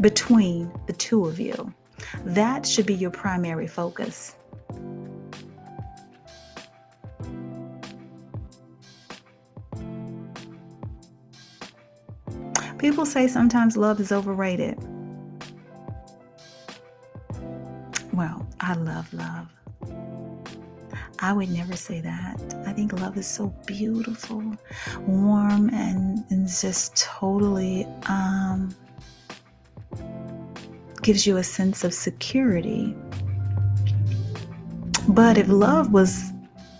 between 0.01 0.71
the 0.87 0.93
two 0.93 1.25
of 1.25 1.39
you. 1.39 1.73
That 2.23 2.65
should 2.65 2.85
be 2.85 2.93
your 2.93 3.11
primary 3.11 3.67
focus. 3.67 4.35
People 12.77 13.05
say 13.05 13.27
sometimes 13.27 13.75
love 13.75 13.99
is 13.99 14.11
overrated. 14.11 14.77
Well, 18.13 18.47
I 18.61 18.73
love 18.73 19.13
love. 19.13 19.47
I 21.21 21.33
would 21.33 21.49
never 21.49 21.75
say 21.75 21.99
that. 21.99 22.63
I 22.65 22.71
think 22.71 22.93
love 22.93 23.17
is 23.17 23.27
so 23.27 23.53
beautiful, 23.65 24.41
warm, 25.05 25.69
and, 25.69 26.23
and 26.29 26.47
just 26.47 26.95
totally 26.95 27.85
um, 28.07 28.73
gives 31.09 31.25
you 31.25 31.37
a 31.37 31.43
sense 31.43 31.83
of 31.83 31.91
security. 31.91 32.95
But 35.07 35.39
if 35.39 35.47
love 35.47 35.91
was 35.91 36.31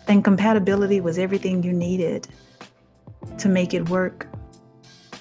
and 0.07 0.23
compatibility 0.23 1.01
was 1.01 1.17
everything 1.17 1.63
you 1.63 1.73
needed 1.73 2.27
to 3.39 3.49
make 3.49 3.73
it 3.73 3.89
work, 3.89 4.27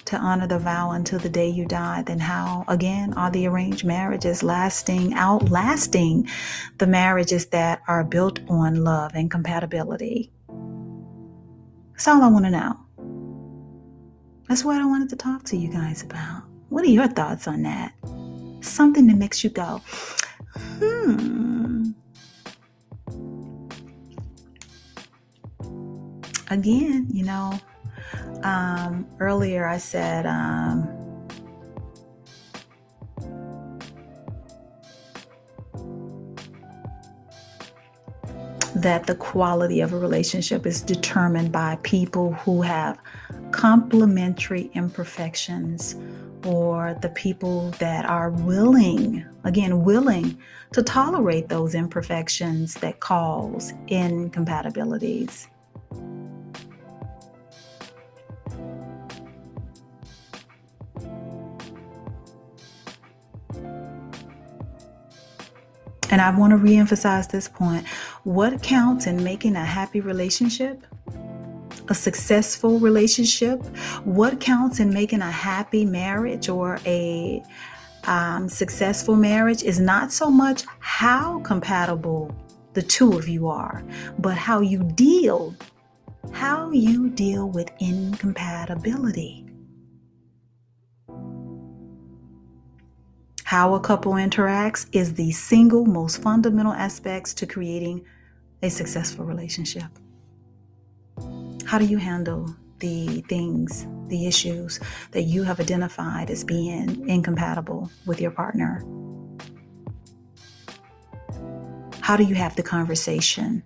to 0.05 0.15
honor 0.17 0.45
the 0.45 0.59
vow 0.59 0.91
until 0.91 1.17
the 1.17 1.27
day 1.27 1.49
you 1.49 1.65
die, 1.65 2.03
then 2.03 2.19
how, 2.19 2.63
again, 2.67 3.15
are 3.15 3.31
the 3.31 3.47
arranged 3.47 3.83
marriages 3.83 4.43
lasting, 4.43 5.15
outlasting 5.15 6.29
the 6.77 6.85
marriages 6.85 7.47
that 7.47 7.81
are 7.87 8.03
built 8.03 8.39
on 8.47 8.83
love 8.83 9.13
and 9.15 9.31
compatibility? 9.31 10.31
That's 11.93 12.07
all 12.07 12.21
I 12.21 12.27
want 12.27 12.45
to 12.45 12.51
know. 12.51 12.79
That's 14.47 14.63
what 14.63 14.79
I 14.79 14.85
wanted 14.85 15.09
to 15.09 15.15
talk 15.15 15.45
to 15.45 15.57
you 15.57 15.71
guys 15.71 16.03
about. 16.03 16.43
What 16.69 16.83
are 16.83 16.89
your 16.89 17.07
thoughts 17.07 17.47
on 17.47 17.63
that? 17.63 17.91
Something 18.61 19.07
that 19.07 19.17
makes 19.17 19.43
you 19.43 19.49
go, 19.49 19.81
hmm. 20.79 21.91
Again, 26.51 27.07
you 27.11 27.25
know, 27.25 27.59
um, 28.41 29.07
earlier 29.19 29.67
I 29.67 29.77
said, 29.77 30.25
um, 30.25 30.87
that 38.75 39.07
the 39.07 39.15
quality 39.15 39.81
of 39.81 39.93
a 39.93 39.97
relationship 39.97 40.65
is 40.65 40.81
determined 40.81 41.51
by 41.51 41.77
people 41.83 42.33
who 42.33 42.61
have 42.61 42.99
complementary 43.51 44.69
imperfections 44.73 45.95
or 46.45 46.97
the 47.01 47.09
people 47.09 47.71
that 47.79 48.05
are 48.05 48.29
willing, 48.29 49.25
again, 49.43 49.83
willing 49.83 50.37
to 50.73 50.83
tolerate 50.83 51.49
those 51.49 51.75
imperfections 51.75 52.75
that 52.75 52.99
cause 52.99 53.73
incompatibilities. 53.87 55.47
And 66.11 66.21
I 66.21 66.35
want 66.35 66.51
to 66.51 66.57
reemphasize 66.57 67.29
this 67.29 67.47
point. 67.47 67.87
What 68.23 68.63
counts 68.63 69.05
in 69.05 69.23
making 69.23 69.55
a 69.55 69.63
happy 69.63 70.01
relationship 70.01 70.85
a 71.89 71.95
successful 71.95 72.79
relationship, 72.79 73.65
what 74.05 74.39
counts 74.39 74.79
in 74.79 74.93
making 74.93 75.21
a 75.21 75.31
happy 75.31 75.85
marriage 75.85 76.47
or 76.47 76.79
a 76.85 77.43
um, 78.05 78.47
successful 78.47 79.15
marriage 79.15 79.63
is 79.63 79.79
not 79.79 80.11
so 80.11 80.29
much 80.29 80.63
how 80.79 81.39
compatible 81.41 82.33
the 82.73 82.81
two 82.81 83.13
of 83.13 83.27
you 83.27 83.47
are, 83.47 83.83
but 84.19 84.37
how 84.37 84.61
you 84.61 84.83
deal, 84.95 85.55
how 86.31 86.71
you 86.71 87.09
deal 87.09 87.49
with 87.49 87.71
incompatibility. 87.79 89.45
How 93.43 93.73
a 93.73 93.79
couple 93.79 94.13
interacts 94.13 94.85
is 94.91 95.15
the 95.15 95.31
single 95.31 95.85
most 95.85 96.21
fundamental 96.21 96.71
aspects 96.71 97.33
to 97.33 97.47
creating 97.47 98.05
a 98.61 98.69
successful 98.69 99.25
relationship. 99.25 99.89
How 101.69 101.77
do 101.77 101.85
you 101.85 101.99
handle 101.99 102.55
the 102.79 103.21
things, 103.29 103.85
the 104.07 104.25
issues 104.25 104.79
that 105.11 105.25
you 105.25 105.43
have 105.43 105.59
identified 105.59 106.31
as 106.31 106.43
being 106.43 107.07
incompatible 107.07 107.91
with 108.07 108.19
your 108.19 108.31
partner? 108.31 108.83
How 112.01 112.17
do 112.17 112.23
you 112.23 112.33
have 112.33 112.55
the 112.55 112.63
conversation? 112.63 113.61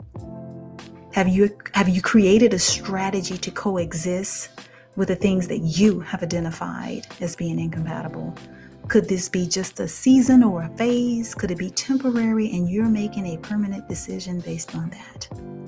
Have 1.14 1.30
you 1.30 1.58
have 1.76 1.88
you 1.88 2.02
created 2.02 2.54
a 2.54 2.60
strategy 2.60 3.38
to 3.38 3.52
coexist 3.52 4.50
with 4.98 5.08
the 5.08 5.16
things 5.16 5.48
that 5.48 5.60
you 5.60 6.02
have 6.02 6.24
identified 6.24 7.08
as 7.22 7.38
being 7.38 7.58
incompatible? 7.58 8.36
Could 8.90 9.08
this 9.08 9.30
be 9.30 9.48
just 9.48 9.80
a 9.80 9.88
season 9.88 10.44
or 10.44 10.64
a 10.64 10.70
phase? 10.76 11.34
Could 11.34 11.52
it 11.52 11.58
be 11.58 11.70
temporary 11.70 12.52
and 12.52 12.70
you're 12.70 12.90
making 12.90 13.28
a 13.28 13.38
permanent 13.38 13.88
decision 13.88 14.42
based 14.42 14.76
on 14.76 14.90
that? 14.90 15.63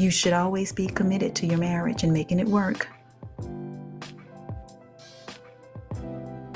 You 0.00 0.10
should 0.10 0.32
always 0.32 0.72
be 0.72 0.86
committed 0.86 1.34
to 1.34 1.46
your 1.46 1.58
marriage 1.58 2.04
and 2.04 2.10
making 2.10 2.40
it 2.40 2.46
work. 2.48 2.88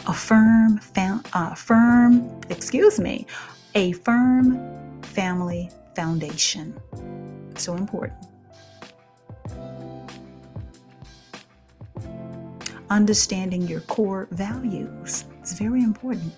A 0.07 0.15
firm, 0.15 0.81
uh, 0.97 1.55
firm, 1.55 2.41
excuse 2.49 2.99
me, 2.99 3.27
a 3.75 3.93
firm 3.93 4.99
family 5.03 5.69
foundation. 5.95 6.75
So 7.57 7.77
important. 7.77 8.19
Understanding 12.89 13.69
your 13.69 13.81
core 13.81 14.27
values 14.31 15.27
is 15.43 15.53
very 15.53 15.83
important. 15.83 16.33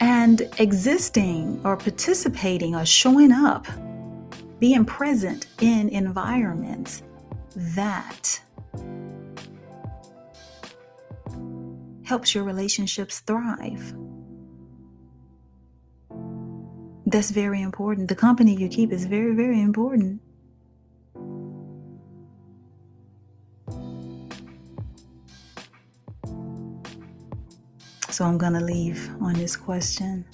And 0.00 0.48
existing 0.58 1.60
or 1.62 1.76
participating 1.76 2.74
or 2.74 2.86
showing 2.86 3.30
up 3.30 3.66
being 4.58 4.84
present 4.84 5.46
in 5.60 5.88
environments 5.88 7.02
that 7.56 8.40
helps 12.04 12.34
your 12.34 12.44
relationships 12.44 13.20
thrive. 13.20 13.94
That's 17.06 17.30
very 17.30 17.62
important. 17.62 18.08
The 18.08 18.14
company 18.14 18.56
you 18.56 18.68
keep 18.68 18.92
is 18.92 19.04
very, 19.06 19.34
very 19.34 19.60
important. 19.60 20.20
So 28.10 28.24
I'm 28.24 28.38
going 28.38 28.52
to 28.52 28.60
leave 28.60 29.10
on 29.20 29.32
this 29.34 29.56
question 29.56 30.24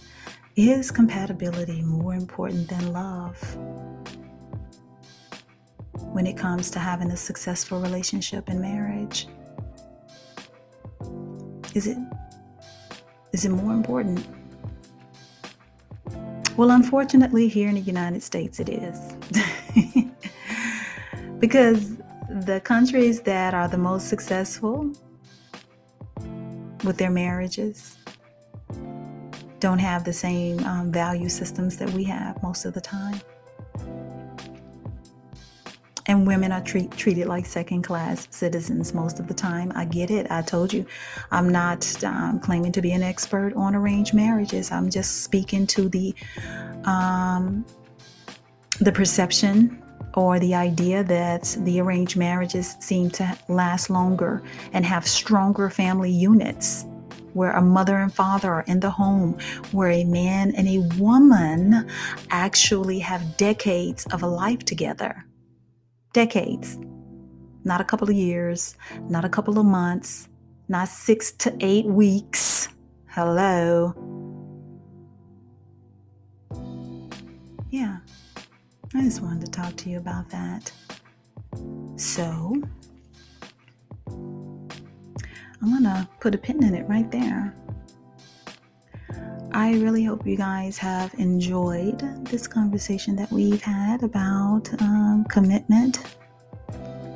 Is 0.55 0.91
compatibility 0.91 1.81
more 1.81 2.15
important 2.15 2.69
than 2.69 2.93
love? 2.93 3.39
When 6.13 6.27
it 6.27 6.37
comes 6.37 6.71
to 6.71 6.79
having 6.79 7.11
a 7.11 7.17
successful 7.17 7.81
relationship 7.81 8.49
and 8.49 8.61
marriage? 8.61 9.29
Is 11.75 11.87
it 11.87 11.99
is 13.33 13.45
it 13.45 13.51
more 13.51 13.73
important? 13.73 14.27
Well, 16.57 16.73
unfortunately, 16.73 17.49
here 17.49 17.69
in 17.69 17.77
the 17.77 17.81
United 17.81 18.23
States, 18.23 18.59
it 18.59 18.69
is. 18.69 19.15
because 21.39 21.97
the 22.29 22.61
countries 22.61 23.21
that 23.23 23.55
are 23.55 23.69
the 23.69 23.79
most 23.79 24.09
successful 24.09 24.93
with 26.85 26.97
their 26.99 27.11
marriages 27.11 27.97
don't 29.61 29.79
have 29.79 30.05
the 30.05 30.13
same 30.13 30.59
um, 30.65 30.91
value 30.91 31.29
systems 31.29 31.77
that 31.77 31.91
we 31.91 32.03
have 32.05 32.43
most 32.43 32.65
of 32.65 32.75
the 32.75 32.81
time 32.81 33.21
and 36.11 36.27
women 36.27 36.51
are 36.51 36.61
treat, 36.61 36.91
treated 36.91 37.29
like 37.29 37.47
second 37.47 37.83
class 37.83 38.27
citizens 38.31 38.93
most 38.93 39.21
of 39.21 39.29
the 39.29 39.35
time. 39.35 39.71
I 39.77 39.85
get 39.85 40.11
it. 40.11 40.27
I 40.29 40.43
told 40.43 40.73
you 40.73 40.85
I'm 41.31 41.49
not 41.49 42.03
um, 42.03 42.41
claiming 42.41 42.73
to 42.73 42.83
be 42.83 42.91
an 42.91 43.03
expert 43.03 43.55
on 43.55 43.77
arranged 43.77 44.13
marriages. 44.13 44.73
I'm 44.73 44.91
just 44.91 45.23
speaking 45.23 45.69
to 45.69 45.89
the 45.89 46.13
um, 46.85 47.65
the 48.81 48.91
perception 48.91 49.81
or 50.15 50.41
the 50.41 50.53
idea 50.53 51.05
that 51.05 51.57
the 51.61 51.81
arranged 51.81 52.17
marriages 52.17 52.75
seem 52.81 53.11
to 53.11 53.39
last 53.47 53.89
longer 53.89 54.43
and 54.73 54.85
have 54.85 55.07
stronger 55.07 55.71
family 55.71 56.11
units 56.11 56.87
where 57.35 57.53
a 57.53 57.63
mother 57.63 57.99
and 57.99 58.13
father 58.13 58.53
are 58.53 58.65
in 58.67 58.81
the 58.81 58.91
home, 58.91 59.39
where 59.71 59.91
a 59.91 60.03
man 60.03 60.53
and 60.57 60.67
a 60.67 60.79
woman 61.01 61.89
actually 62.31 62.99
have 62.99 63.37
decades 63.37 64.05
of 64.07 64.25
a 64.25 64.27
life 64.27 64.65
together 64.65 65.25
decades, 66.13 66.79
not 67.65 67.81
a 67.81 67.85
couple 67.85 68.09
of 68.09 68.15
years, 68.15 68.75
not 69.09 69.25
a 69.25 69.29
couple 69.29 69.59
of 69.59 69.67
months, 69.67 70.29
not 70.69 70.89
six 70.89 71.33
to 71.33 71.57
eight 71.61 71.87
weeks. 71.87 72.69
Hello. 73.09 73.95
Yeah, 77.71 77.99
I 78.95 79.03
just 79.03 79.21
wanted 79.21 79.45
to 79.47 79.51
talk 79.51 79.77
to 79.77 79.91
you 79.91 79.99
about 79.99 80.29
that. 80.31 80.73
So, 81.97 82.55
I'm 85.63 85.71
going 85.71 85.85
to 85.85 86.09
put 86.21 86.35
a 86.35 86.39
pin 86.39 86.65
in 86.65 86.75
it 86.75 86.89
right 86.89 87.11
there. 87.11 87.55
I 89.53 89.73
really 89.75 90.05
hope 90.05 90.25
you 90.25 90.37
guys 90.37 90.79
have 90.79 91.13
enjoyed 91.15 91.99
this 92.27 92.47
conversation 92.47 93.17
that 93.17 93.31
we've 93.33 93.61
had 93.61 94.05
about 94.05 94.71
um, 94.81 95.27
commitment, 95.29 96.17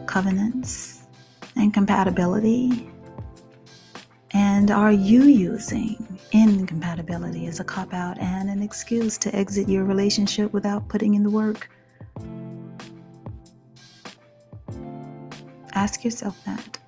covenants, 0.07 1.05
and 1.55 1.73
compatibility. 1.73 2.91
And 4.33 4.73
are 4.73 4.91
you 4.91 5.25
using 5.25 6.19
incompatibility 6.33 7.47
as 7.47 7.61
a 7.61 7.65
cop 7.65 7.95
out 7.95 8.19
and 8.19 8.51
an 8.51 8.63
excuse 8.63 9.17
to 9.19 9.35
exit 9.35 9.69
your 9.69 9.85
relationship 9.85 10.53
without 10.53 10.89
putting 10.89 11.15
in 11.15 11.23
the 11.23 11.31
work? 11.31 11.71
Ask 15.73 16.05
yourself 16.05 16.37
that. 16.47 16.79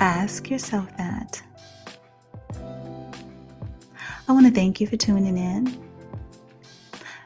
Ask 0.00 0.48
yourself 0.48 0.88
that. 0.96 1.42
I 4.26 4.32
want 4.32 4.46
to 4.46 4.52
thank 4.52 4.80
you 4.80 4.86
for 4.86 4.96
tuning 4.96 5.36
in 5.36 5.78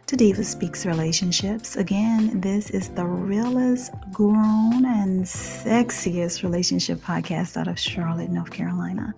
to 0.06 0.16
Diva 0.16 0.42
Speaks 0.42 0.84
Relationships. 0.84 1.76
Again, 1.76 2.40
this 2.40 2.70
is 2.70 2.88
the 2.88 3.04
realest, 3.04 3.92
grown, 4.10 4.84
and 4.84 5.24
sexiest 5.24 6.42
relationship 6.42 6.98
podcast 6.98 7.56
out 7.56 7.68
of 7.68 7.78
Charlotte, 7.78 8.30
North 8.30 8.50
Carolina. 8.50 9.14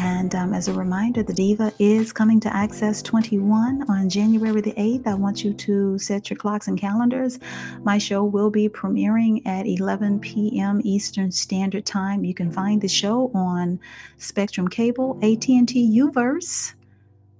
And 0.00 0.32
um, 0.36 0.54
as 0.54 0.68
a 0.68 0.72
reminder, 0.72 1.24
the 1.24 1.34
Diva 1.34 1.72
is 1.80 2.12
coming 2.12 2.38
to 2.40 2.54
Access 2.54 3.02
21 3.02 3.82
on 3.90 4.08
January 4.08 4.60
the 4.60 4.72
8th. 4.74 5.08
I 5.08 5.14
want 5.14 5.42
you 5.42 5.52
to 5.52 5.98
set 5.98 6.30
your 6.30 6.36
clocks 6.36 6.68
and 6.68 6.78
calendars. 6.78 7.40
My 7.82 7.98
show 7.98 8.22
will 8.22 8.48
be 8.48 8.68
premiering 8.68 9.44
at 9.44 9.66
11 9.66 10.20
p.m. 10.20 10.80
Eastern 10.84 11.32
Standard 11.32 11.84
Time. 11.84 12.24
You 12.24 12.32
can 12.32 12.52
find 12.52 12.80
the 12.80 12.86
show 12.86 13.32
on 13.34 13.80
Spectrum 14.18 14.68
Cable, 14.68 15.18
AT&T 15.20 16.00
Uverse, 16.00 16.74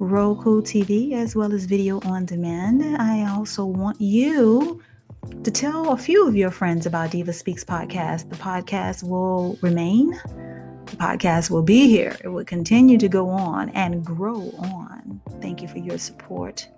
Roku 0.00 0.60
TV, 0.60 1.12
as 1.12 1.36
well 1.36 1.52
as 1.52 1.64
video 1.64 2.00
on 2.00 2.24
demand. 2.24 2.82
I 3.00 3.32
also 3.32 3.64
want 3.66 4.00
you 4.00 4.82
to 5.44 5.50
tell 5.52 5.92
a 5.92 5.96
few 5.96 6.26
of 6.26 6.34
your 6.34 6.50
friends 6.50 6.86
about 6.86 7.12
Diva 7.12 7.32
Speaks 7.32 7.62
podcast. 7.62 8.30
The 8.30 8.36
podcast 8.36 9.04
will 9.04 9.56
remain 9.62 10.18
the 10.90 10.96
podcast 10.96 11.50
will 11.50 11.62
be 11.62 11.88
here. 11.88 12.16
It 12.22 12.28
will 12.28 12.44
continue 12.44 12.98
to 12.98 13.08
go 13.08 13.28
on 13.28 13.70
and 13.70 14.04
grow 14.04 14.52
on. 14.58 15.20
Thank 15.40 15.62
you 15.62 15.68
for 15.68 15.78
your 15.78 15.98
support. 15.98 16.68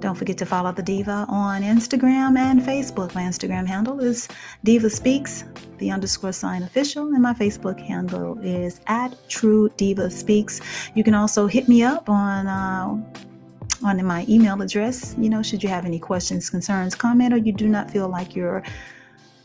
Don't 0.00 0.14
forget 0.14 0.36
to 0.38 0.46
follow 0.46 0.72
the 0.72 0.82
Diva 0.82 1.26
on 1.28 1.62
Instagram 1.62 2.36
and 2.36 2.60
Facebook. 2.60 3.14
My 3.14 3.22
Instagram 3.22 3.66
handle 3.66 4.00
is 4.00 4.28
Diva 4.64 4.90
Speaks, 4.90 5.44
the 5.78 5.90
underscore 5.90 6.32
sign 6.32 6.64
official, 6.64 7.06
and 7.14 7.22
my 7.22 7.32
Facebook 7.32 7.80
handle 7.80 8.38
is 8.40 8.80
at 8.88 9.16
True 9.28 9.70
Diva 9.76 10.10
Speaks. 10.10 10.60
You 10.94 11.04
can 11.04 11.14
also 11.14 11.46
hit 11.46 11.68
me 11.68 11.82
up 11.82 12.10
on 12.10 12.46
uh, 12.46 13.00
on 13.84 14.04
my 14.04 14.26
email 14.28 14.60
address. 14.60 15.14
You 15.18 15.30
know, 15.30 15.42
should 15.42 15.62
you 15.62 15.68
have 15.68 15.84
any 15.84 15.98
questions, 15.98 16.50
concerns, 16.50 16.94
comment, 16.94 17.32
or 17.32 17.38
you 17.38 17.52
do 17.52 17.68
not 17.68 17.90
feel 17.90 18.08
like 18.08 18.34
you're 18.34 18.62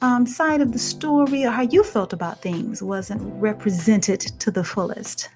um, 0.01 0.25
side 0.25 0.61
of 0.61 0.71
the 0.71 0.79
story 0.79 1.45
or 1.45 1.51
how 1.51 1.61
you 1.61 1.83
felt 1.83 2.13
about 2.13 2.41
things 2.41 2.81
wasn't 2.81 3.21
represented 3.41 4.19
to 4.19 4.51
the 4.51 4.63
fullest. 4.63 5.29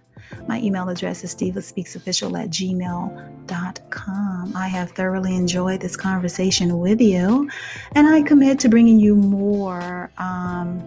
My 0.48 0.60
email 0.60 0.90
address 0.90 1.24
is 1.24 1.36
divaspeaksofficial 1.36 2.42
at 2.42 2.50
gmail.com. 2.50 4.56
I 4.56 4.68
have 4.68 4.92
thoroughly 4.92 5.36
enjoyed 5.36 5.82
this 5.82 5.96
conversation 5.96 6.80
with 6.80 7.02
you, 7.02 7.50
and 7.94 8.08
I 8.08 8.22
commit 8.22 8.60
to 8.60 8.70
bringing 8.70 9.00
you 9.00 9.16
more. 9.16 10.12
Um, 10.18 10.84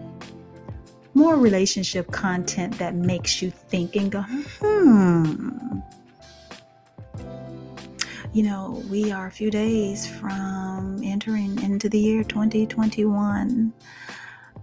more 1.15 1.35
relationship 1.35 2.11
content 2.11 2.77
that 2.77 2.95
makes 2.95 3.41
you 3.41 3.49
think 3.49 3.95
and 3.95 4.11
go, 4.11 4.21
hmm. 4.61 5.79
You 8.31 8.43
know, 8.43 8.83
we 8.91 9.11
are 9.11 9.25
a 9.25 9.31
few 9.31 9.49
days 9.49 10.05
from 10.05 11.01
entering 11.03 11.59
into 11.63 11.89
the 11.89 11.97
year 11.97 12.23
2021. 12.23 13.73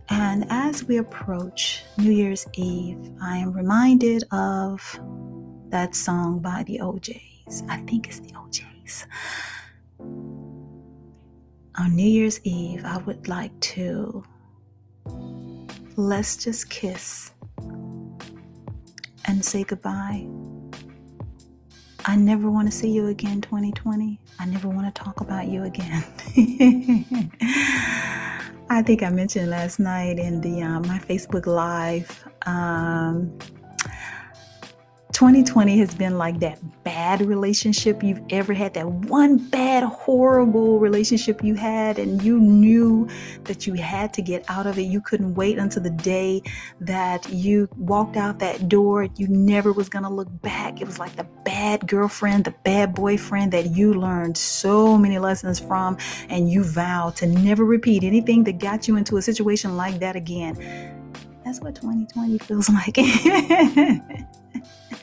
And 0.09 0.47
as 0.51 0.85
we 0.85 0.99
approach 0.99 1.83
New 1.99 2.13
Year's 2.13 2.47
Eve, 2.53 3.11
I 3.21 3.39
am 3.39 3.53
reminded 3.53 4.23
of 4.31 4.81
that 5.71 5.97
song 5.97 6.39
by 6.39 6.63
the 6.69 6.81
O'Jays. 6.81 7.65
I 7.69 7.79
think 7.79 8.07
it's 8.07 8.21
the 8.21 8.37
O'Jays. 8.37 9.05
On 9.99 11.97
New 11.97 12.09
Year's 12.09 12.41
Eve, 12.45 12.85
I 12.85 12.99
would 12.99 13.27
like 13.27 13.59
to 13.75 14.23
let's 15.97 16.37
just 16.37 16.71
kiss 16.71 17.33
and 19.25 19.45
say 19.45 19.65
goodbye. 19.65 20.29
I 22.09 22.15
never 22.15 22.49
want 22.49 22.71
to 22.71 22.73
see 22.77 22.91
you 22.91 23.09
again, 23.09 23.41
2020. 23.41 24.21
I 24.39 24.47
never 24.47 24.69
want 24.69 24.95
to 24.95 25.03
talk 25.03 25.21
about 25.21 25.49
you 25.49 25.65
again. 25.65 26.05
I 28.71 28.83
think 28.83 29.03
I 29.03 29.11
mentioned 29.11 29.51
last 29.51 29.81
night 29.81 30.21
in 30.21 30.41
the 30.41 30.63
um, 30.63 30.87
my 30.87 31.01
Facebook 31.01 31.47
Live. 31.47 32.25
Um, 32.47 33.37
2020 35.17 35.79
has 35.79 35.95
been 35.95 36.19
like 36.19 36.41
that 36.41 36.59
bad 36.85 37.23
relationship 37.23 38.03
you've 38.03 38.21
ever 38.29 38.53
had, 38.53 38.75
that 38.75 38.87
one 38.87 39.39
bad, 39.49 39.83
horrible 39.83 40.79
relationship 40.79 41.43
you 41.43 41.55
had, 41.55 41.99
and 41.99 42.23
you 42.23 42.39
knew 42.39 43.09
that 43.45 43.67
you 43.67 43.73
had 43.73 44.13
to 44.13 44.21
get 44.21 44.45
out 44.51 44.67
of 44.67 44.79
it. 44.79 44.83
You 44.83 45.01
couldn't 45.01 45.35
wait 45.35 45.57
until 45.57 45.83
the 45.83 45.89
day 45.89 46.43
that 46.83 47.27
you 47.31 47.67
walked 47.79 48.19
out 48.19 48.41
that 48.41 48.69
door. 48.69 49.05
You 49.17 49.27
never 49.29 49.73
was 49.73 49.89
going 49.89 50.03
to 50.03 50.11
look 50.11 50.29
back. 50.43 50.83
It 50.83 50.87
was 50.87 50.99
like 50.99 51.17
the 51.17 51.27
bad 51.47 51.89
girlfriend, 51.89 52.45
the 52.45 52.55
bad 52.63 52.95
boyfriend 52.95 53.55
that 53.55 53.75
you 53.75 53.95
learned 53.95 54.37
so 54.37 54.99
many 54.99 55.19
lessons 55.19 55.59
from, 55.59 55.97
and 56.29 56.51
you 56.51 56.63
vowed 56.63 57.17
to 57.17 57.27
never 57.27 57.65
repeat 57.65 58.05
anything 58.05 58.45
that 58.45 58.59
got 58.59 58.87
you 58.87 58.99
into 58.99 59.17
a 59.17 59.23
situation 59.23 59.79
like 59.79 59.99
that 60.01 60.15
again. 60.15 60.57
That's 61.43 61.63
what 61.63 61.75
2020 61.77 62.37
feels 62.37 62.69
like. 62.69 62.99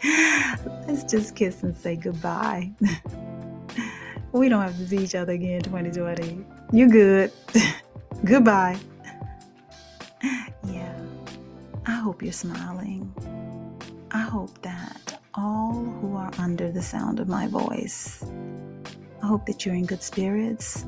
Let's 0.87 1.03
just 1.05 1.35
kiss 1.35 1.63
and 1.63 1.75
say 1.75 1.95
goodbye. 1.95 2.71
we 4.33 4.49
don't 4.49 4.61
have 4.61 4.77
to 4.77 4.87
see 4.87 4.97
each 4.97 5.15
other 5.15 5.33
again 5.33 5.61
2020. 5.61 6.45
You 6.73 6.89
good. 6.89 7.31
goodbye. 8.25 8.77
Yeah. 10.67 10.93
I 11.85 11.91
hope 11.91 12.21
you're 12.21 12.33
smiling. 12.33 13.13
I 14.11 14.21
hope 14.21 14.61
that 14.61 15.21
all 15.35 15.73
who 15.73 16.17
are 16.17 16.31
under 16.37 16.71
the 16.71 16.81
sound 16.81 17.19
of 17.19 17.29
my 17.29 17.47
voice, 17.47 18.25
I 19.21 19.27
hope 19.27 19.45
that 19.45 19.65
you're 19.65 19.75
in 19.75 19.85
good 19.85 20.03
spirits. 20.03 20.85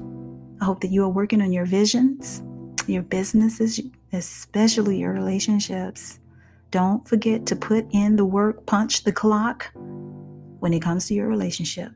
I 0.59 0.65
hope 0.65 0.81
that 0.81 0.91
you 0.91 1.03
are 1.03 1.09
working 1.09 1.41
on 1.41 1.53
your 1.53 1.65
visions, 1.65 2.43
your 2.85 3.03
businesses, 3.03 3.79
especially 4.11 4.99
your 4.99 5.13
relationships. 5.13 6.19
Don't 6.75 7.07
forget 7.07 7.45
to 7.45 7.55
put 7.55 7.87
in 7.91 8.17
the 8.17 8.25
work, 8.25 8.65
punch 8.65 9.05
the 9.05 9.13
clock 9.13 9.71
when 10.59 10.73
it 10.73 10.81
comes 10.81 11.07
to 11.07 11.13
your 11.13 11.29
relationship. 11.29 11.93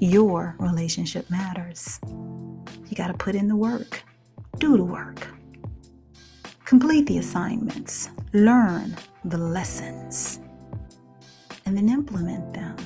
Your 0.00 0.54
relationship 0.58 1.30
matters. 1.30 1.98
You 2.04 2.94
got 2.94 3.06
to 3.06 3.14
put 3.14 3.34
in 3.34 3.48
the 3.48 3.56
work, 3.56 4.02
do 4.58 4.76
the 4.76 4.84
work, 4.84 5.26
complete 6.66 7.06
the 7.06 7.16
assignments, 7.16 8.10
learn 8.34 8.94
the 9.24 9.38
lessons, 9.38 10.40
and 11.64 11.74
then 11.74 11.88
implement 11.88 12.52
them. 12.52 12.76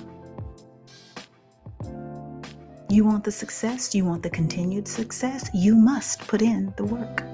You 2.88 3.04
want 3.04 3.24
the 3.24 3.32
success, 3.32 3.96
you 3.96 4.04
want 4.04 4.22
the 4.22 4.30
continued 4.30 4.86
success, 4.86 5.50
you 5.52 5.74
must 5.74 6.20
put 6.28 6.40
in 6.40 6.72
the 6.76 6.84
work. 6.84 7.24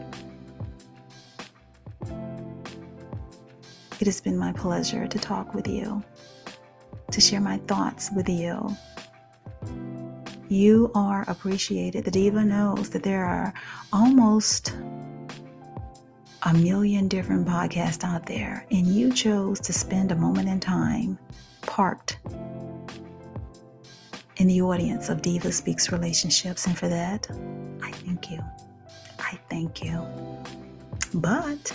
It 4.07 4.11
has 4.11 4.21
been 4.21 4.39
my 4.39 4.53
pleasure 4.53 5.09
to 5.09 5.19
talk 5.19 5.53
with 5.53 5.67
you, 5.67 6.01
to 7.11 7.21
share 7.21 7.41
my 7.41 7.59
thoughts 7.67 8.09
with 8.15 8.29
you. 8.29 8.71
You 10.49 10.93
are 10.95 11.25
appreciated. 11.27 12.05
The 12.05 12.13
Diva 12.13 12.45
knows 12.45 12.89
that 12.91 13.03
there 13.03 13.25
are 13.25 13.53
almost 13.93 14.77
a 16.45 16.55
million 16.55 17.09
different 17.09 17.49
podcasts 17.49 18.05
out 18.05 18.27
there, 18.27 18.65
and 18.71 18.87
you 18.87 19.13
chose 19.13 19.59
to 19.59 19.73
spend 19.73 20.13
a 20.13 20.15
moment 20.15 20.49
in 20.49 20.61
time 20.61 21.19
parked 21.63 22.21
in 24.37 24.47
the 24.47 24.63
audience 24.63 25.09
of 25.09 25.21
Diva 25.21 25.51
Speaks 25.51 25.91
Relationships. 25.91 26.69
And 26.69 26.79
for 26.79 26.87
that, 26.87 27.27
I 27.83 27.91
thank 27.91 28.31
you. 28.31 28.39
I 29.19 29.37
thank 29.51 29.83
you. 29.83 30.07
But 31.13 31.73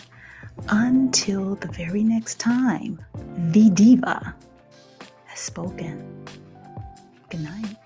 until 0.69 1.55
the 1.55 1.67
very 1.67 2.03
next 2.03 2.39
time, 2.39 2.99
the 3.51 3.69
diva 3.69 4.35
has 5.25 5.39
spoken. 5.39 6.25
Good 7.29 7.41
night. 7.41 7.80